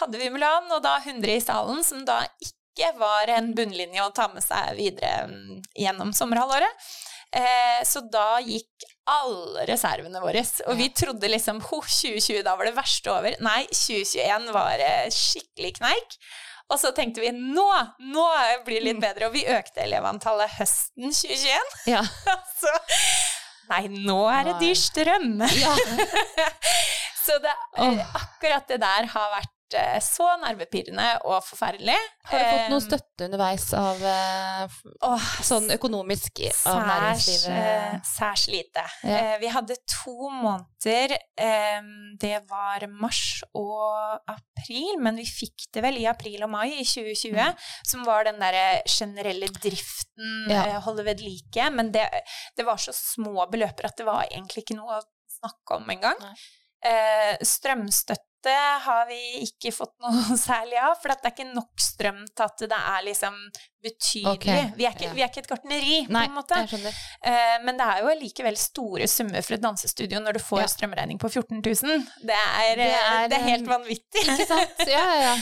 hadde 0.00 0.18
vi 0.22 0.30
Mulan, 0.32 0.70
og 0.72 0.80
da 0.86 0.94
100 1.04 1.34
i 1.36 1.40
salen, 1.44 1.84
som 1.84 2.00
da 2.08 2.22
ikke 2.40 2.94
var 2.98 3.28
en 3.36 3.52
bunnlinje 3.54 4.00
å 4.02 4.10
ta 4.16 4.30
med 4.32 4.42
seg 4.42 4.72
videre 4.80 5.26
mm, 5.28 5.60
gjennom 5.84 6.14
sommerhalvåret. 6.16 6.88
Eh, 7.34 7.84
så 7.84 8.00
da 8.08 8.38
gikk 8.40 8.88
alle 9.10 9.66
reservene 9.68 10.20
våre, 10.22 10.40
og 10.68 10.78
vi 10.78 10.88
trodde 10.96 11.28
liksom 11.28 11.60
ho, 11.66 11.80
2020, 11.84 12.40
da 12.46 12.54
var 12.56 12.70
det 12.70 12.76
verste 12.78 13.12
over. 13.12 13.36
Nei, 13.44 13.62
2021 13.68 14.50
var 14.54 14.80
eh, 14.80 15.06
skikkelig 15.12 15.74
kneik. 15.80 16.18
Og 16.72 16.80
så 16.80 16.94
tenkte 16.96 17.20
vi 17.20 17.28
nå, 17.36 17.66
nå 18.08 18.28
blir 18.64 18.80
det 18.80 18.86
litt 18.86 19.02
bedre, 19.02 19.28
og 19.28 19.36
vi 19.36 19.44
økte 19.52 19.84
elevantallet 19.84 20.56
høsten 20.56 21.12
2021. 21.12 21.74
Ja. 21.92 22.04
så 22.60 22.72
Nei, 23.70 23.86
nå 23.88 24.18
er 24.28 24.48
det 24.50 24.58
dyr 24.60 24.76
strøm. 24.76 25.40
ja. 25.56 25.74
Så 27.24 27.38
det, 27.40 27.52
akkurat 28.12 28.68
det 28.68 28.76
der 28.82 29.06
har 29.08 29.30
vært 29.32 29.53
eh, 29.78 29.98
så 30.04 30.26
nervepirrende 30.42 31.06
og 31.24 31.42
forferdelig. 31.46 31.96
Har 32.30 32.38
du 32.40 32.44
fått 32.44 32.70
noe 32.72 32.80
Eh, 32.80 32.84
støtte 32.86 33.26
underveis 33.28 33.66
av 33.78 34.02
eh, 34.10 34.76
Åh, 35.08 35.26
sånn 35.44 35.70
økonomisk 35.74 36.40
av 36.66 36.80
næringslivet? 36.88 38.06
særs 38.08 38.46
lite. 38.48 38.84
Ja. 39.04 39.36
Vi 39.42 39.50
hadde 39.54 39.76
to 39.90 40.30
måneder. 40.30 41.16
Det 42.20 42.34
var 42.50 42.86
mars 42.88 43.42
og 43.56 44.20
april, 44.30 44.98
men 45.02 45.16
vi 45.16 45.24
fikk 45.28 45.66
det 45.74 45.82
vel 45.84 45.98
i 46.02 46.06
april 46.10 46.42
og 46.44 46.50
mai 46.52 46.68
i 46.80 46.84
2020, 46.84 47.54
som 47.90 48.04
var 48.06 48.24
den 48.28 48.38
derre 48.42 48.82
generelle 48.88 49.48
driften, 49.60 50.02
Mm. 50.14 50.50
Ja. 50.50 50.78
holde 50.84 51.02
ved 51.04 51.18
like. 51.20 51.70
Men 51.74 51.90
det, 51.90 52.04
det 52.56 52.64
var 52.64 52.76
så 52.78 52.92
små 52.94 53.48
beløper 53.50 53.88
at 53.88 53.96
det 53.98 54.06
var 54.06 54.22
egentlig 54.30 54.62
ikke 54.62 54.76
noe 54.78 55.00
å 55.00 55.02
snakke 55.40 55.74
om 55.80 55.90
engang. 55.90 56.20
Eh, 56.84 57.34
strømstøtte 57.42 58.22
har 58.84 59.06
vi 59.08 59.18
ikke 59.46 59.72
fått 59.74 59.94
noe 60.04 60.36
særlig 60.40 60.76
av, 60.82 60.96
for 61.00 61.12
det 61.12 61.30
er 61.30 61.32
ikke 61.34 61.46
nok 61.54 61.80
strøm 61.80 62.20
til 62.28 62.44
at 62.46 62.64
det 62.74 62.80
er 62.80 63.06
liksom 63.08 63.38
betydelig. 63.84 64.34
Okay. 64.38 64.66
Vi, 64.78 64.86
er 64.88 64.94
ikke, 64.96 65.10
vi 65.16 65.24
er 65.24 65.28
ikke 65.32 65.42
et 65.44 65.50
gartneri, 65.50 65.96
på 66.08 66.20
en 66.22 66.36
måte. 66.36 66.60
Eh, 66.64 67.56
men 67.64 67.76
det 67.80 67.88
er 67.92 68.00
jo 68.04 68.14
likevel 68.20 68.56
store 68.60 69.08
summer 69.10 69.44
for 69.44 69.56
et 69.58 69.64
dansestudio 69.64 70.20
når 70.24 70.38
du 70.38 70.42
får 70.44 70.64
Ja. 70.64 70.70
strømregning 70.72 71.20
på 71.20 71.28
14 71.28 71.60
000. 71.60 72.06
Det 72.24 72.38
er, 72.38 72.74
Det 72.80 72.88
eh, 72.88 73.12
er, 73.12 73.28
det 73.28 73.38
er 73.40 73.48
helt 73.50 73.68
vanvittig. 73.68 74.24
Ikke 74.24 74.48
sant? 74.48 74.84
Ja, 74.88 75.04
ja, 75.20 75.34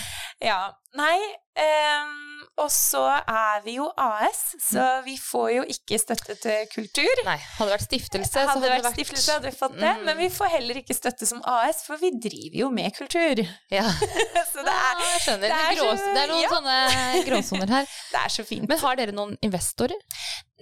ja. 0.43 0.61
Nei, 1.03 1.17
ehm, 1.57 2.22
og 2.61 2.69
så 2.71 3.01
er 3.25 3.63
vi 3.65 3.79
jo 3.79 3.87
AS, 3.97 4.41
så 4.61 4.83
vi 5.07 5.15
får 5.17 5.47
jo 5.55 5.63
ikke 5.73 5.97
støtte 5.99 6.35
til 6.43 6.67
kultur. 6.75 7.23
Nei, 7.25 7.39
hadde 7.41 7.71
det 7.71 7.77
vært 7.79 7.87
stiftelse, 7.87 8.33
så 8.35 8.45
Hadde 8.51 8.61
det 8.67 8.73
vært 8.75 8.91
stiftelse, 8.93 9.33
hadde 9.39 9.49
vi 9.51 9.57
fått 9.57 9.79
det. 9.81 9.93
Mm. 9.97 10.05
Men 10.09 10.19
vi 10.21 10.29
får 10.35 10.53
heller 10.59 10.81
ikke 10.83 10.95
støtte 10.99 11.27
som 11.31 11.41
AS, 11.49 11.81
for 11.87 11.97
vi 12.03 12.11
driver 12.23 12.59
jo 12.61 12.69
med 12.71 12.93
kultur. 12.99 13.41
Ja. 13.73 13.87
så 14.53 14.63
det 14.63 14.69
er, 14.69 15.01
Ja, 15.01 15.09
jeg 15.15 15.25
skjønner. 15.25 15.49
det 15.49 15.51
Det 15.51 15.59
er 15.59 15.71
er, 15.73 15.81
grå, 15.81 15.91
så- 15.97 16.13
det 16.13 16.23
er 16.27 16.33
noen 16.35 16.43
ja. 16.45 16.53
sånne 16.53 17.25
gråsoner 17.31 17.75
her. 17.79 17.91
det 18.13 18.21
er 18.27 18.35
så 18.37 18.45
fint. 18.53 18.69
Men 18.69 18.83
har 18.85 19.01
dere 19.01 19.17
noen 19.17 19.35
investorer? 19.49 19.97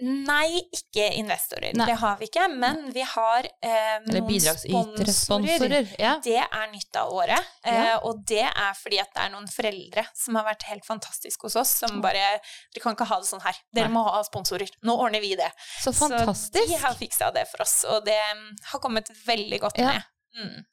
Nei, 0.02 0.60
ikke 0.72 1.06
investorer. 1.18 1.74
Nei. 1.76 1.86
Det 1.90 1.96
har 2.00 2.16
vi 2.20 2.24
ikke. 2.30 2.46
Men 2.52 2.86
vi 2.94 3.02
har 3.06 3.44
eh, 3.62 3.98
noen 4.06 4.40
sponsorer. 4.40 5.12
Sponsorer? 5.14 5.90
Ja. 6.00 6.14
Det 6.24 6.38
er 6.40 6.70
nytt 6.72 6.96
av 7.00 7.12
året, 7.12 7.44
Ja. 7.64 7.72
eh, 7.72 7.96
og 8.08 8.22
det 8.28 8.46
er 8.48 8.74
fordi 8.78 9.00
at 9.02 9.12
det 9.14 9.22
er 9.26 9.30
noen 9.34 9.48
foreldre 9.52 10.06
som 10.16 10.34
har 10.40 10.44
vært 10.48 10.62
helt 10.70 10.86
fantastiske 10.88 11.42
hos 11.48 11.56
oss, 11.56 11.74
som 11.82 12.00
bare 12.04 12.40
Dere 12.74 12.82
kan 12.82 12.94
ikke 12.96 13.08
ha 13.10 13.20
det 13.20 13.28
sånn 13.28 13.42
her. 13.44 13.56
Dere 13.74 13.88
Nei. 13.88 13.94
må 13.98 14.04
ha 14.08 14.22
sponsorer. 14.26 14.70
Nå 14.82 14.96
ordner 14.96 15.20
vi 15.20 15.34
det. 15.36 15.50
Så 15.82 15.92
Så 15.92 16.08
fantastisk. 16.08 16.66
de 16.68 16.76
har 16.82 16.94
fiksa 16.94 17.30
det 17.34 17.46
for 17.50 17.62
oss, 17.62 17.84
og 17.84 18.04
det 18.06 18.18
mm, 18.36 18.56
har 18.72 18.80
kommet 18.80 19.08
veldig 19.26 19.60
godt 19.60 19.78
Ja. 19.78 19.86
med. 19.92 20.02
Mm. 20.40 20.64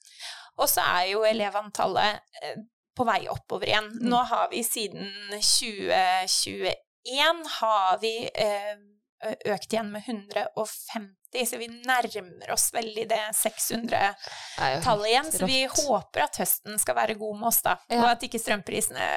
Og 0.58 0.68
så 0.70 0.82
er 0.82 1.12
jo 1.12 1.22
elevantallet 1.24 2.20
eh, 2.44 2.56
på 2.98 3.06
vei 3.06 3.28
oppover 3.30 3.68
igjen. 3.70 3.92
Mm. 4.02 4.08
Nå 4.10 4.24
har 4.26 4.48
vi 4.50 4.64
siden 4.66 5.12
2021 5.38 7.44
har 7.60 7.98
vi 8.02 8.14
eh, 8.34 8.74
økt 9.26 9.74
igjen 9.74 9.88
med 9.92 10.04
150, 10.06 11.46
så 11.50 11.58
vi 11.58 11.68
nærmer 11.68 12.52
oss 12.54 12.68
veldig 12.74 13.04
det 13.10 13.20
600 13.36 13.90
Det 13.90 14.64
er 14.64 14.76
jo 14.76 14.82
tallet 14.86 15.10
igjen, 15.12 15.32
så 15.34 15.50
vi 15.50 15.60
håper 15.72 16.24
at 16.28 16.40
høsten 16.42 16.78
skal 16.82 16.96
være 17.00 17.16
god 17.20 17.40
med 17.40 17.48
oss, 17.50 17.62
da. 17.66 17.74
Ja. 17.90 18.00
Og 18.04 18.10
at 18.12 18.24
ikke 18.28 18.40
strømprisene 18.42 19.08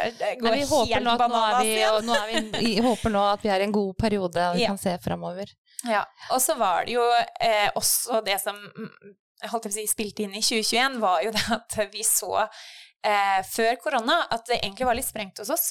går 0.41 0.57
Nei, 0.57 0.65
helt 0.65 1.11
bananas 1.21 1.69
igjen. 1.69 2.09
nå 2.09 2.17
er 2.17 2.29
vi, 2.33 2.43
vi 2.65 2.75
håper 2.85 3.15
nå 3.15 3.25
at 3.35 3.45
vi 3.45 3.53
er 3.53 3.61
i 3.65 3.69
en 3.69 3.77
god 3.77 3.95
periode 4.01 4.47
og 4.51 4.57
vi 4.59 4.63
Ja. 4.67 4.73
kan 4.73 4.81
se 4.81 4.97
framover. 5.05 5.53
Ja. 5.89 6.05
Og 6.33 6.41
så 6.45 6.57
var 6.61 6.85
det 6.89 6.97
jo 6.99 7.05
eh, 7.41 7.69
også 7.79 8.21
det 8.27 8.37
som 8.43 8.57
mm, 8.57 9.15
holdt 9.53 9.69
jeg 9.69 9.73
på 9.73 9.77
å 9.77 9.79
si 9.79 9.87
spilte 9.89 10.25
inn 10.27 10.35
i 10.37 10.43
2021, 10.45 10.99
var 11.05 11.23
jo 11.25 11.31
det 11.37 11.45
at 11.57 11.79
vi 11.95 12.05
så 12.05 12.35
eh, 12.43 13.41
før 13.49 13.77
korona 13.85 14.23
at 14.33 14.49
det 14.51 14.59
egentlig 14.65 14.89
var 14.89 14.99
litt 14.99 15.09
sprengt 15.09 15.41
hos 15.45 15.53
oss. 15.55 15.71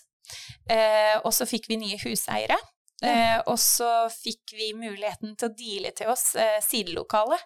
Eh, 0.69 1.17
og 1.25 1.33
så 1.33 1.45
fikk 1.49 1.65
vi 1.69 1.77
nye 1.81 1.97
huseiere. 2.01 2.57
Eh, 3.05 3.37
og 3.47 3.55
så 3.61 3.89
fikk 4.11 4.51
vi 4.57 4.73
muligheten 4.75 5.35
til 5.39 5.47
å 5.47 5.53
deale 5.55 5.91
til 5.95 6.09
oss 6.11 6.33
eh, 6.35 6.57
sidelokale. 6.65 7.37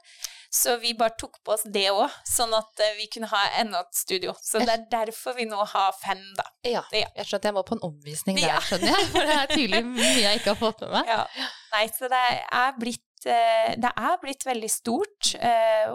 Så 0.53 0.75
vi 0.81 0.93
bare 0.97 1.15
tok 1.17 1.39
på 1.45 1.53
oss 1.55 1.63
det 1.73 1.87
òg, 1.91 2.09
sånn 2.29 2.53
at 2.57 2.81
eh, 2.85 2.95
vi 2.97 3.07
kunne 3.13 3.29
ha 3.31 3.41
enda 3.61 3.81
et 3.85 3.97
studio. 3.97 4.33
Så 4.41 4.61
det 4.61 4.73
er 4.75 4.83
derfor 4.91 5.37
vi 5.37 5.45
nå 5.49 5.61
har 5.73 5.93
fem, 6.01 6.21
da. 6.37 6.45
Ja. 6.65 6.83
Ja. 6.93 7.07
Jeg 7.17 7.29
skjønner 7.29 7.41
at 7.43 7.47
jeg 7.49 7.57
må 7.57 7.63
på 7.69 7.77
en 7.77 7.85
omvisning 7.89 8.37
der, 8.41 8.49
Ja. 8.55 8.59
skjønner 8.65 8.93
jeg. 8.93 9.07
For 9.13 9.29
det 9.29 9.37
er 9.39 9.47
tydelig 9.53 9.83
mye 9.91 10.19
jeg 10.23 10.41
ikke 10.41 10.53
har 10.55 10.61
fått 10.61 10.85
med 10.85 10.93
meg. 10.97 11.13
Ja. 11.13 11.49
Nei, 11.73 11.85
så 11.97 12.09
det 12.13 12.25
er 12.61 12.77
blitt 12.81 13.01
det 13.23 13.87
er 13.87 14.17
blitt 14.19 14.41
veldig 14.43 14.67
stort, 14.67 15.29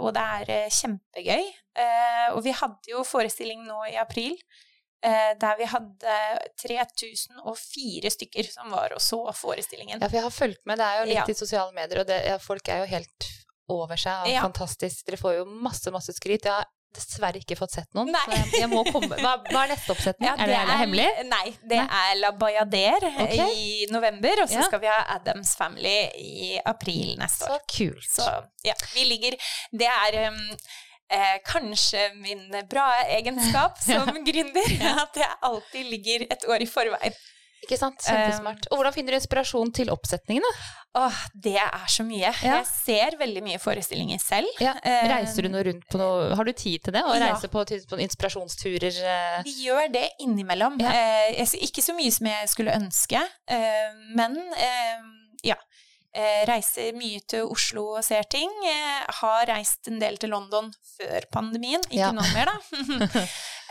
og 0.00 0.06
det 0.16 0.22
er 0.48 0.70
kjempegøy. 0.72 1.42
Og 2.32 2.38
vi 2.46 2.54
hadde 2.56 2.88
jo 2.94 3.02
forestilling 3.04 3.66
nå 3.66 3.82
i 3.90 3.98
april, 4.00 4.32
der 5.02 5.58
vi 5.58 5.66
hadde 5.70 6.14
3004 6.62 8.10
stykker 8.10 8.48
som 8.50 8.70
var 8.74 8.94
og 8.96 9.02
så 9.02 9.20
forestillingen. 9.36 10.00
Ja, 10.00 10.08
for 10.08 10.18
jeg 10.18 10.26
har 10.26 10.34
fulgt 10.34 10.64
med. 10.66 10.78
Det 10.80 10.86
er 10.88 10.98
jo 11.00 11.04
litt 11.12 11.20
Ja. 11.20 11.26
i 11.28 11.38
sosiale 11.38 11.72
medier, 11.76 12.00
og 12.00 12.06
det, 12.08 12.18
ja, 12.26 12.38
folk 12.42 12.68
er 12.68 12.82
jo 12.84 12.88
helt 12.96 13.28
over 13.68 13.96
seg. 14.00 14.32
Ja. 14.32 14.42
Fantastisk. 14.42 15.04
Dere 15.06 15.20
får 15.20 15.38
jo 15.42 15.44
masse, 15.44 15.90
masse 15.94 16.12
skryt. 16.16 16.44
Jeg 16.48 16.52
har 16.52 16.66
dessverre 16.94 17.36
ikke 17.36 17.56
fått 17.58 17.74
sett 17.76 17.90
noen. 17.94 18.08
Nei. 18.14 18.22
Så 18.24 18.32
jeg, 18.32 18.62
jeg 18.62 18.70
må 18.72 18.80
komme. 18.88 19.18
Hva, 19.20 19.34
hva 19.44 19.64
er 19.66 19.74
neste 19.74 19.92
oppsetning? 19.92 20.24
Ja, 20.30 20.34
er 20.40 20.48
det, 20.48 20.56
er 20.56 20.70
det 20.70 20.78
hemmelig? 20.80 21.06
Nei, 21.28 21.44
det 21.68 21.80
er 21.84 22.12
La 22.16 22.30
Bayader 22.32 23.08
okay. 23.10 23.52
i 23.54 23.86
november, 23.92 24.42
og 24.42 24.48
så 24.48 24.62
Ja. 24.62 24.66
skal 24.70 24.80
vi 24.80 24.88
ha 24.90 24.98
Adams 25.18 25.52
Family 25.58 25.96
i 26.16 26.58
april 26.64 27.14
neste 27.20 27.44
år. 27.44 27.60
Så 27.60 27.76
kult. 27.76 28.08
Så 28.08 28.28
ja, 28.64 28.74
vi 28.94 29.04
ligger 29.04 29.36
Det 29.70 29.86
er 29.86 30.32
um, 30.32 30.40
eh, 31.10 31.38
kanskje 31.46 32.08
min 32.20 32.46
bra 32.70 32.88
egenskap 33.08 33.78
som 33.88 34.12
gründer, 34.26 34.70
at 35.04 35.16
jeg 35.24 35.34
alltid 35.42 35.90
ligger 35.96 36.26
et 36.30 36.48
år 36.48 36.62
i 36.64 36.70
forveien. 36.70 37.18
Ikke 37.58 37.74
sant? 37.74 37.98
Kjempesmart. 38.06 38.68
Og 38.70 38.78
hvordan 38.78 38.94
finner 38.94 39.12
du 39.12 39.18
inspirasjon 39.18 39.72
til 39.74 39.88
oppsetningene? 39.90 40.46
Åh, 40.98 41.16
det 41.34 41.56
er 41.58 41.88
så 41.90 42.04
mye. 42.06 42.30
Ja. 42.30 42.60
Jeg 42.60 42.68
ser 42.70 43.16
veldig 43.18 43.42
mye 43.44 43.58
forestillinger 43.60 44.20
selv. 44.22 44.46
Ja. 44.62 44.76
Eh, 44.86 45.08
Reiser 45.10 45.42
du 45.44 45.50
noe 45.50 45.64
rundt 45.66 45.82
på 45.90 45.98
noe 46.00 46.30
Har 46.38 46.46
du 46.46 46.52
tid 46.54 46.84
til 46.86 46.94
det? 46.94 47.02
Å 47.02 47.16
Ja. 47.18 47.32
reise 47.32 47.50
på, 47.50 47.64
på 47.90 47.98
inspirasjonsturer? 48.06 48.94
eh? 49.02 49.42
Vi 49.44 49.56
gjør 49.66 49.90
det 49.92 50.06
innimellom. 50.22 50.78
Ja. 50.80 50.94
Eh, 51.34 51.42
ikke 51.66 51.82
så 51.84 51.98
mye 51.98 52.14
som 52.14 52.30
jeg 52.30 52.48
skulle 52.54 52.78
ønske, 52.78 53.24
eh, 53.50 53.90
men 54.14 54.38
eh, 54.54 54.62
ja. 54.62 55.02
Eh, 55.02 55.14
reiser 56.48 56.92
mye 56.98 57.20
til 57.30 57.46
Oslo 57.52 57.84
og 57.98 58.04
ser 58.06 58.26
ting. 58.30 58.50
Eh, 58.66 59.04
har 59.20 59.46
reist 59.50 59.88
en 59.90 59.98
del 60.02 60.16
til 60.18 60.30
London 60.34 60.70
før 60.96 61.26
pandemien, 61.34 61.80
ikke 61.90 62.00
Ja. 62.00 62.10
nå 62.12 62.24
mer, 62.34 62.50
da. 62.52 62.58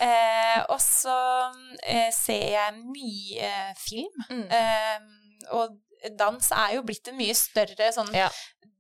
eh, 0.07 0.59
og 0.69 0.79
så 0.83 1.17
eh, 1.83 2.11
ser 2.15 2.45
jeg 2.57 2.77
mye 2.83 3.51
film. 3.79 4.27
Mm. 4.29 4.45
Eh, 4.51 5.49
og 5.57 5.77
dans 6.19 6.51
er 6.51 6.75
jo 6.77 6.83
blitt 6.87 7.07
en 7.11 7.17
mye 7.19 7.35
større 7.37 7.91
sånn 7.95 8.13
Ja. 8.15 8.29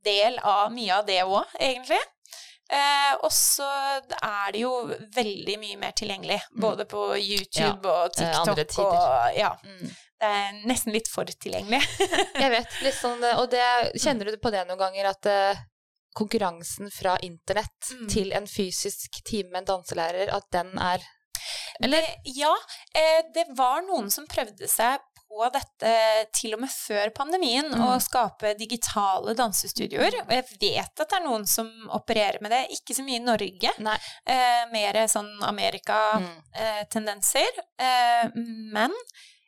del 0.05 0.37
av 0.43 0.71
mye 0.71 0.93
av 1.01 1.05
det 1.07 1.21
òg, 1.25 1.45
egentlig. 1.59 1.99
Eh, 2.69 3.13
og 3.23 3.31
så 3.31 3.67
er 4.21 4.51
det 4.51 4.59
jo 4.65 4.71
veldig 5.15 5.53
mye 5.61 5.77
mer 5.79 5.93
tilgjengelig, 5.95 6.41
både 6.59 6.83
på 6.85 7.05
YouTube 7.15 7.87
og 7.87 8.11
TikTok. 8.11 8.59
eh, 8.59 8.83
og 8.83 9.37
Ja. 9.37 9.53
Mm. 9.63 9.95
Det 10.19 10.25
er 10.25 10.51
nesten 10.65 10.93
litt 10.95 11.07
for 11.13 11.25
tilgjengelig. 11.29 11.81
Jeg 12.41 12.51
vet, 12.53 12.67
litt 12.83 12.95
sånn, 12.97 13.21
eh, 13.23 13.37
og 13.37 13.51
det, 13.53 13.63
kjenner 14.01 14.25
du 14.31 14.37
på 14.41 14.49
det 14.53 14.63
noen 14.67 14.79
ganger, 14.81 15.05
at 15.11 15.25
uh, 15.29 15.55
konkurransen 16.17 16.89
fra 16.91 17.17
internett 17.21 17.91
Mm. 17.93 18.07
til 18.09 18.31
en 18.33 18.47
fysisk 18.49 19.21
time 19.23 19.49
med 19.51 19.57
en 19.61 19.65
danselærer, 19.77 20.29
at 20.33 20.43
den 20.51 20.73
er 20.81 20.99
Eller 21.83 22.03
Ja, 22.25 22.55
eh, 22.95 23.21
det 23.35 23.45
var 23.55 23.81
noen 23.85 24.09
som 24.11 24.25
prøvde 24.27 24.67
seg 24.67 24.97
på 25.27 25.49
dette 25.53 25.91
til 26.33 26.53
og 26.55 26.59
med 26.63 26.69
før 26.73 27.09
pandemien, 27.13 27.65
Mm. 27.69 27.81
å 27.85 27.99
skape 28.01 28.55
digitale 28.57 29.33
dansestudioer. 29.37 30.13
Og 30.23 30.29
jeg 30.33 30.43
vet 30.59 30.99
at 30.99 31.09
det 31.09 31.13
er 31.19 31.23
noen 31.27 31.45
som 31.47 31.69
opererer 31.93 32.41
med 32.41 32.51
det, 32.51 32.63
ikke 32.79 32.95
så 32.97 33.03
mye 33.05 33.15
i 33.19 33.23
Norge. 33.27 33.69
Eh, 34.25 34.65
mer 34.71 34.93
sånn 35.07 35.29
Mm. 35.37 35.43
Amerika-tendenser. 35.51 37.47
Eh, 37.79 38.29
men 38.73 38.91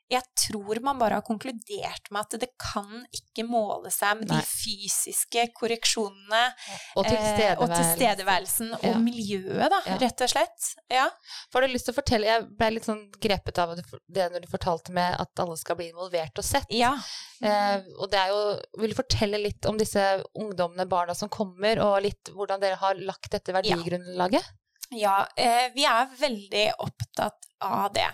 jeg 0.10 0.24
tror 0.42 0.80
man 0.82 0.98
bare 0.98 1.20
har 1.20 1.22
konkludert 1.26 2.08
med 2.12 2.22
at 2.26 2.40
det 2.42 2.50
kan 2.58 3.04
ikke 3.14 3.44
måle 3.46 3.92
seg 3.94 4.18
med 4.20 4.32
Nei. 4.32 4.40
de 4.40 4.48
fysiske 4.50 5.44
korreksjonene 5.58 6.42
Og 6.98 7.06
tilstedeværelsen, 7.06 7.62
og 7.62 7.74
tilstedeværelsen 7.76 8.74
og 8.80 8.84
Ja. 8.90 8.98
miljøet, 8.98 9.70
da, 9.70 9.82
Ja. 9.86 9.98
rett 10.02 10.22
og 10.26 10.30
slett. 10.30 10.70
Ja. 10.90 11.10
Får 11.54 11.62
du 11.62 11.68
lyst 11.74 11.86
til 11.86 11.94
å 11.94 12.00
fortelle 12.02 12.26
Jeg 12.26 12.48
ble 12.58 12.70
litt 12.72 12.86
sånn 12.86 13.04
grepet 13.22 13.58
av 13.60 13.76
det 13.78 14.32
når 14.32 14.42
du 14.42 14.48
fortalte 14.48 14.92
med 14.92 15.16
at 15.20 15.30
alle 15.40 15.58
skal 15.58 15.76
bli 15.76 15.90
involvert 15.92 16.38
og 16.38 16.44
sett. 16.46 16.66
ja. 16.70 16.96
Eh, 17.42 17.82
og 18.00 18.10
det 18.12 18.20
er 18.20 18.28
jo 18.34 18.60
Vil 18.80 18.90
du 18.90 18.96
fortelle 18.96 19.38
litt 19.42 19.66
om 19.66 19.78
disse 19.78 20.24
ungdommene, 20.36 20.88
barna 20.90 21.14
som 21.16 21.30
kommer, 21.30 21.80
og 21.80 22.02
litt 22.04 22.24
hvordan 22.34 22.60
dere 22.60 22.76
har 22.76 22.96
lagt 22.96 23.30
dette 23.32 23.54
verdigrunnlaget? 23.54 24.44
Ja, 24.92 25.28
eh, 25.38 25.70
vi 25.76 25.86
er 25.86 26.08
veldig 26.18 26.74
opptatt 26.80 27.46
av 27.62 27.94
det. 27.94 28.08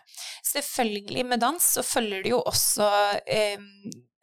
Selvfølgelig 0.44 1.26
med 1.26 1.40
dans 1.44 1.64
så 1.78 1.84
følger 1.86 2.24
det 2.24 2.32
jo 2.36 2.42
også 2.46 2.88
eh, 3.28 3.58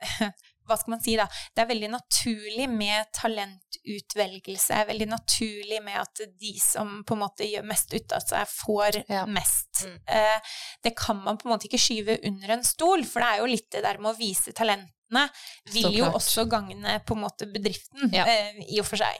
Hva 0.62 0.77
skal 0.79 0.93
man 0.93 1.01
si, 1.03 1.16
da? 1.18 1.25
Det 1.57 1.64
er 1.64 1.66
veldig 1.73 1.89
naturlig 1.91 2.68
med 2.70 3.09
talentutvelgelse. 3.18 4.77
Er 4.77 4.87
Veldig 4.93 5.09
naturlig 5.11 5.81
med 5.85 5.99
at 6.01 6.20
de 6.39 6.53
som 6.62 7.01
på 7.07 7.16
en 7.16 7.23
måte 7.25 7.49
gjør 7.49 7.66
mest 7.66 7.91
ut 7.97 8.14
av 8.14 8.23
seg, 8.25 8.47
får 8.51 9.01
Ja. 9.11 9.25
mest. 9.27 9.83
Mm. 9.85 9.97
Eh, 10.07 10.41
det 10.87 10.95
kan 10.97 11.18
man 11.25 11.37
på 11.39 11.49
en 11.49 11.55
måte 11.57 11.66
ikke 11.68 11.83
skyve 11.83 12.18
under 12.29 12.51
en 12.57 12.64
stol, 12.64 13.05
for 13.05 13.20
det 13.20 13.29
er 13.29 13.39
jo 13.43 13.51
litt 13.51 13.70
det 13.75 13.83
der 13.83 13.99
med 13.99 14.14
å 14.14 14.18
vise 14.18 14.53
talentene 14.55 15.27
vil 15.73 15.93
jo 15.99 16.07
også 16.14 16.47
gagne 16.49 17.01
på 17.05 17.14
en 17.18 17.25
måte 17.27 17.51
bedriften, 17.53 18.12
Ja. 18.14 18.25
eh, 18.25 18.55
i 18.70 18.79
og 18.81 18.87
for 18.87 18.97
seg. 18.97 19.18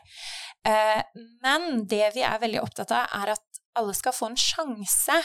Eh, 0.65 1.03
men 1.43 1.87
det 1.87 2.15
vi 2.15 2.23
er 2.23 2.39
veldig 2.39 2.63
opptatt 2.63 2.91
av, 2.93 3.09
er 3.23 3.33
at 3.35 3.45
alle 3.75 3.95
skal 3.95 4.13
få 4.13 4.27
en 4.31 4.37
sjanse. 4.37 5.19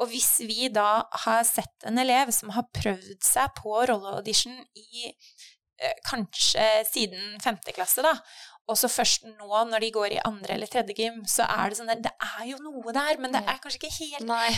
Og 0.00 0.10
hvis 0.12 0.40
vi 0.48 0.70
da 0.72 1.02
har 1.24 1.42
sett 1.48 1.88
en 1.88 2.00
elev 2.00 2.32
som 2.34 2.52
har 2.56 2.68
prøvd 2.76 3.18
seg 3.24 3.52
på 3.58 3.82
rolleaudition 3.90 4.56
i 4.78 5.10
eh, 5.10 5.96
kanskje 6.08 6.66
siden 6.88 7.36
femte 7.44 7.74
klasse, 7.76 8.04
da, 8.04 8.14
og 8.70 8.78
så 8.78 8.90
først 8.90 9.26
nå 9.26 9.64
når 9.70 9.84
de 9.84 9.90
går 9.94 10.14
i 10.14 10.22
andre 10.24 10.54
eller 10.54 10.70
tredje 10.70 10.96
gym, 10.96 11.24
så 11.28 11.46
er 11.48 11.70
det 11.70 11.80
sånn 11.80 11.90
der 11.90 12.04
Det 12.06 12.14
er 12.30 12.46
jo 12.52 12.60
noe 12.62 12.94
der, 12.94 13.18
men 13.20 13.34
det 13.34 13.42
er 13.42 13.60
kanskje 13.62 13.82
ikke 13.82 13.96
helt 13.98 14.26
Nei. 14.28 14.50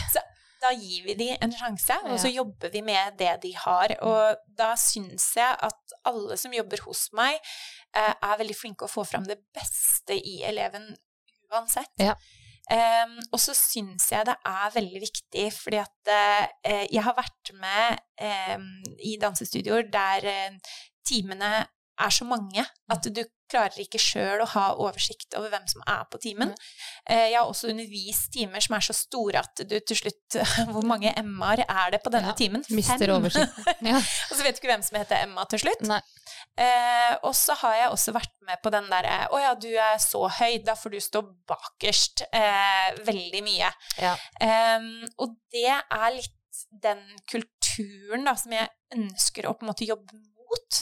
da 0.62 0.70
gir 0.76 1.07
vi 1.09 1.16
de 1.18 1.30
en 1.43 1.55
sjanse, 1.55 1.97
og 2.07 2.20
så 2.22 2.30
jobber 2.30 2.70
vi 2.70 2.84
med 2.86 3.16
det 3.18 3.32
de 3.43 3.55
har. 3.59 3.97
Og 4.07 4.45
da 4.59 4.72
syns 4.78 5.32
jeg 5.38 5.57
at 5.68 5.97
alle 6.07 6.36
som 6.38 6.55
jobber 6.55 6.84
hos 6.86 7.09
meg, 7.18 7.40
eh, 7.97 8.12
er 8.12 8.38
veldig 8.38 8.59
flinke 8.59 8.86
å 8.86 8.93
få 8.93 9.07
fram 9.09 9.26
det 9.26 9.40
beste 9.57 10.14
i 10.14 10.43
eleven 10.47 10.93
uansett. 11.51 11.90
Ja. 12.01 12.14
Em, 12.70 13.16
og 13.34 13.40
så 13.42 13.54
syns 13.58 14.06
jeg 14.12 14.26
det 14.28 14.36
er 14.46 14.74
veldig 14.74 15.00
viktig, 15.02 15.46
fordi 15.56 15.80
at 15.82 16.12
uh, 16.14 16.84
jeg 16.94 17.02
har 17.02 17.16
vært 17.18 17.50
med 17.58 17.98
um, 18.22 18.68
i 19.02 19.16
dansestudioer 19.20 19.88
der 19.90 20.28
uh, 20.30 20.76
timene 21.08 21.50
er 22.07 22.12
så 22.14 22.24
mange 22.28 22.64
at 22.92 23.07
du 23.14 23.22
klarer 23.53 23.82
ikke 23.82 23.98
sjøl 24.00 24.40
å 24.40 24.46
ha 24.55 24.62
oversikt 24.80 25.34
over 25.36 25.50
hvem 25.53 25.66
som 25.68 25.82
er 25.84 26.07
på 26.09 26.16
timen. 26.22 26.55
Eh, 27.05 27.26
Jeg 27.32 27.36
har 27.36 27.48
også 27.50 27.68
undervist 27.68 28.30
timer 28.32 28.64
som 28.64 28.76
er 28.78 28.84
så 28.86 28.94
store 28.96 29.42
at 29.44 29.61
du 29.68 29.74
til 29.80 29.98
slutt 29.98 30.38
Hvor 30.72 30.86
mange 30.88 31.12
Emmaer 31.20 31.61
er 31.66 31.92
det 31.92 32.00
på 32.05 32.12
denne 32.14 32.32
Ja, 32.32 32.36
timen? 32.38 32.64
Mister 32.72 33.05
Fem. 33.05 33.14
oversikten. 33.18 33.68
Ja. 33.92 33.98
Og 34.00 34.36
så 34.38 34.42
vet 34.46 34.57
du 34.57 34.62
ikke 34.62 34.72
hvem 34.72 34.84
som 34.86 34.96
heter 35.00 35.20
Emma 35.26 35.44
til 35.53 35.61
slutt. 35.66 35.84
Eh, 36.57 37.12
og 37.24 37.34
så 37.36 37.55
har 37.61 37.76
jeg 37.76 37.92
også 37.92 38.12
vært 38.16 38.32
med 38.48 38.61
på 38.64 38.70
den 38.72 38.88
derre 38.92 39.26
Å 39.32 39.38
ja, 39.40 39.53
du 39.57 39.68
er 39.72 39.96
så 40.03 40.24
høy, 40.40 40.59
da 40.64 40.74
får 40.76 40.92
du 40.96 41.00
stå 41.05 41.22
bakerst 41.48 42.24
eh, 42.32 42.92
veldig 43.07 43.42
mye. 43.46 43.68
Ja. 44.00 44.14
Eh, 44.40 44.88
og 45.20 45.36
det 45.53 45.68
er 45.76 46.09
litt 46.16 46.38
den 46.82 47.00
kulturen 47.28 48.26
da, 48.28 48.34
som 48.36 48.53
jeg 48.55 48.68
ønsker 48.96 49.48
å 49.48 49.55
på 49.57 49.64
en 49.64 49.70
måte 49.72 49.86
jobbe 49.88 50.18
mot. 50.53 50.80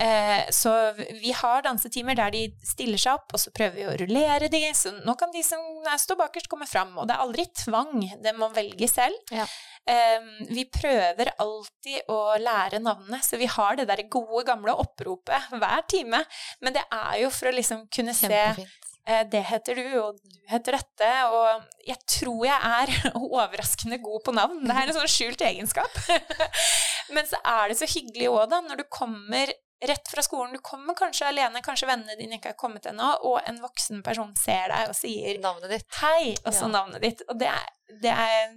Eh, 0.00 0.50
så 0.54 0.72
vi 1.20 1.32
har 1.36 1.64
dansetimer 1.66 2.16
der 2.18 2.32
de 2.34 2.42
stiller 2.66 3.00
seg 3.00 3.18
opp, 3.20 3.34
og 3.36 3.42
så 3.42 3.52
prøver 3.54 3.76
vi 3.78 3.88
å 3.88 3.96
rullere 4.02 4.48
de. 4.52 4.62
Så 4.76 4.92
nå 5.04 5.14
kan 5.20 5.32
de 5.34 5.42
som 5.46 5.62
står 6.00 6.18
bakerst, 6.24 6.50
komme 6.50 6.68
fram. 6.70 6.96
Og 6.98 7.08
det 7.08 7.16
er 7.16 7.24
aldri 7.26 7.46
tvang, 7.64 7.94
det 8.24 8.34
må 8.38 8.48
velge 8.56 8.88
selv. 8.90 9.16
Ja. 9.34 9.46
Em, 9.90 10.28
vi 10.52 10.66
prøver 10.70 11.32
alltid 11.40 12.10
å 12.12 12.18
lære 12.40 12.82
navnene, 12.84 13.22
så 13.24 13.38
vi 13.40 13.48
har 13.50 13.78
det 13.80 13.88
der 13.90 14.02
gode, 14.12 14.44
gamle 14.48 14.74
oppropet 14.78 15.50
hver 15.56 15.86
time. 15.90 16.20
Men 16.60 16.76
det 16.76 16.84
er 16.92 17.22
jo 17.24 17.32
for 17.34 17.50
å 17.50 17.56
liksom 17.56 17.86
kunne 17.92 18.14
se 18.16 18.28
Kjempefint. 18.28 18.68
eh, 18.68 18.89
det 19.32 19.40
heter 19.48 19.74
du, 19.74 19.86
og 20.02 20.18
du 20.22 20.36
heter 20.50 20.76
dette. 20.76 21.08
Og 21.32 21.64
jeg 21.88 21.96
tror 22.06 22.44
jeg 22.46 22.60
er 22.74 22.92
overraskende 23.20 23.98
god 24.02 24.22
på 24.26 24.34
navn. 24.36 24.60
Det 24.66 24.76
er 24.76 24.90
en 24.92 24.98
sånn 25.00 25.10
skjult 25.10 25.40
egenskap. 25.46 25.90
Men 27.14 27.26
så 27.26 27.40
er 27.42 27.68
det 27.72 27.78
så 27.80 27.88
hyggelig 27.90 28.28
òg, 28.30 28.44
da, 28.52 28.60
når 28.66 28.82
du 28.82 28.86
kommer 28.92 29.50
rett 29.80 30.10
fra 30.12 30.22
skolen. 30.22 30.52
Du 30.52 30.60
kommer 30.62 30.94
kanskje 30.94 31.26
alene, 31.30 31.62
kanskje 31.64 31.88
vennene 31.88 32.18
dine 32.18 32.36
ikke 32.36 32.52
har 32.52 32.58
kommet 32.60 32.86
ennå, 32.90 33.14
og 33.24 33.40
en 33.48 33.58
voksen 33.62 34.02
person 34.06 34.34
ser 34.38 34.68
deg 34.68 34.90
og 34.92 34.96
sier 34.98 35.40
Navnet 35.40 35.72
ditt. 35.72 35.88
hei, 36.02 36.34
og 36.44 36.52
så 36.52 36.66
Ja. 36.68 36.72
navnet 36.76 37.00
ditt. 37.02 37.22
Og 37.28 37.38
det 37.40 37.48
er, 37.48 37.66
det 38.04 38.12
er 38.12 38.54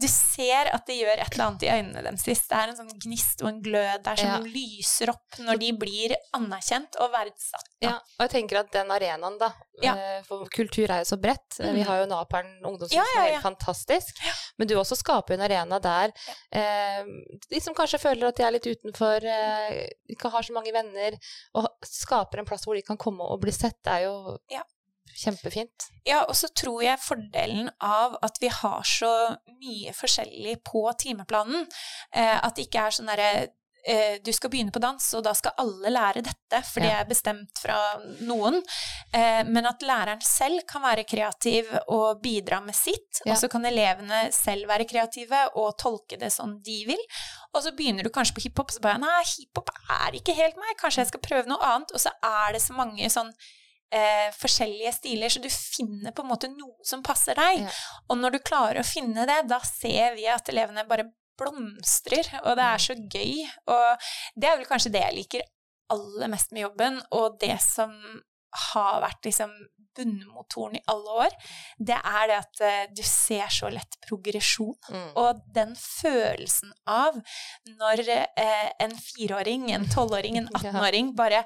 Du 0.00 0.08
ser 0.10 0.66
at 0.74 0.86
det 0.88 0.96
gjør 0.98 1.20
et 1.22 1.32
eller 1.32 1.44
annet 1.46 1.62
i 1.62 1.68
øynene 1.70 2.00
deres. 2.02 2.24
Det 2.26 2.56
er 2.58 2.68
en 2.72 2.76
sånn 2.80 2.88
gnist 3.04 3.42
og 3.44 3.48
en 3.52 3.60
glød 3.62 4.02
der 4.02 4.16
som 4.18 4.26
Ja. 4.26 4.38
lyser 4.42 5.12
opp 5.12 5.38
når 5.38 5.60
de 5.62 5.68
blir 5.78 6.14
anerkjent 6.34 6.96
og 7.00 7.12
verdsatt. 7.12 7.68
da. 7.80 7.88
Ja, 7.88 7.94
og 8.18 8.24
jeg 8.24 8.30
tenker 8.34 8.58
at 8.60 8.72
den 8.72 8.90
arenaen, 8.90 9.38
da 9.38 9.52
Ja. 9.82 9.94
eh, 9.94 10.22
For 10.26 10.46
kultur 10.46 10.90
er 10.90 11.04
jo 11.04 11.08
så 11.14 11.20
bredt. 11.20 11.58
Mm. 11.60 11.74
Vi 11.74 11.82
har 11.82 12.00
jo 12.00 12.06
Naperen 12.10 12.60
ungdomshus 12.64 12.92
Ja, 12.92 13.04
som 13.04 13.22
er 13.22 13.30
helt 13.34 13.42
fantastisk. 13.44 14.18
Men 14.58 14.66
du 14.68 14.74
også 14.74 14.96
skaper 14.98 15.34
en 15.34 15.40
arena 15.46 15.78
der 15.80 16.12
eh, 16.52 17.04
de 17.50 17.60
som 17.60 17.74
kanskje 17.74 18.00
føler 18.00 18.28
at 18.28 18.36
de 18.36 18.42
er 18.42 18.50
litt 18.52 18.66
utenfor, 18.66 19.22
eh, 19.24 19.88
ikke 20.10 20.30
har 20.30 20.42
så 20.42 20.52
mange 20.52 20.72
venner, 20.72 21.16
og 21.54 21.68
skaper 21.84 22.38
en 22.40 22.46
plass 22.46 22.64
hvor 22.66 22.74
de 22.74 22.82
kan 22.82 22.96
komme 22.96 23.20
og 23.22 23.40
bli 23.40 23.52
sett, 23.52 23.78
det 23.84 23.92
er 23.92 24.04
jo. 24.08 24.38
Kjempefint. 25.14 25.90
Ja, 26.06 26.22
og 26.28 26.36
så 26.38 26.50
tror 26.56 26.82
jeg 26.84 27.02
fordelen 27.02 27.70
av 27.82 28.18
at 28.24 28.40
vi 28.42 28.50
har 28.52 28.86
så 28.88 29.12
mye 29.60 29.94
forskjellig 29.96 30.58
på 30.66 30.86
timeplanen, 31.00 31.68
eh, 32.14 32.38
at 32.38 32.56
det 32.56 32.68
ikke 32.68 32.88
er 32.88 32.96
sånn 32.96 33.12
derre 33.12 33.30
eh, 33.84 34.16
du 34.24 34.32
skal 34.34 34.50
begynne 34.52 34.74
på 34.74 34.82
dans, 34.82 35.06
og 35.16 35.24
da 35.26 35.34
skal 35.36 35.56
alle 35.60 35.92
lære 35.92 36.24
dette, 36.24 36.60
for 36.66 36.84
det 36.84 36.92
er 36.92 37.08
bestemt 37.08 37.60
fra 37.60 37.78
noen. 38.26 38.60
Eh, 39.14 39.42
men 39.48 39.68
at 39.68 39.84
læreren 39.86 40.22
selv 40.24 40.64
kan 40.68 40.84
være 40.84 41.06
kreativ 41.08 41.70
og 41.84 42.22
bidra 42.24 42.60
med 42.64 42.76
sitt, 42.76 43.22
og 43.26 43.36
så 43.40 43.50
kan 43.52 43.66
elevene 43.68 44.26
selv 44.34 44.68
være 44.70 44.88
kreative 44.90 45.46
og 45.60 45.76
tolke 45.80 46.18
det 46.20 46.32
som 46.34 46.56
de 46.64 46.78
vil. 46.90 47.04
Og 47.54 47.62
så 47.64 47.74
begynner 47.76 48.06
du 48.06 48.12
kanskje 48.14 48.38
på 48.38 48.48
hiphop, 48.48 48.72
så 48.74 48.82
bare 48.84 49.02
Nei, 49.02 49.20
hiphop 49.36 49.70
er 50.00 50.16
ikke 50.16 50.36
helt 50.36 50.56
meg, 50.60 50.78
kanskje 50.80 51.04
jeg 51.04 51.12
skal 51.12 51.26
prøve 51.28 51.50
noe 51.50 51.74
annet. 51.74 51.92
Og 51.94 52.02
så 52.02 52.12
er 52.24 52.56
det 52.56 52.64
så 52.64 52.76
mange 52.76 53.10
sånn 53.12 53.32
eh, 53.94 54.30
forskjellige 54.36 54.94
stiler, 54.98 55.32
så 55.32 55.42
du 55.42 55.50
finner 55.52 56.14
på 56.14 56.24
en 56.24 56.30
måte 56.32 56.50
noe 56.52 56.86
som 56.86 57.04
passer 57.06 57.38
deg. 57.38 57.64
Ja. 57.64 57.74
Og 58.10 58.20
når 58.20 58.36
du 58.36 58.44
klarer 58.44 58.82
å 58.82 58.86
finne 58.86 59.26
det, 59.30 59.44
da 59.50 59.60
ser 59.66 60.18
vi 60.18 60.26
at 60.30 60.50
elevene 60.52 60.86
bare 60.88 61.08
blomstrer, 61.38 62.28
og 62.44 62.54
det 62.58 62.66
er 62.68 62.82
så 62.82 62.96
gøy. 62.98 63.42
Og 63.74 64.10
det 64.38 64.50
er 64.50 64.60
vel 64.60 64.68
kanskje 64.70 64.94
det 64.94 65.02
jeg 65.02 65.18
liker 65.18 65.48
aller 65.94 66.30
mest 66.32 66.54
med 66.54 66.64
jobben, 66.64 67.00
og 67.14 67.38
det 67.42 67.56
som 67.62 67.94
har 68.72 69.00
vært 69.02 69.26
liksom 69.26 69.50
bunnmotoren 69.94 70.78
i 70.78 70.82
alle 70.90 71.16
år, 71.24 71.34
det 71.78 71.96
er 71.96 72.28
det 72.30 72.38
at 72.38 72.62
eh, 72.66 72.84
du 72.94 73.02
ser 73.06 73.50
så 73.52 73.70
lett 73.70 73.98
progresjon. 74.06 74.74
Mm. 74.90 75.08
Og 75.22 75.42
den 75.54 75.74
følelsen 75.78 76.74
av 76.90 77.18
når 77.78 78.02
eh, 78.10 78.70
en 78.82 78.94
fireåring, 78.98 79.70
en 79.74 79.86
tolvåring, 79.90 80.40
en 80.40 80.50
attenåring 80.54 80.74
18-åring 80.84 81.14
bare 81.18 81.44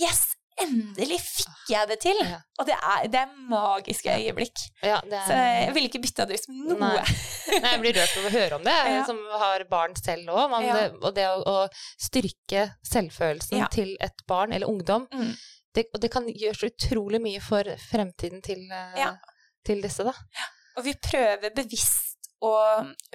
Yes! 0.00 0.32
Endelig 0.60 1.16
fikk 1.24 1.70
jeg 1.72 1.88
det 1.88 1.96
til! 2.04 2.18
Ja. 2.20 2.38
Og 2.60 2.66
det 2.68 2.74
er, 2.76 3.06
det 3.08 3.20
er 3.22 3.30
magiske 3.48 4.12
øyeblikk. 4.12 4.60
Ja, 4.84 4.98
det 5.08 5.16
er 5.16 5.26
Så 5.26 5.38
jeg 5.38 5.72
ville 5.74 5.88
ikke 5.88 6.02
bytta 6.04 6.26
det 6.28 6.38
ut 6.40 6.48
med 6.52 6.74
noe. 6.74 6.78
Nei. 6.82 7.16
Nei, 7.62 7.70
jeg 7.72 7.80
blir 7.80 7.96
rørt 7.96 8.16
over 8.20 8.28
å 8.28 8.34
høre 8.36 8.58
om 8.60 8.64
det, 8.68 8.76
Ja. 8.92 9.00
som 9.08 9.18
har 9.40 9.64
barn 9.70 9.96
selv 9.96 10.28
òg. 10.28 10.54
Og 11.02 11.14
det 11.16 11.26
å, 11.30 11.40
å 11.40 11.56
styrke 12.00 12.66
selvfølelsen 12.84 13.64
til 13.72 13.96
et 14.00 14.24
barn 14.28 14.52
eller 14.52 14.68
ungdom, 14.68 15.08
Mm. 15.12 15.32
det, 15.74 15.86
og 15.94 16.00
det 16.04 16.10
kan 16.12 16.28
gjøre 16.28 16.54
så 16.60 16.68
utrolig 16.68 17.20
mye 17.24 17.40
for 17.40 17.64
fremtiden 17.88 18.42
til, 18.44 18.62
eh, 18.70 18.98
Ja. 19.00 19.14
til 19.64 19.80
disse, 19.82 20.04
da. 20.04 20.12
Og 20.76 20.84
vi 20.84 20.94
prøver 20.94 21.50
bevisst 21.56 22.08
å 22.42 22.52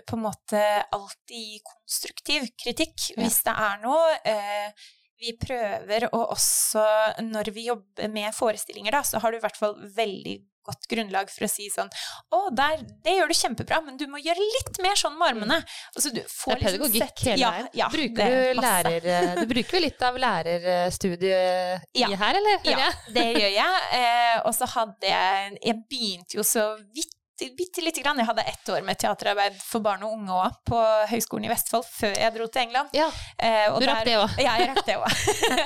på 0.08 0.16
en 0.16 0.22
måte 0.24 0.60
alltid 0.96 1.36
gi 1.36 1.58
konstruktiv 1.66 2.46
kritikk 2.64 3.10
hvis 3.18 3.42
det 3.44 3.54
er 3.54 3.78
noe. 3.84 4.14
Eh, 4.24 4.72
vi 5.20 5.34
prøver 5.42 6.10
å 6.14 6.20
også, 6.34 6.84
når 7.26 7.50
vi 7.56 7.68
jobber 7.70 8.12
med 8.14 8.36
forestillinger, 8.38 8.92
da, 8.92 9.02
så 9.08 9.20
har 9.24 9.32
du 9.34 9.38
i 9.40 9.44
hvert 9.44 9.58
fall 9.58 9.76
veldig 9.98 10.38
godt 10.68 10.84
grunnlag 10.92 11.30
for 11.32 11.46
å 11.46 11.48
si 11.48 11.70
sånn 11.72 11.88
Å, 12.36 12.40
der, 12.52 12.82
det 13.06 13.14
gjør 13.16 13.30
du 13.32 13.36
kjempebra, 13.40 13.78
men 13.86 13.96
du 13.96 14.04
må 14.12 14.20
gjøre 14.20 14.44
litt 14.44 14.82
mer 14.84 14.98
sånn 15.00 15.16
med 15.16 15.30
armene. 15.30 15.62
Altså, 15.96 16.12
du 16.12 16.18
Det 16.20 16.26
er 16.28 16.60
pedagogikk 16.60 16.98
liksom 16.98 17.08
sett- 17.08 17.24
hele 17.30 17.52
veien. 17.54 17.70
Ja, 17.80 17.88
bruker 17.94 18.18
det 18.20 18.28
er 18.28 18.54
du, 18.54 18.62
lærer, 18.66 19.08
eh, 19.14 19.36
du 19.40 19.46
bruker 19.54 19.78
jo 19.80 19.84
litt 19.86 20.04
av 20.04 20.20
lærerstudiet 20.20 21.82
Ja. 21.96 22.10
i 22.12 22.16
her, 22.20 22.36
eller? 22.42 22.60
Ja, 22.68 22.92
det 23.16 23.26
gjør 23.40 23.54
jeg. 23.56 23.82
Eh, 24.02 24.42
og 24.46 24.54
så 24.60 24.68
hadde 24.76 25.08
jeg 25.08 25.58
Jeg 25.64 25.84
begynte 25.90 26.36
jo 26.38 26.44
så 26.44 26.68
vidt 26.94 27.16
bitte, 27.58 27.84
lite 27.86 28.02
grann. 28.02 28.18
Jeg 28.18 28.30
hadde 28.30 28.46
ett 28.50 28.70
år 28.74 28.86
med 28.86 28.98
teaterarbeid 29.02 29.58
for 29.62 29.84
barn 29.86 30.04
og 30.08 30.16
unge 30.18 30.34
òg, 30.34 30.58
på 30.68 30.80
Høgskolen 31.12 31.46
i 31.48 31.52
Vestfold, 31.52 31.86
før 31.86 32.16
jeg 32.18 32.34
dro 32.36 32.48
til 32.50 32.66
England. 32.68 32.94
Ja, 32.98 33.10
Eh, 33.38 33.68
du 33.78 33.86
rakk 33.86 34.06
det 34.08 34.16
òg. 34.18 34.40
Ja, 34.42 34.56
jeg 34.58 34.72
rakk 34.72 34.86
det 34.88 34.96
òg. 34.98 35.12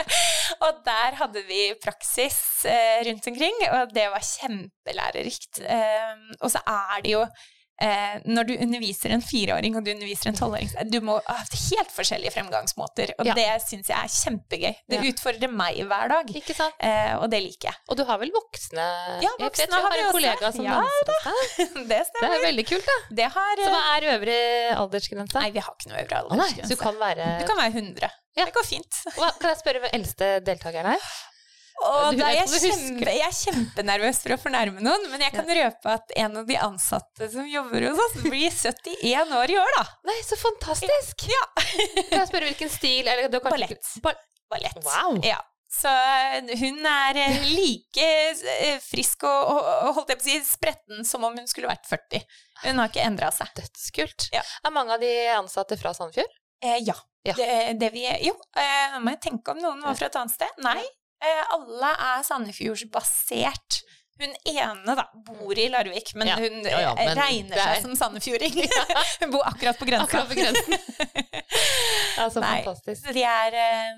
og 0.66 0.82
der 0.86 1.16
hadde 1.22 1.44
vi 1.48 1.62
praksis 1.80 2.66
eh, 2.68 3.00
rundt 3.08 3.28
omkring, 3.32 3.64
og 3.72 3.94
det 3.96 4.10
var 4.12 4.26
kjempelærerikt. 4.28 5.62
Eh, 5.64 6.26
og 6.42 6.52
så 6.52 6.60
er 6.68 7.06
det 7.06 7.16
jo 7.16 7.24
eh, 7.82 8.20
når 8.30 8.48
du 8.48 8.54
underviser 8.62 9.12
en 9.16 9.24
fireåring 9.26 9.76
og 9.80 9.84
du 9.86 9.92
underviser 9.96 10.30
en 10.32 10.38
tolvåring, 10.38 10.70
du 10.92 11.00
må 11.02 11.18
ha 11.26 11.38
helt 11.42 11.92
forskjellige 11.96 12.32
fremgangsmåter, 12.36 13.14
og 13.20 13.26
Ja. 13.26 13.34
det 13.34 13.48
syns 13.66 13.90
jeg 13.90 13.98
er 13.98 14.12
kjempegøy. 14.14 14.76
Det 14.90 15.00
Ja. 15.02 15.10
utfordrer 15.12 15.50
meg 15.52 15.82
hver 15.90 16.08
dag, 16.14 16.30
eh, 16.80 17.14
og 17.18 17.30
det 17.32 17.42
liker 17.44 17.70
jeg. 17.72 17.76
Og 17.90 17.98
du 17.98 18.04
har 18.06 18.18
vel 18.22 18.32
voksne 18.32 18.86
Ja, 19.22 19.30
Jeg 19.40 19.50
voksne 19.50 19.66
vet, 19.66 19.70
jeg 19.70 19.74
har 19.74 19.82
har 19.82 19.92
vi 19.92 20.00
en 20.00 20.06
også. 20.06 20.18
kollega 20.20 20.54
som 20.54 20.66
Ja, 20.66 20.78
danser 20.80 21.06
hos 21.10 21.24
deg. 21.76 21.88
det 21.90 22.06
Det 22.22 22.30
er 22.30 22.46
veldig 22.48 22.68
kult, 22.70 22.86
da. 22.86 22.98
Det 23.16 23.28
har 23.34 23.56
Så 23.58 23.68
eh, 23.68 23.74
hva 23.76 23.84
er 23.98 24.02
øvre 24.16 24.38
aldersgrense? 24.78 25.34
Nei, 25.42 25.50
vi 25.52 25.60
har 25.60 25.74
ikke 25.76 25.90
noe 25.92 26.02
øvre 26.06 26.18
Å 26.22 26.30
du 26.30 26.36
aldersgrense. 26.38 26.78
kan 26.80 26.96
være 27.02 27.40
Du 27.42 27.48
kan 27.48 27.58
være 27.58 27.74
100. 27.74 28.12
Ja. 28.38 28.46
Det 28.46 28.54
går 28.54 28.64
fint. 28.64 28.94
Hva, 29.18 29.32
Kan 29.42 29.50
jeg 29.52 29.58
spørre 29.60 29.80
hvem 29.82 29.92
eldste 30.00 30.28
deltakeren 30.46 30.86
er? 30.94 31.00
Og 31.82 32.18
da 32.20 32.30
jeg 32.36 32.48
kjempe, 32.52 33.14
jeg 33.18 33.26
er 33.26 33.38
kjempenervøs 33.38 34.22
for 34.24 34.36
å 34.36 34.40
fornærme 34.42 34.84
noen, 34.86 35.08
men 35.12 35.24
jeg 35.26 35.34
kan 35.34 35.48
røpe 35.50 35.94
at 35.96 36.14
en 36.24 36.42
av 36.42 36.50
de 36.50 36.58
ansatte 36.62 37.30
som 37.34 37.48
jobber 37.50 37.88
hos 37.90 38.02
oss, 38.06 38.18
blir 38.26 38.50
71 38.54 39.36
år 39.38 39.54
i 39.54 39.58
år, 39.62 39.72
da. 39.80 39.86
Nei, 40.12 40.18
så 40.28 40.38
fantastisk! 40.40 41.26
Ja. 41.32 41.46
Kan 41.62 42.20
jeg 42.20 42.28
spørre 42.30 42.52
hvilken 42.52 42.72
stil? 42.74 43.08
Eller, 43.08 43.32
Ballett. 43.44 43.96
Ball- 44.04 44.22
Ballett. 44.52 44.84
Wow. 44.86 45.18
Ja. 45.26 45.40
Så 45.72 45.88
eh, 45.88 46.50
hun 46.60 46.86
er 46.86 47.16
eh, 47.16 47.44
like 47.48 48.04
eh, 48.04 48.80
frisk 48.84 49.24
og, 49.24 49.54
og, 49.56 49.94
holdt 49.96 50.12
jeg 50.12 50.20
på 50.20 50.26
å 50.26 50.28
si 50.28 50.40
spretten 50.44 51.06
som 51.08 51.24
om 51.24 51.38
hun 51.38 51.48
skulle 51.48 51.72
vært 51.72 51.88
40. 51.88 52.26
Hun 52.66 52.82
har 52.82 52.92
ikke 52.92 53.06
endra 53.08 53.30
seg. 53.32 53.54
Dødskult. 53.56 54.28
Ja. 54.36 54.44
Er 54.68 54.76
mange 54.76 54.98
av 54.98 55.04
de 55.04 55.14
ansatte 55.38 55.80
fra 55.80 55.96
Sandefjord? 55.96 56.36
Eh, 56.62 56.82
ja. 56.84 56.98
Ja. 57.24 57.36
Det, 57.38 57.48
det 57.78 57.92
vi 57.94 58.04
Jo, 58.26 58.34
eh, 58.58 58.98
må 59.00 59.14
jeg 59.14 59.22
tenke 59.30 59.54
om 59.54 59.62
noen 59.62 59.84
var 59.86 59.96
fra 59.96 60.10
et 60.10 60.18
annet 60.20 60.34
sted. 60.34 60.62
Nei, 60.66 60.82
alle 61.56 61.92
er 62.12 62.24
Sandefjordsbasert. 62.28 63.82
Hun 64.22 64.34
ene 64.46 64.94
da, 64.96 65.08
bor 65.26 65.58
i 65.58 65.68
Larvik, 65.74 66.12
men 66.16 66.28
Ja. 66.30 66.36
hun 66.38 66.62
Ja, 66.64 66.80
ja, 66.80 66.92
eh, 66.94 67.06
men 67.08 67.18
regner 67.18 67.58
er- 67.58 67.76
seg 67.76 67.82
som 67.82 67.96
sandefjording. 67.98 68.54
hun 69.22 69.32
bor 69.32 69.42
akkurat 69.50 69.78
på 69.80 69.86
grensa. 69.90 70.06
Akkurat 70.06 70.30
på 70.30 70.36
grensen. 70.38 70.74
er 72.22 72.30
så 72.30 72.40
Nei. 72.44 72.62
fantastisk. 72.64 73.08
De 73.16 73.24
er 73.24 73.54
eh, 73.54 73.92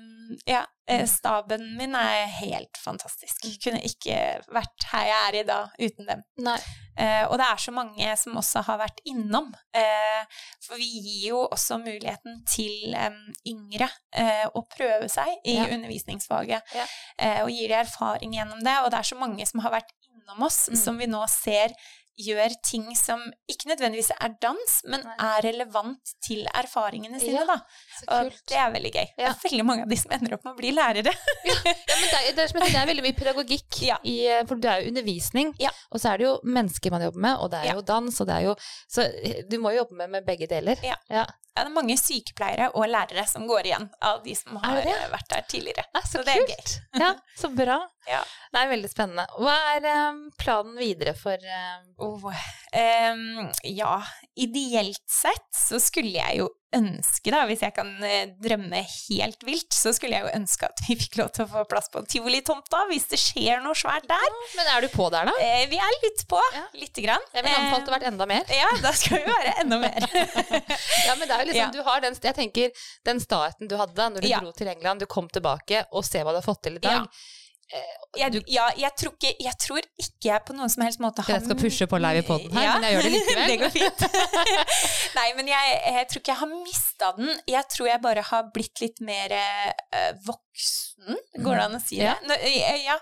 Ja, 0.48 0.62
eh, 0.64 0.83
staben 1.08 1.76
min 1.78 1.94
er 1.96 2.26
helt 2.40 2.76
fantastisk. 2.76 3.44
Kunne 3.64 3.80
ikke 3.82 4.16
vært 4.52 4.84
her 4.92 5.06
jeg 5.08 5.28
er 5.28 5.38
i 5.40 5.44
dag 5.48 5.68
uten 5.80 6.06
dem. 6.10 6.22
Eh, 6.96 7.24
og 7.26 7.38
det 7.40 7.46
er 7.48 7.56
så 7.58 7.72
mange 7.74 8.16
som 8.20 8.36
også 8.36 8.62
har 8.68 8.78
vært 8.78 9.00
innom. 9.08 9.48
Eh, 9.74 10.26
for 10.62 10.76
vi 10.76 10.84
gir 11.00 11.28
jo 11.30 11.40
også 11.48 11.78
muligheten 11.82 12.44
til 12.46 12.94
em, 12.94 13.16
yngre 13.48 13.88
eh, 14.12 14.44
å 14.54 14.62
prøve 14.70 15.08
seg 15.10 15.32
i 15.44 15.56
Ja. 15.56 15.64
undervisningsfaget. 15.74 16.62
Ja. 16.74 16.86
Eh, 17.18 17.42
og 17.42 17.50
gir 17.50 17.68
de 17.68 17.74
erfaring 17.80 18.34
gjennom 18.36 18.60
det. 18.62 18.76
Og 18.84 18.90
det 18.92 18.98
er 19.00 19.10
så 19.10 19.16
mange 19.18 19.46
som 19.46 19.60
har 19.64 19.70
vært 19.80 19.90
innom 20.10 20.42
oss, 20.46 20.68
Mm. 20.68 20.76
som 20.76 20.98
vi 20.98 21.06
nå 21.06 21.24
ser 21.28 21.72
gjør 22.20 22.52
ting 22.66 22.84
som 22.96 23.20
ikke 23.50 23.70
nødvendigvis 23.72 24.10
er 24.14 24.34
dans, 24.42 24.74
men 24.86 25.02
Nei. 25.04 25.14
er 25.26 25.44
relevant 25.48 26.12
til 26.24 26.44
erfaringene 26.54 27.18
sine. 27.20 27.42
Ja, 27.42 27.44
da. 27.48 27.56
Og 28.18 28.30
det 28.50 28.58
er 28.60 28.70
veldig 28.74 28.92
gøy. 28.94 29.06
Det 29.18 29.26
er 29.28 29.38
veldig 29.42 29.66
mange 29.66 29.86
av 29.86 29.90
de 29.90 29.98
som 29.98 30.14
ender 30.14 30.36
opp 30.36 30.44
med 30.46 30.54
å 30.54 30.58
bli 30.60 30.72
lærere. 30.76 31.14
Ja, 31.44 31.54
men 31.64 32.08
det, 32.10 32.18
er, 32.20 32.32
det, 32.36 32.46
er, 32.48 32.66
det 32.70 32.80
er 32.82 32.90
veldig 32.90 33.04
mye 33.06 33.18
pedagogikk, 33.18 33.80
Ja. 33.84 33.98
i, 34.04 34.16
eh, 34.30 34.44
for 34.48 34.56
det 34.60 34.70
er 34.70 34.82
jo 34.84 34.92
undervisning, 34.94 35.54
Ja. 35.60 35.70
og 35.90 36.00
så 36.02 36.12
er 36.14 36.18
det 36.22 36.28
jo 36.28 36.34
mennesker 36.44 36.90
man 36.94 37.02
jobber 37.06 37.20
med, 37.26 37.38
og 37.40 37.50
det 37.52 37.62
er 37.62 37.70
Ja. 37.72 37.74
jo 37.78 37.82
dans, 37.82 38.20
og 38.20 38.26
det 38.30 38.34
er 38.34 38.44
jo 38.50 38.54
Så 38.88 39.08
du 39.50 39.58
må 39.58 39.72
jo 39.74 39.82
jobbe 39.82 39.96
med, 39.98 40.10
med 40.10 40.26
begge 40.26 40.46
deler. 40.50 40.78
Ja. 40.82 40.96
ja. 41.10 41.24
Ja, 41.54 41.62
det 41.62 41.70
er 41.70 41.74
mange 41.76 41.94
sykepleiere 41.94 42.66
og 42.74 42.88
lærere 42.90 43.22
som 43.30 43.44
går 43.46 43.68
igjen 43.68 43.84
av 44.02 44.24
de 44.24 44.32
som 44.34 44.56
har 44.58 44.80
det 44.82 44.90
eh, 44.90 45.04
vært 45.12 45.28
der 45.30 45.44
tidligere. 45.46 45.84
Nei, 45.94 46.00
så, 46.02 46.18
Så 46.18 46.24
det 46.26 46.32
er 46.34 46.46
kult. 46.48 46.72
Ja, 46.98 47.10
så 47.38 47.50
bra. 47.54 47.76
Ja. 48.10 48.24
Det 48.50 48.58
er 48.64 48.72
veldig 48.72 48.90
spennende. 48.90 49.26
Hva 49.38 49.54
er 49.76 49.86
um, 50.10 50.18
planen 50.40 50.74
videre 50.80 51.14
for 51.14 51.38
Oh, 52.04 52.28
um, 52.28 53.48
ja, 53.64 53.94
ideelt 54.36 55.00
sett 55.10 55.48
så 55.56 55.80
skulle 55.82 56.12
jeg 56.18 56.38
jo 56.42 56.50
ønske, 56.74 57.30
da, 57.30 57.44
hvis 57.46 57.60
jeg 57.62 57.70
kan 57.76 57.86
eh, 58.02 58.32
drømme 58.42 58.80
helt 58.82 59.44
vilt, 59.46 59.70
så 59.70 59.92
skulle 59.94 60.16
jeg 60.16 60.24
jo 60.26 60.32
ønske 60.40 60.66
at 60.66 60.80
vi 60.88 60.96
fikk 60.98 61.20
lov 61.20 61.28
til 61.36 61.44
å 61.44 61.50
få 61.52 61.62
plass 61.70 61.86
på 61.92 62.02
tivolitomta, 62.10 62.80
hvis 62.90 63.06
det 63.12 63.20
skjer 63.22 63.62
noe 63.62 63.76
svært 63.78 64.08
der. 64.10 64.26
Men 64.58 64.70
er 64.72 64.82
du 64.82 64.88
på 64.90 65.06
der, 65.14 65.30
da? 65.30 65.34
Eh, 65.44 65.68
vi 65.70 65.78
er 65.78 65.94
litt 66.02 66.24
på, 66.30 66.40
Ja. 66.56 66.64
lite 66.74 67.04
grann. 67.04 67.22
Jeg 67.32 67.46
ville 67.46 67.60
anbefalt 67.60 67.92
å 67.92 67.94
vært 67.94 68.08
enda 68.10 68.26
mer. 68.26 68.42
Eh, 68.50 68.58
ja, 68.58 68.72
da 68.82 68.90
skal 68.98 69.22
vi 69.22 69.30
være 69.30 69.54
enda 69.62 69.78
mer. 69.84 70.08
Ja, 71.06 71.14
men 71.20 71.28
det 71.28 71.34
er 71.36 71.44
jo 71.44 71.48
liksom, 71.52 71.62
Ja. 71.62 71.70
du 71.70 71.82
har 71.86 72.02
den, 72.02 72.18
jeg 72.26 72.34
tenker, 72.40 72.70
den 73.06 73.22
starten 73.22 73.70
du 73.70 73.76
hadde 73.78 73.94
da 73.94 74.08
når 74.10 74.26
du 74.26 74.28
Ja. 74.32 74.40
dro 74.42 74.50
til 74.56 74.68
England, 74.74 74.98
du 75.04 75.06
kom 75.06 75.28
tilbake 75.30 75.84
og 75.92 76.02
se 76.04 76.24
hva 76.26 76.34
du 76.34 76.40
har 76.42 76.46
fått 76.48 76.62
til 76.66 76.76
i 76.80 76.82
dag. 76.82 77.06
Jeg, 78.14 78.42
ja, 78.52 78.66
jeg 78.78 78.90
tror, 78.98 79.14
ikke, 79.16 79.30
jeg 79.42 79.58
tror 79.58 79.86
ikke 79.98 80.28
jeg 80.28 80.42
på 80.46 80.54
noen 80.54 80.70
som 80.70 80.84
helst 80.84 81.00
måte 81.02 81.24
Jeg 81.26 81.42
skal 81.42 81.58
pushe 81.58 81.86
på 81.90 81.98
live 81.98 82.20
i 82.20 82.26
poden 82.26 82.52
her, 82.54 82.66
Ja, 82.66 82.74
men 82.76 82.86
jeg 82.86 82.94
gjør 82.94 83.06
det 83.06 83.12
likevel. 83.14 83.46
det 83.50 83.56
går 83.62 83.72
fint. 83.74 84.04
Nei, 85.18 85.26
men 85.38 85.50
jeg, 85.50 85.72
jeg 85.96 86.08
tror 86.10 86.22
ikke 86.22 86.32
jeg 86.34 86.40
har 86.42 86.52
mista 86.52 87.10
den. 87.18 87.32
Jeg 87.50 87.70
tror 87.74 87.90
jeg 87.90 88.02
bare 88.04 88.26
har 88.28 88.46
blitt 88.54 88.84
litt 88.84 89.02
mer 89.04 89.34
øh, 89.34 90.12
voksen, 90.28 91.18
går 91.40 91.58
det 91.58 91.64
an 91.64 91.78
å 91.78 91.82
si 91.82 91.98
det? 91.98 92.06
Ja. 92.12 92.14
Nå, 92.28 92.38
eh, 92.38 92.84
ja, 92.84 92.98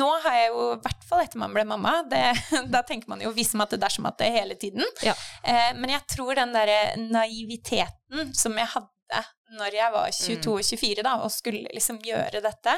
nå 0.00 0.10
har 0.24 0.40
jeg 0.40 0.50
jo, 0.50 0.66
i 0.74 0.82
hvert 0.88 1.06
fall 1.12 1.22
etter 1.22 1.42
man 1.44 1.54
ble 1.54 1.66
mamma, 1.68 1.94
det, 2.10 2.24
da 2.74 2.82
tenker 2.88 3.12
man 3.12 3.22
jo 3.22 3.34
visum 3.36 3.62
at 3.64 3.76
det 3.76 3.82
dersom 3.84 4.08
at 4.10 4.18
det 4.22 4.32
hele 4.34 4.58
tiden. 4.60 4.84
Ja. 5.06 5.14
Eh, 5.46 5.70
men 5.78 5.94
jeg 5.94 6.02
tror 6.16 6.34
den 6.40 6.56
derre 6.56 6.80
naiviteten 7.04 8.34
som 8.36 8.58
jeg 8.58 8.74
hadde 8.74 9.24
når 9.56 9.76
jeg 9.76 9.92
var 9.94 10.10
22-24 10.10 11.04
da, 11.06 11.12
og 11.22 11.30
skulle 11.30 11.70
liksom 11.70 12.00
gjøre 12.02 12.40
dette, 12.42 12.74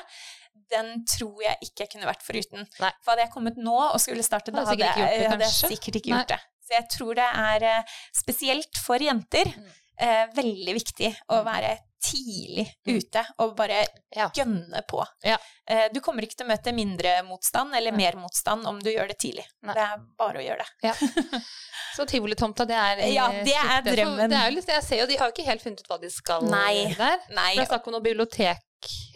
den 0.71 1.05
tror 1.09 1.43
jeg 1.45 1.57
ikke 1.69 1.85
jeg 1.87 1.93
kunne 1.95 2.09
vært 2.11 2.23
foruten. 2.27 2.67
Nei. 2.83 2.93
For 3.03 3.13
hadde 3.15 3.27
jeg 3.27 3.33
kommet 3.35 3.57
nå 3.63 3.77
og 3.93 3.99
skulle 4.03 4.23
starte, 4.27 4.53
da 4.55 4.65
Hadde 4.69 4.85
jeg, 4.85 4.95
det, 5.21 5.29
hadde 5.33 5.45
jeg 5.49 5.73
sikkert 5.75 6.01
ikke 6.03 6.13
gjort 6.15 6.33
det. 6.35 6.41
Så 6.69 6.75
jeg 6.77 6.89
tror 6.93 7.15
det 7.17 7.29
er 7.33 7.63
eh, 7.65 7.99
spesielt 8.13 8.81
for 8.85 8.99
jenter 9.01 9.49
Mm. 9.57 9.69
eh, 9.99 10.27
veldig 10.37 10.75
viktig 10.77 11.09
å 11.35 11.43
være 11.47 11.79
tidlig 11.99 12.69
ute 12.87 13.25
og 13.43 13.57
bare 13.59 13.81
Ja. 14.15 14.29
gønne 14.37 14.83
på. 14.89 15.01
Ja. 15.25 15.37
Eh, 15.67 15.89
du 15.93 15.99
kommer 16.01 16.23
ikke 16.23 16.37
til 16.39 16.47
å 16.47 16.51
møte 16.53 16.73
mindre 16.73 17.23
motstand 17.27 17.75
eller 17.75 17.91
Nei. 17.91 18.05
mer 18.05 18.17
motstand 18.21 18.65
om 18.71 18.79
du 18.79 18.91
gjør 18.93 19.09
det 19.09 19.19
tidlig. 19.19 19.45
Nei. 19.67 19.75
Det 19.75 19.83
er 19.83 19.97
bare 20.17 20.39
å 20.39 20.45
gjøre 20.45 20.65
det. 20.83 20.95
Så 21.97 22.07
tivolitomta, 22.07 22.65
det 22.69 22.77
er 22.79 23.03
Ja, 23.11 23.27
det 23.33 23.57
er 23.57 23.83
drømmen. 23.83 24.31
Det 24.31 24.39
er 24.39 24.51
jeg 24.79 24.85
ser 24.87 25.01
jo, 25.03 25.07
de 25.11 25.17
har 25.19 25.27
jo 25.29 25.35
ikke 25.35 25.49
helt 25.49 25.63
funnet 25.65 25.81
ut 25.83 25.89
hva 25.91 25.99
de 26.01 26.11
skal 26.15 26.47
Nei. 26.47 26.95
der. 26.95 27.19
Nei, 27.35 27.55
Det 27.57 27.65
er 27.65 27.71
snakk 27.73 27.89
om 27.91 27.97
noe 27.97 28.05
bibliotek, 28.05 28.63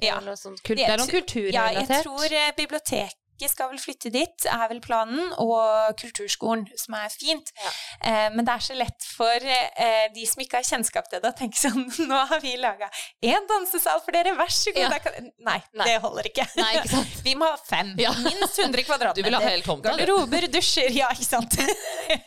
Ja. 0.02 0.16
eller 0.18 0.32
noe 0.32 0.40
sånt. 0.40 0.62
Kult. 0.66 0.78
Det 0.78 0.88
er 0.88 0.98
noen 0.98 1.10
kulturrelatert. 1.10 1.88
ja, 1.88 1.98
jeg 1.98 2.06
tror 2.06 2.38
eh, 2.40 2.54
biblioteket 2.58 3.18
skal 3.50 3.72
vel 3.72 3.80
flytte 3.82 4.10
dit, 4.14 4.44
er 4.46 4.68
vel 4.70 4.78
planen, 4.84 5.32
og 5.42 5.96
kulturskolen, 5.98 6.60
som 6.78 6.94
er 6.94 7.08
fint. 7.10 7.48
Ja. 7.58 7.70
Eh, 8.06 8.28
men 8.36 8.46
det 8.46 8.52
er 8.54 8.62
så 8.62 8.76
lett 8.78 9.06
for 9.16 9.46
eh, 9.54 10.04
de 10.14 10.26
som 10.30 10.44
ikke 10.44 10.60
har 10.60 10.68
kjennskap 10.68 11.08
til 11.10 11.22
det, 11.22 11.32
å 11.32 11.38
tenke 11.38 11.58
sånn 11.58 11.88
Nå 12.10 12.20
har 12.30 12.42
vi 12.44 12.52
laga 12.60 12.86
én 13.24 13.48
dansesal 13.50 13.98
for 14.04 14.14
dere, 14.14 14.36
vær 14.38 14.52
så 14.52 14.74
god. 14.76 14.94
Ja. 14.94 15.00
Kan... 15.02 15.32
Nei, 15.42 15.58
Nei. 15.74 15.88
det 15.88 15.96
holder 16.04 16.30
ikke. 16.30 16.46
Nei, 16.60 16.70
ikke 16.78 16.92
sant? 16.92 17.18
Vi 17.26 17.34
må 17.38 17.48
ha 17.50 17.58
fem. 17.58 17.94
Ja. 17.98 18.12
Minst 18.22 18.58
100 18.62 18.78
Du 18.78 18.84
kvadratmeter. 18.86 19.26
vil 19.26 19.38
ha 19.38 19.42
hele 19.48 19.66
tomta. 19.66 19.90
Garderober, 19.90 20.46
dusjer, 20.52 20.94
ja, 20.94 21.10
ikke 21.14 21.26
sant. 21.26 21.58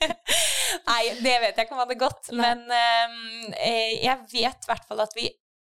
Nei, 0.91 1.01
det 1.23 1.37
vet 1.45 1.55
jeg 1.55 1.67
ikke 1.67 1.75
om 1.77 1.81
hadde 1.85 1.99
gått, 1.99 2.31
men 2.35 2.67
eh, 2.75 4.03
jeg 4.03 4.19
vet 4.35 4.67
i 4.67 4.71
hvert 4.73 4.87
fall 4.89 5.03
at 5.05 5.15
vi 5.15 5.29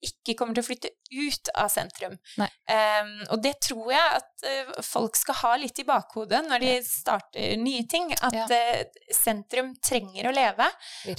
ikke 0.05 0.35
kommer 0.39 0.55
til 0.55 0.63
å 0.63 0.67
flytte 0.69 0.89
ut 1.11 1.49
av 1.59 1.67
sentrum. 1.73 2.13
Um, 2.39 3.09
og 3.33 3.41
det 3.43 3.55
tror 3.65 3.89
jeg 3.91 4.13
at 4.19 4.45
uh, 4.47 4.81
folk 4.85 5.17
skal 5.19 5.37
ha 5.41 5.51
litt 5.59 5.81
i 5.81 5.85
bakhodet 5.87 6.39
når 6.47 6.63
de 6.63 6.71
starter 6.87 7.57
nye 7.59 7.83
ting. 7.91 8.13
At 8.21 8.37
Ja. 8.37 8.45
uh, 8.47 9.01
sentrum 9.15 9.73
trenger 9.83 10.29
å 10.29 10.33
leve. 10.35 10.69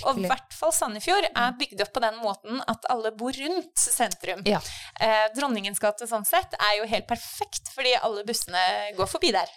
Og 0.08 0.22
i 0.22 0.26
hvert 0.30 0.56
fall 0.56 0.72
Sandefjord 0.72 1.28
er 1.30 1.56
bygd 1.60 1.84
opp 1.84 1.92
på 1.96 2.04
den 2.06 2.16
måten 2.22 2.62
at 2.70 2.88
alle 2.92 3.12
bor 3.12 3.36
rundt 3.36 3.76
sentrum. 3.84 4.40
Ja. 4.48 4.62
Uh, 5.00 5.26
Dronningens 5.36 5.82
gate 5.82 6.08
sånn 6.08 6.24
sett 6.28 6.56
er 6.58 6.78
jo 6.80 6.88
helt 6.90 7.08
perfekt, 7.10 7.72
fordi 7.74 7.96
alle 8.00 8.24
bussene 8.28 8.64
går 8.96 9.10
forbi 9.10 9.34
der. 9.36 9.50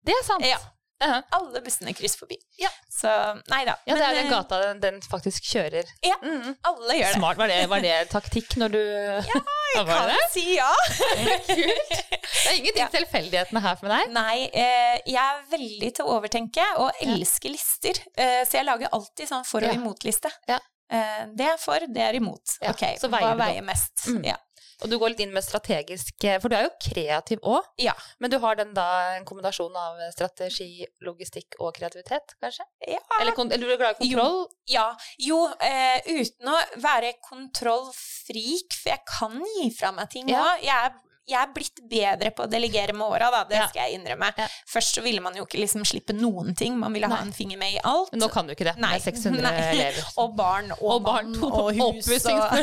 Det 0.00 0.14
er 0.16 0.24
sant. 0.24 0.46
Ja. 0.48 0.56
Ja. 1.00 1.22
Alle 1.32 1.60
bussene 1.64 1.94
krysser 1.96 2.18
forbi. 2.20 2.36
Ja. 2.60 2.68
Så 2.92 3.08
nei 3.48 3.62
da. 3.64 3.74
Ja, 3.88 3.94
det 3.96 4.04
er 4.04 4.14
den 4.18 4.26
eh, 4.26 4.30
gata 4.34 4.58
den, 4.60 4.80
den 4.82 5.00
faktisk 5.00 5.46
kjører. 5.48 5.88
Ja. 6.04 6.16
Mm. 6.22 6.56
Alle 6.68 6.96
gjør 6.98 7.06
det. 7.08 7.14
Smart. 7.16 7.38
Var 7.40 7.48
det, 7.48 7.60
var 7.72 7.80
det 7.84 7.94
taktikk 8.12 8.56
når 8.60 8.74
du 8.74 8.80
Ja, 9.34 9.40
jeg 9.76 9.86
Kan 9.90 10.10
det? 10.10 10.18
si 10.34 10.44
ja. 10.58 10.70
Kult. 11.48 11.94
Det 12.40 12.50
er 12.50 12.58
ingenting 12.58 12.82
Ja. 12.84 12.88
tilfeldighetene 12.92 13.62
her 13.64 13.78
for 13.80 13.92
deg. 13.92 14.10
Nei, 14.14 14.36
eh, 14.52 14.98
jeg 15.06 15.20
er 15.22 15.40
veldig 15.52 15.90
til 15.96 16.04
å 16.08 16.18
overtenke 16.18 16.64
og 16.82 16.90
elsker 17.04 17.52
lister. 17.54 18.00
Eh, 18.16 18.42
så 18.48 18.58
jeg 18.60 18.66
lager 18.68 18.92
alltid 18.96 19.28
sånn 19.30 19.46
for- 19.46 19.62
og 19.64 19.72
Ja. 19.72 19.78
imot-liste. 19.78 20.30
Ja. 20.48 20.58
Eh, 20.90 21.26
det 21.38 21.46
er 21.46 21.56
for, 21.62 21.78
det 21.86 22.02
er 22.02 22.16
imot. 22.18 22.56
Ja, 22.60 22.70
Ok, 22.74 22.82
så 22.98 23.08
hva 23.12 23.34
veier 23.38 23.62
mest? 23.62 24.06
Mm. 24.10 24.24
Ja. 24.26 24.36
Og 24.82 24.88
du 24.90 24.96
går 24.98 25.12
litt 25.12 25.20
inn 25.20 25.32
med 25.34 25.44
strategisk 25.44 26.24
eh, 26.24 26.38
For 26.40 26.48
du 26.48 26.56
er 26.56 26.62
jo 26.64 26.70
kreativ 26.80 27.42
òg, 27.44 27.66
Ja. 27.78 27.92
men 28.18 28.30
du 28.32 28.38
har 28.40 28.56
den 28.56 28.72
da 28.74 28.86
en 29.16 29.26
kombinasjon 29.28 29.76
av 29.76 29.98
strategi, 30.14 30.86
logistikk 31.04 31.58
og 31.60 31.74
kreativitet, 31.76 32.34
kanskje? 32.40 32.64
Ja. 32.88 32.98
Eller, 33.20 33.34
eller 33.36 33.66
du 33.66 33.72
er 33.74 33.76
glad 33.82 34.00
i 34.00 34.08
kontroll? 34.14 34.48
Ja, 34.70 34.86
jo, 35.18 35.42
eh, 35.60 36.00
uten 36.06 36.48
å 36.48 36.56
være 36.80 37.12
kontrollfrik, 37.28 38.72
for 38.80 38.90
jeg 38.94 39.04
kan 39.08 39.38
gi 39.56 39.70
fra 39.76 39.92
meg 39.92 40.10
ting 40.10 40.28
Ja. 40.30 40.56
Jeg, 40.62 40.68
er- 40.90 40.98
jeg 41.28 41.38
er 41.38 41.52
blitt 41.54 41.80
bedre 41.90 42.32
på 42.34 42.44
å 42.44 42.50
delegere 42.50 42.94
med 42.96 43.06
åra, 43.06 43.30
da. 43.32 43.42
Det 43.48 43.60
skal 43.70 43.86
jeg 43.86 43.98
innrømme. 44.00 44.30
Først 44.70 44.96
så 44.98 45.04
ville 45.04 45.22
man 45.24 45.36
jo 45.38 45.44
ikke 45.46 45.60
liksom 45.60 45.84
slippe 45.88 46.14
noen 46.16 46.56
ting, 46.58 46.78
man 46.80 46.94
ville 46.96 47.10
ha 47.10 47.20
Nei. 47.20 47.28
en 47.28 47.34
finger 47.36 47.60
med 47.60 47.76
i 47.76 47.80
alt. 47.86 48.10
Men 48.14 48.24
nå 48.24 48.30
kan 48.32 48.48
du 48.48 48.54
ikke 48.54 48.66
det, 48.70 48.76
Nei. 48.82 48.94
med 48.96 49.04
600 49.04 49.44
Nei. 49.46 49.54
elever. 49.70 50.10
Og 50.22 50.34
barn 50.38 50.72
og, 50.76 50.84
Og 50.96 51.04
barn, 51.06 51.32
mann 51.36 51.58
og 51.62 51.70
hus 51.78 52.10
og! 52.30 52.56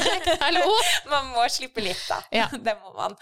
Man 1.13 1.31
må 1.33 1.45
slippe 1.51 1.83
litt, 1.85 2.03
da. 2.09 2.21
Ja. 2.33 2.49
Det 2.67 2.75
må 2.81 2.91
man. 2.97 3.15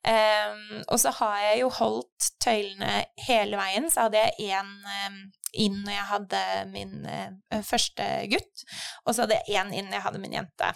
Um, 0.00 0.80
og 0.88 0.96
så 1.00 1.12
har 1.18 1.36
jeg 1.44 1.60
jo 1.62 1.68
holdt 1.76 2.30
tøylene 2.42 3.04
hele 3.26 3.58
veien. 3.60 3.88
Så 3.92 4.06
hadde 4.06 4.20
jeg 4.20 4.52
én 4.56 5.30
inn 5.60 5.80
når 5.84 5.94
jeg 5.94 6.06
hadde 6.12 6.42
min 6.70 6.92
uh, 7.06 7.60
første 7.66 8.06
gutt, 8.30 8.64
og 9.04 9.14
så 9.14 9.24
hadde 9.24 9.40
jeg 9.40 9.60
én 9.60 9.72
inn 9.74 9.88
når 9.88 9.98
jeg 9.98 10.06
hadde 10.06 10.22
min 10.22 10.36
jente. 10.36 10.70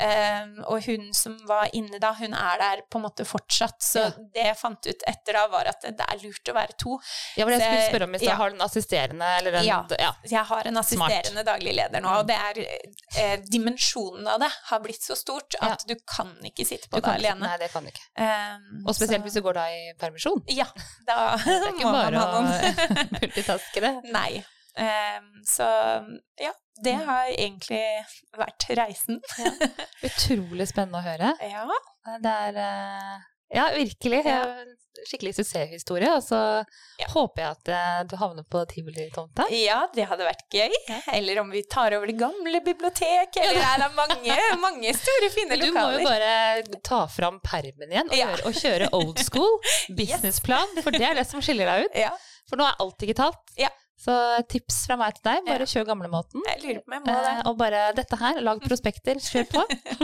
Ehm, 0.00 0.64
og 0.66 0.82
hun 0.86 1.12
som 1.14 1.36
var 1.46 1.68
inne 1.76 1.98
da, 2.00 2.12
hun 2.18 2.32
er 2.34 2.58
der 2.58 2.80
på 2.90 2.98
en 2.98 3.04
måte 3.04 3.24
fortsatt. 3.28 3.78
Så 3.82 4.00
Ja. 4.00 4.10
det 4.34 4.44
jeg 4.48 4.56
fant 4.56 4.86
ut 4.86 5.02
etter 5.06 5.32
da, 5.32 5.46
var 5.48 5.64
at 5.68 5.80
det 5.82 6.00
er 6.00 6.16
lurt 6.24 6.48
å 6.48 6.54
være 6.54 6.76
to. 6.78 6.98
Ja, 7.36 7.44
men 7.46 7.58
jeg 7.58 7.62
skulle 7.62 7.90
spørre 7.90 8.04
om 8.08 8.12
hvis 8.16 8.22
stad, 8.24 8.36
har 8.36 8.50
en 8.50 8.60
assisterende, 8.66 9.28
eller 9.38 9.52
en 9.60 9.64
Ja. 9.64 9.86
ja. 9.98 10.12
Jeg 10.24 10.44
har 10.44 10.66
en 10.66 10.76
assisterende 10.76 11.44
daglig 11.44 11.74
leder 11.76 12.00
nå, 12.00 12.08
og 12.20 12.26
det 12.26 12.36
er 12.36 12.58
eh, 13.16 13.36
dimensjonen 13.48 14.26
av 14.26 14.40
det 14.40 14.50
har 14.70 14.80
blitt 14.80 15.02
så 15.02 15.14
stort 15.16 15.54
at 15.60 15.84
Ja. 15.86 15.94
du 15.94 16.00
kan 16.06 16.34
ikke 16.42 16.66
sitte 16.66 16.88
Du 16.88 16.96
på 16.96 16.96
det 16.96 17.04
kan 17.04 17.14
ikke- 17.20 17.30
alene. 17.30 17.40
Nei, 17.46 17.56
det 17.58 17.70
kan 17.72 17.84
du 17.84 17.90
ikke. 17.90 18.06
Ehm, 18.16 18.84
Og 18.86 18.94
spesielt 18.94 19.20
så- 19.22 19.26
hvis 19.28 19.34
du 19.34 19.42
går 19.42 19.54
da 19.54 19.66
i 19.68 19.92
permisjon. 19.98 20.42
Ja, 20.48 20.66
da 21.06 21.36
må 21.36 21.92
man 21.92 22.14
ha 22.14 22.40
noen. 22.40 22.50
Det 22.50 22.72
er 22.72 22.72
ikke 22.72 22.80
bare 22.80 22.96
å 22.96 23.12
multitaske 23.22 23.80
det. 23.80 24.12
Nei. 24.12 24.44
Um, 24.74 25.42
så 25.44 25.66
ja, 26.40 26.50
det 26.82 26.94
Mm. 26.98 27.06
har 27.06 27.26
egentlig 27.32 27.82
vært 28.38 28.68
reisen. 28.78 29.20
Utrolig 30.02 30.68
spennende 30.70 31.00
å 31.00 31.06
høre. 31.06 31.32
Ja. 31.52 31.66
Det 32.22 32.36
er 32.48 32.56
eh, 32.58 33.18
Ja, 33.54 33.66
virkelig. 33.76 34.22
Ja. 34.26 34.38
Skikkelig 35.08 35.32
suksesshistorie. 35.38 36.08
Og 36.16 36.22
så 36.24 36.38
Ja. 37.00 37.06
håper 37.14 37.42
jeg 37.42 37.50
at 37.56 37.68
eh, 37.72 38.00
du 38.10 38.16
havner 38.20 38.44
på 38.44 38.60
tivolitomta. 38.68 39.46
ja, 39.50 39.86
det 39.94 40.06
hadde 40.08 40.24
vært 40.26 40.44
gøy. 40.52 40.72
Eller 41.12 41.40
om 41.40 41.50
vi 41.50 41.62
tar 41.70 41.94
over 41.96 42.06
det 42.10 42.16
gamle 42.20 42.60
biblioteket, 42.64 43.38
eller 43.42 43.62
er 43.62 43.78
det 43.84 43.90
mange, 43.96 44.36
mange 44.60 44.92
store, 44.98 45.30
fine 45.32 45.56
Du 45.60 45.68
må 45.72 45.86
jo 45.98 46.04
bare 46.06 46.62
ta 46.84 47.06
fram 47.06 47.40
permen 47.44 47.88
igjen 47.92 48.10
og, 48.10 48.16
Ja. 48.16 48.26
høre, 48.32 48.46
og 48.46 48.52
kjøre 48.60 48.88
old 48.92 49.18
school 49.24 49.58
businessplan, 50.00 50.82
for 50.82 50.90
det 50.92 51.02
er 51.08 51.14
det 51.20 51.26
som 51.30 51.40
skiller 51.44 51.66
deg 51.72 51.86
ut. 51.86 51.96
Ja, 52.06 52.10
For 52.48 52.56
nå 52.60 52.66
er 52.68 52.74
alt 52.82 52.98
digitalt. 52.98 53.38
Ja. 54.02 54.12
Så 54.12 54.46
tips 54.50 54.80
fra 54.88 54.96
meg 54.98 55.14
til 55.16 55.24
deg, 55.28 55.44
bare 55.46 55.66
kjør 55.68 55.86
gamlemåten. 55.92 56.42
jeg 56.48 56.60
lurer 56.64 56.80
på 56.82 56.90
meg, 56.90 57.04
må 57.04 57.12
det. 57.14 57.32
Eh, 57.32 57.42
og 57.50 57.58
bare 57.60 57.82
dette 57.94 58.18
her, 58.18 58.40
lag 58.42 58.62
prospekter, 58.64 59.20
kjør 59.22 59.46
på. 59.52 59.62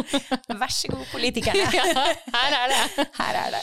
Vær 0.61 0.74
så 0.74 0.90
god, 0.92 1.05
politikerne. 1.11 1.64
ja, 1.78 2.05
her 2.36 2.57
er 2.61 2.74
det. 2.74 3.07
Her 3.18 3.38
er 3.40 3.57
det. 3.57 3.62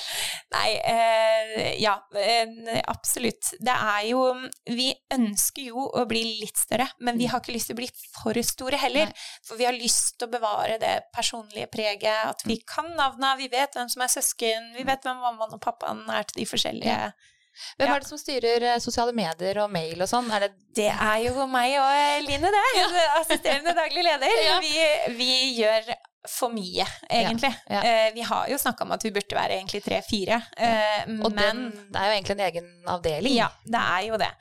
Nei, 0.55 0.67
eh, 0.91 1.69
ja, 1.81 1.95
eh, 2.19 2.81
absolutt. 2.91 3.53
Det 3.59 3.75
er 3.75 4.09
jo 4.09 4.23
Vi 4.67 4.89
ønsker 5.13 5.69
jo 5.69 5.86
å 5.88 6.03
bli 6.09 6.23
litt 6.41 6.59
større, 6.59 6.88
men 6.99 7.19
vi 7.19 7.29
har 7.31 7.39
ikke 7.39 7.55
lyst 7.55 7.71
til 7.71 7.77
å 7.77 7.79
bli 7.79 7.89
for 8.17 8.39
store 8.45 8.79
heller. 8.81 9.11
Nei. 9.11 9.29
For 9.47 9.59
vi 9.59 9.67
har 9.67 9.77
lyst 9.77 10.17
til 10.19 10.27
å 10.27 10.33
bevare 10.36 10.79
det 10.81 10.95
personlige 11.15 11.69
preget, 11.71 12.25
at 12.33 12.43
vi 12.47 12.59
kan 12.67 12.91
navna, 12.97 13.36
vi 13.39 13.47
vet 13.51 13.77
hvem 13.77 13.88
som 13.91 14.03
er 14.03 14.11
søsken, 14.11 14.73
vi 14.75 14.83
vet 14.88 15.05
hvem 15.05 15.23
mammaen 15.23 15.55
og 15.55 15.63
pappaen 15.63 16.03
er 16.11 16.27
til 16.27 16.43
de 16.43 16.49
forskjellige. 16.49 16.99
Ja. 17.07 17.31
Hvem 17.78 17.88
Ja. 17.88 17.95
er 17.95 17.99
det 18.03 18.08
som 18.10 18.18
styrer 18.22 18.64
eh, 18.74 18.80
sosiale 18.84 19.14
medier 19.16 19.60
og 19.64 19.72
mail 19.72 20.01
og 20.01 20.10
sånn? 20.10 20.28
Det 20.30 20.51
Det 20.76 20.89
er 20.91 21.18
jo 21.28 21.45
meg 21.47 21.78
og 21.80 22.28
Line, 22.28 22.51
det. 22.51 22.66
Assisterende 23.22 23.74
daglig 23.78 24.03
leder. 24.03 24.36
Ja. 24.45 24.60
Vi, 24.60 25.16
vi 25.16 25.30
gjør 25.62 25.93
for 26.28 26.49
mye, 26.49 26.86
egentlig. 27.10 27.51
Ja, 27.70 27.82
ja. 27.82 27.82
Eh, 28.08 28.14
vi 28.16 28.22
har 28.26 28.47
jo 28.49 28.58
snakka 28.58 28.82
om 28.84 28.91
at 28.95 29.03
vi 29.06 29.12
burde 29.14 29.36
være 29.38 29.60
egentlig 29.60 29.84
tre-fire, 29.86 30.39
eh, 30.58 31.03
Og 31.22 31.32
men 31.32 31.36
den 31.38 31.91
det 31.93 32.01
er 32.01 32.08
jo 32.10 32.16
egentlig 32.18 32.36
en 32.39 32.45
egen 32.47 32.72
avdeling. 32.88 33.36
Ja, 33.38 33.49
det 33.66 33.82
er 33.84 34.01
jo 34.08 34.18
det. 34.18 34.32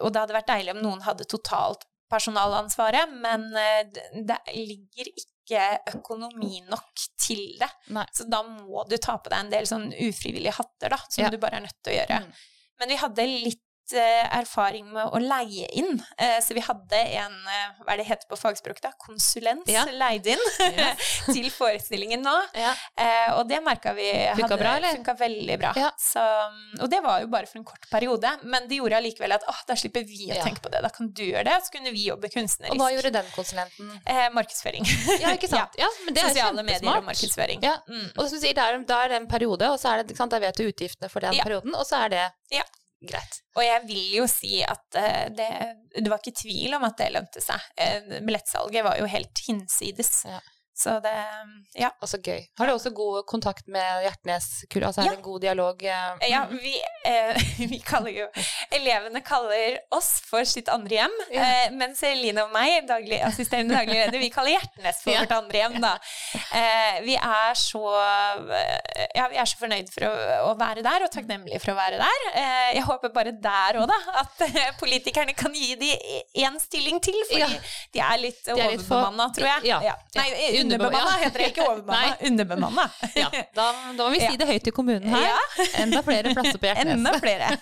Og 0.00 0.12
det 0.12 0.22
hadde 0.22 0.38
vært 0.38 0.48
deilig 0.48 0.72
om 0.76 0.82
noen 0.82 1.02
hadde 1.04 1.26
totalt 1.28 1.84
personalansvaret, 2.10 3.10
men 3.20 3.50
det- 3.52 4.08
det 4.26 4.38
ligger 4.54 5.10
ikke 5.12 5.34
økonomi 5.94 6.60
nok 6.68 6.92
til 7.18 7.56
det. 7.58 7.68
Nei. 7.94 8.04
Så 8.12 8.28
da 8.28 8.42
må 8.42 8.84
du 8.88 8.96
ta 8.98 9.16
på 9.18 9.30
deg 9.32 9.38
en 9.46 9.50
del 9.50 9.64
sånn 9.66 9.88
ufrivillige 9.92 10.52
hatter, 10.58 10.88
da, 10.90 10.98
som 11.08 11.24
Ja. 11.24 11.30
du 11.30 11.38
bare 11.38 11.56
er 11.56 11.60
nødt 11.66 11.82
til 11.82 11.92
å 11.94 11.96
gjøre. 11.98 12.20
Mm. 12.26 12.32
Men 12.78 12.88
vi 12.88 12.96
hadde 12.96 13.26
litt 13.26 13.62
erfaring 13.96 14.86
med 14.92 15.06
å 15.14 15.18
leie 15.22 15.66
inn, 15.78 16.02
eh, 16.18 16.38
så 16.44 16.54
vi 16.54 16.60
hadde 16.64 16.98
en, 17.18 17.34
eh, 17.48 17.68
hva 17.84 17.92
er 17.94 18.00
det 18.02 18.06
heter 18.08 18.28
på 18.30 18.36
fagspråk 18.38 18.80
da, 18.84 18.90
konsulent 19.00 19.68
Ja. 19.70 19.84
leid 19.90 20.26
inn 20.26 20.42
Ja. 20.78 20.90
til 21.32 21.48
forestillingen 21.50 22.22
nå. 22.22 22.34
Ja. 22.54 22.74
Eh, 22.98 23.32
og 23.38 23.48
det 23.48 23.60
merka 23.64 23.94
vi 23.96 24.08
Funka 24.36 24.56
bra, 24.60 24.76
eller? 24.76 24.96
funka 24.98 25.14
veldig 25.18 25.58
bra. 25.58 25.72
Så, 25.98 26.22
og 26.82 26.88
det 26.90 27.00
var 27.04 27.20
jo 27.24 27.30
bare 27.32 27.46
for 27.46 27.58
en 27.58 27.64
kort 27.64 27.88
periode, 27.90 28.34
men 28.44 28.68
det 28.68 28.78
gjorde 28.80 28.96
allikevel 29.00 29.32
at 29.38 29.46
oh, 29.48 29.60
da 29.68 29.76
slipper 29.78 30.04
vi 30.08 30.28
å 30.32 30.42
tenke 30.42 30.60
på 30.64 30.72
det. 30.72 30.82
Da 30.84 30.90
kan 30.94 31.08
du 31.10 31.24
gjøre 31.24 31.44
det, 31.48 31.56
så 31.66 31.74
kunne 31.76 31.92
vi 31.94 32.06
jobbe 32.08 32.30
kunstnerisk. 32.32 32.74
Og 32.74 32.82
hva 32.82 32.90
gjorde 32.94 33.12
den 33.18 33.30
konsulenten? 33.34 33.94
Eh, 34.06 34.28
markedsføring. 34.36 34.84
Ja, 35.22 35.32
ikke 35.34 35.48
sant? 35.50 35.74
Ja, 35.78 35.88
men 36.04 36.14
det 36.14 36.22
er 36.22 36.28
Sosiale 36.30 36.62
medier 36.62 36.98
og 37.00 37.06
markedsføring. 37.08 37.62
Ja. 37.64 37.78
Mm. 37.88 38.10
Og 38.16 38.28
som 38.28 38.36
du 38.38 38.42
sier, 38.44 38.58
er, 38.58 38.78
da 38.86 39.00
er 39.04 39.14
det 39.14 39.16
en 39.22 39.28
periode, 39.30 39.70
og 39.72 39.78
så 39.80 39.94
er 39.96 40.02
det, 40.04 40.16
sant, 40.18 40.30
da 40.34 40.38
vet 40.42 40.56
du 40.58 40.66
utgiftene 40.68 41.08
for 41.10 41.24
den 41.24 41.34
perioden, 41.42 41.74
og 41.74 41.86
så 41.88 42.04
er 42.06 42.14
det 42.14 42.26
Ja. 42.54 42.62
Greit. 43.00 43.40
Og 43.56 43.62
jeg 43.64 43.82
vil 43.86 44.14
jo 44.18 44.26
si 44.30 44.60
at 44.66 44.98
eh, 44.98 45.26
det, 45.34 45.48
det 45.94 46.10
var 46.10 46.22
ikke 46.22 46.40
tvil 46.40 46.76
om 46.78 46.86
at 46.88 46.98
det 47.00 47.10
lønte 47.14 47.42
seg. 47.42 47.66
Eh, 47.78 48.18
billettsalget 48.18 48.86
var 48.86 48.98
jo 49.00 49.10
helt 49.10 49.44
hinsides. 49.46 50.22
Ja. 50.28 50.40
Så 50.78 51.00
det 51.02 51.10
Ja. 51.74 51.88
Altså 52.00 52.18
gøy. 52.22 52.44
Har 52.58 52.66
du 52.66 52.72
også 52.72 52.92
god 52.94 53.24
kontakt 53.26 53.66
med 53.66 54.02
Hjertnes? 54.04 54.64
Altså 54.78 55.00
er 55.00 55.04
Ja. 55.04 55.10
det 55.10 55.18
en 55.18 55.22
god 55.24 55.40
dialog? 55.42 55.80
Mm. 55.82 56.20
Ja, 56.30 56.44
vi, 56.50 56.74
eh, 57.04 57.34
vi 57.72 57.78
kaller 57.82 58.10
jo 58.14 58.26
Elevene 58.70 59.20
kaller 59.26 59.78
oss 59.90 60.20
for 60.24 60.44
sitt 60.44 60.68
andre 60.68 60.94
hjem, 61.00 61.16
Ja. 61.34 61.42
eh, 61.42 61.70
mens 61.74 62.02
Eline 62.06 62.44
og 62.44 62.52
meg, 62.52 62.86
daglig, 62.86 63.18
assisterende 63.26 63.74
daglig 63.74 63.94
leder, 64.04 64.18
vi 64.22 64.30
kaller 64.30 64.54
Hjertnes 64.54 65.02
for 65.02 65.10
Ja. 65.12 65.20
vårt 65.24 65.32
andre 65.38 65.58
hjem, 65.64 65.80
da. 65.82 65.92
Eh, 66.54 67.00
vi 67.04 67.16
er 67.16 67.54
så 67.58 67.82
eh, 67.98 69.06
Ja, 69.16 69.26
vi 69.28 69.36
er 69.40 69.44
så 69.50 69.58
fornøyd 69.58 69.90
for 69.92 70.06
å, 70.06 70.12
å 70.52 70.54
være 70.58 70.82
der, 70.86 71.04
og 71.06 71.10
takknemlige 71.10 71.60
for 71.62 71.72
å 71.72 71.78
være 71.78 71.98
der. 71.98 72.24
Eh, 72.34 72.74
jeg 72.78 72.84
håper 72.86 73.12
bare 73.14 73.32
der 73.32 73.80
òg, 73.82 73.88
da, 73.90 73.98
at 74.22 74.78
politikerne 74.78 75.34
kan 75.36 75.54
gi 75.54 75.74
de 75.80 75.90
én 76.38 76.58
stilling 76.62 77.00
til, 77.02 77.18
Ja. 77.34 77.48
de 77.92 78.00
er 78.00 78.18
litt 78.18 78.46
er 78.46 78.54
for- 78.54 78.62
overbemanna, 78.68 79.28
tror 79.34 79.46
jeg. 79.48 79.64
Ja. 79.72 79.94
Nei. 80.14 80.28
Underbemanna 80.68 81.14
Ja. 81.16 81.18
heter 81.24 81.42
det, 81.44 81.48
ikke 81.52 81.66
overbemanna. 81.66 82.16
Underbemanna. 82.30 82.86
Ja, 83.22 83.28
da, 83.56 83.66
da 83.98 84.06
må 84.06 84.10
vi 84.14 84.20
si 84.22 84.36
det 84.40 84.48
høyt 84.52 84.68
i 84.70 84.74
kommunen 84.76 85.08
her. 85.14 85.28
Ja. 85.30 85.38
Enda 85.84 86.02
flere 86.06 86.34
plasser 86.36 86.60
på 86.62 86.68
Hjertnes. 86.70 86.94
Enda 86.98 87.14
flere. 87.18 87.52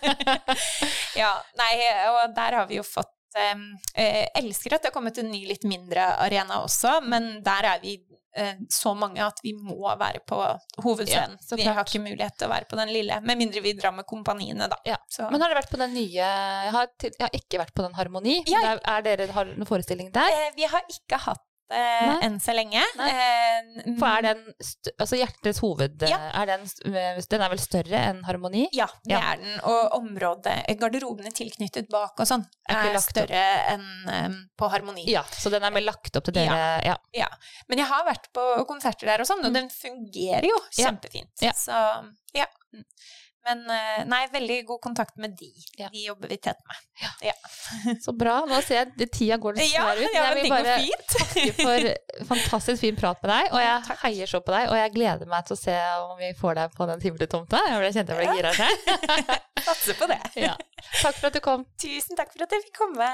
ja, 1.16 1.32
nei, 1.60 1.70
og 2.12 2.34
der 2.36 2.58
har 2.60 2.66
vi 2.70 2.80
jo 2.80 2.84
fått 2.86 3.12
eh, 3.38 4.26
elsker 4.40 4.76
at 4.76 4.84
det 4.84 4.90
har 4.92 4.96
kommet 4.98 5.18
en 5.22 5.30
ny, 5.32 5.44
litt 5.48 5.64
mindre 5.68 6.10
arena 6.24 6.62
også, 6.64 6.98
men 7.06 7.36
der 7.46 7.68
er 7.74 7.80
vi 7.82 7.96
eh, 8.36 8.54
så 8.72 8.92
mange 8.98 9.22
at 9.24 9.40
vi 9.44 9.52
må 9.56 9.78
være 10.00 10.20
på 10.28 10.38
hovedscenen. 10.84 11.38
Ja, 11.50 11.56
vi 11.60 11.66
har 11.68 11.82
ikke 11.84 12.02
mulighet 12.04 12.36
til 12.40 12.48
å 12.48 12.52
være 12.52 12.68
på 12.70 12.78
den 12.80 12.92
lille, 12.94 13.20
med 13.24 13.40
mindre 13.40 13.62
vi 13.64 13.72
drar 13.78 13.94
med 13.96 14.08
kompaniene, 14.08 14.68
da. 14.72 14.78
Ja. 14.88 14.98
Så, 15.12 15.28
Men 15.32 15.40
har 15.44 15.52
dere 15.52 15.62
vært 15.62 15.72
på 15.72 15.80
den 15.80 15.94
nye 15.96 16.20
Jeg 16.20 16.72
har, 16.76 16.88
til, 17.00 17.12
jeg 17.16 17.24
har 17.28 17.36
ikke 17.40 17.62
vært 17.64 17.74
på 17.76 17.84
den 17.86 17.96
Harmoni. 17.98 18.38
Ja, 18.50 18.62
Der, 18.70 18.80
er 18.96 19.06
dere, 19.08 19.30
har 19.36 19.48
dere 19.48 19.56
noen 19.60 19.68
forestilling 19.72 20.12
der? 20.14 20.32
eh, 20.46 20.52
vi 20.58 20.68
har 20.72 20.84
ikke 20.92 21.20
hatt 21.28 21.44
Nei. 21.70 22.18
enn 22.22 22.36
så 22.40 22.54
lenge. 22.54 22.78
Eh, 22.78 23.94
For 23.98 24.06
er 24.06 24.22
den 24.22 24.42
altså 25.00 25.16
Hjertets 25.18 25.58
hoved 25.64 26.02
Ja. 26.08 26.18
er 26.42 26.46
den, 26.46 26.60
st- 26.70 27.28
den 27.32 27.42
er 27.42 27.48
vel 27.50 27.58
større 27.58 28.02
enn 28.12 28.22
Harmoni? 28.24 28.68
Ja, 28.72 28.86
det 29.04 29.16
Ja. 29.16 29.32
er 29.32 29.36
den. 29.42 29.60
Og 29.64 29.92
området, 29.98 30.54
garderobene 30.78 31.32
tilknyttet 31.34 31.88
bak 31.90 32.14
og 32.20 32.26
sånn, 32.26 32.46
Er 32.68 32.92
er, 32.94 32.98
større 33.02 33.42
enn 33.74 33.86
um, 34.06 34.36
på 34.56 34.70
Harmoni. 34.70 35.04
Ja, 35.10 35.22
så 35.24 35.50
den 35.50 35.62
er 35.64 35.70
vel 35.74 35.84
lagt 35.84 36.14
opp 36.16 36.24
til 36.24 36.34
dere 36.34 36.80
Ja. 36.84 36.96
Ja, 37.12 37.28
men 37.68 37.78
jeg 37.78 37.86
har 37.88 38.04
vært 38.04 38.30
på 38.32 38.66
konserter 38.66 39.06
der 39.06 39.20
og 39.20 39.26
sånn, 39.26 39.44
og 39.44 39.52
den 39.52 39.68
fungerer 39.68 40.44
jo 40.46 40.56
Mm. 40.56 41.00
Kjempefint. 41.00 41.34
Så 41.54 42.14
ja. 42.34 42.46
Men 43.46 43.60
eh, 43.70 44.00
nei, 44.10 44.24
veldig 44.32 44.56
god 44.66 44.80
kontakt 44.82 45.16
med 45.22 45.36
de. 45.38 45.48
Ja. 45.78 45.86
De 45.92 46.00
jobber 46.02 46.28
vi 46.32 46.36
tett 46.42 46.58
med. 46.66 46.80
Så 48.04 48.12
bra. 48.18 48.40
Nå 48.50 48.58
ser 48.66 48.80
jeg 48.80 48.92
det 48.98 49.08
tida 49.14 49.36
går 49.38 49.60
Ja, 49.60 49.62
dessverre 49.62 50.02
ut. 50.02 50.14
ja 50.16 50.24
Jeg 50.26 50.38
vil 50.40 50.50
bare 50.50 50.76
takke 51.12 51.44
for 51.60 52.26
fantastisk 52.32 52.80
fin 52.82 52.98
prat 52.98 53.22
med 53.22 53.30
deg, 53.32 53.52
og 53.54 53.62
jeg 53.62 53.98
heier 54.02 54.30
så 54.32 54.40
på 54.42 54.54
deg. 54.56 54.66
Og 54.72 54.76
jeg 54.80 54.94
gleder 54.96 55.30
meg 55.30 55.46
til 55.46 55.54
å 55.56 55.60
se 55.60 55.76
om 56.02 56.16
vi 56.18 56.32
får 56.40 56.58
deg 56.60 56.74
på 56.76 56.88
den 56.90 57.02
tivolitomta. 57.06 57.62
Jeg 57.70 57.82
ble- 57.84 57.92
kjente 57.96 58.16
jeg 58.18 58.26
ble 58.26 58.36
gira 58.40 58.52
her. 58.58 59.38
Satser 59.66 59.98
på 60.02 60.10
det. 60.10 60.20
Ja. 60.46 60.52
Takk 61.00 61.16
for 61.16 61.30
at 61.30 61.34
du 61.38 61.40
kom. 61.44 61.64
Tusen 61.80 62.18
takk 62.18 62.34
for 62.34 62.44
at 62.44 62.52
jeg 62.54 62.66
fikk 62.66 62.76
komme. 62.82 63.08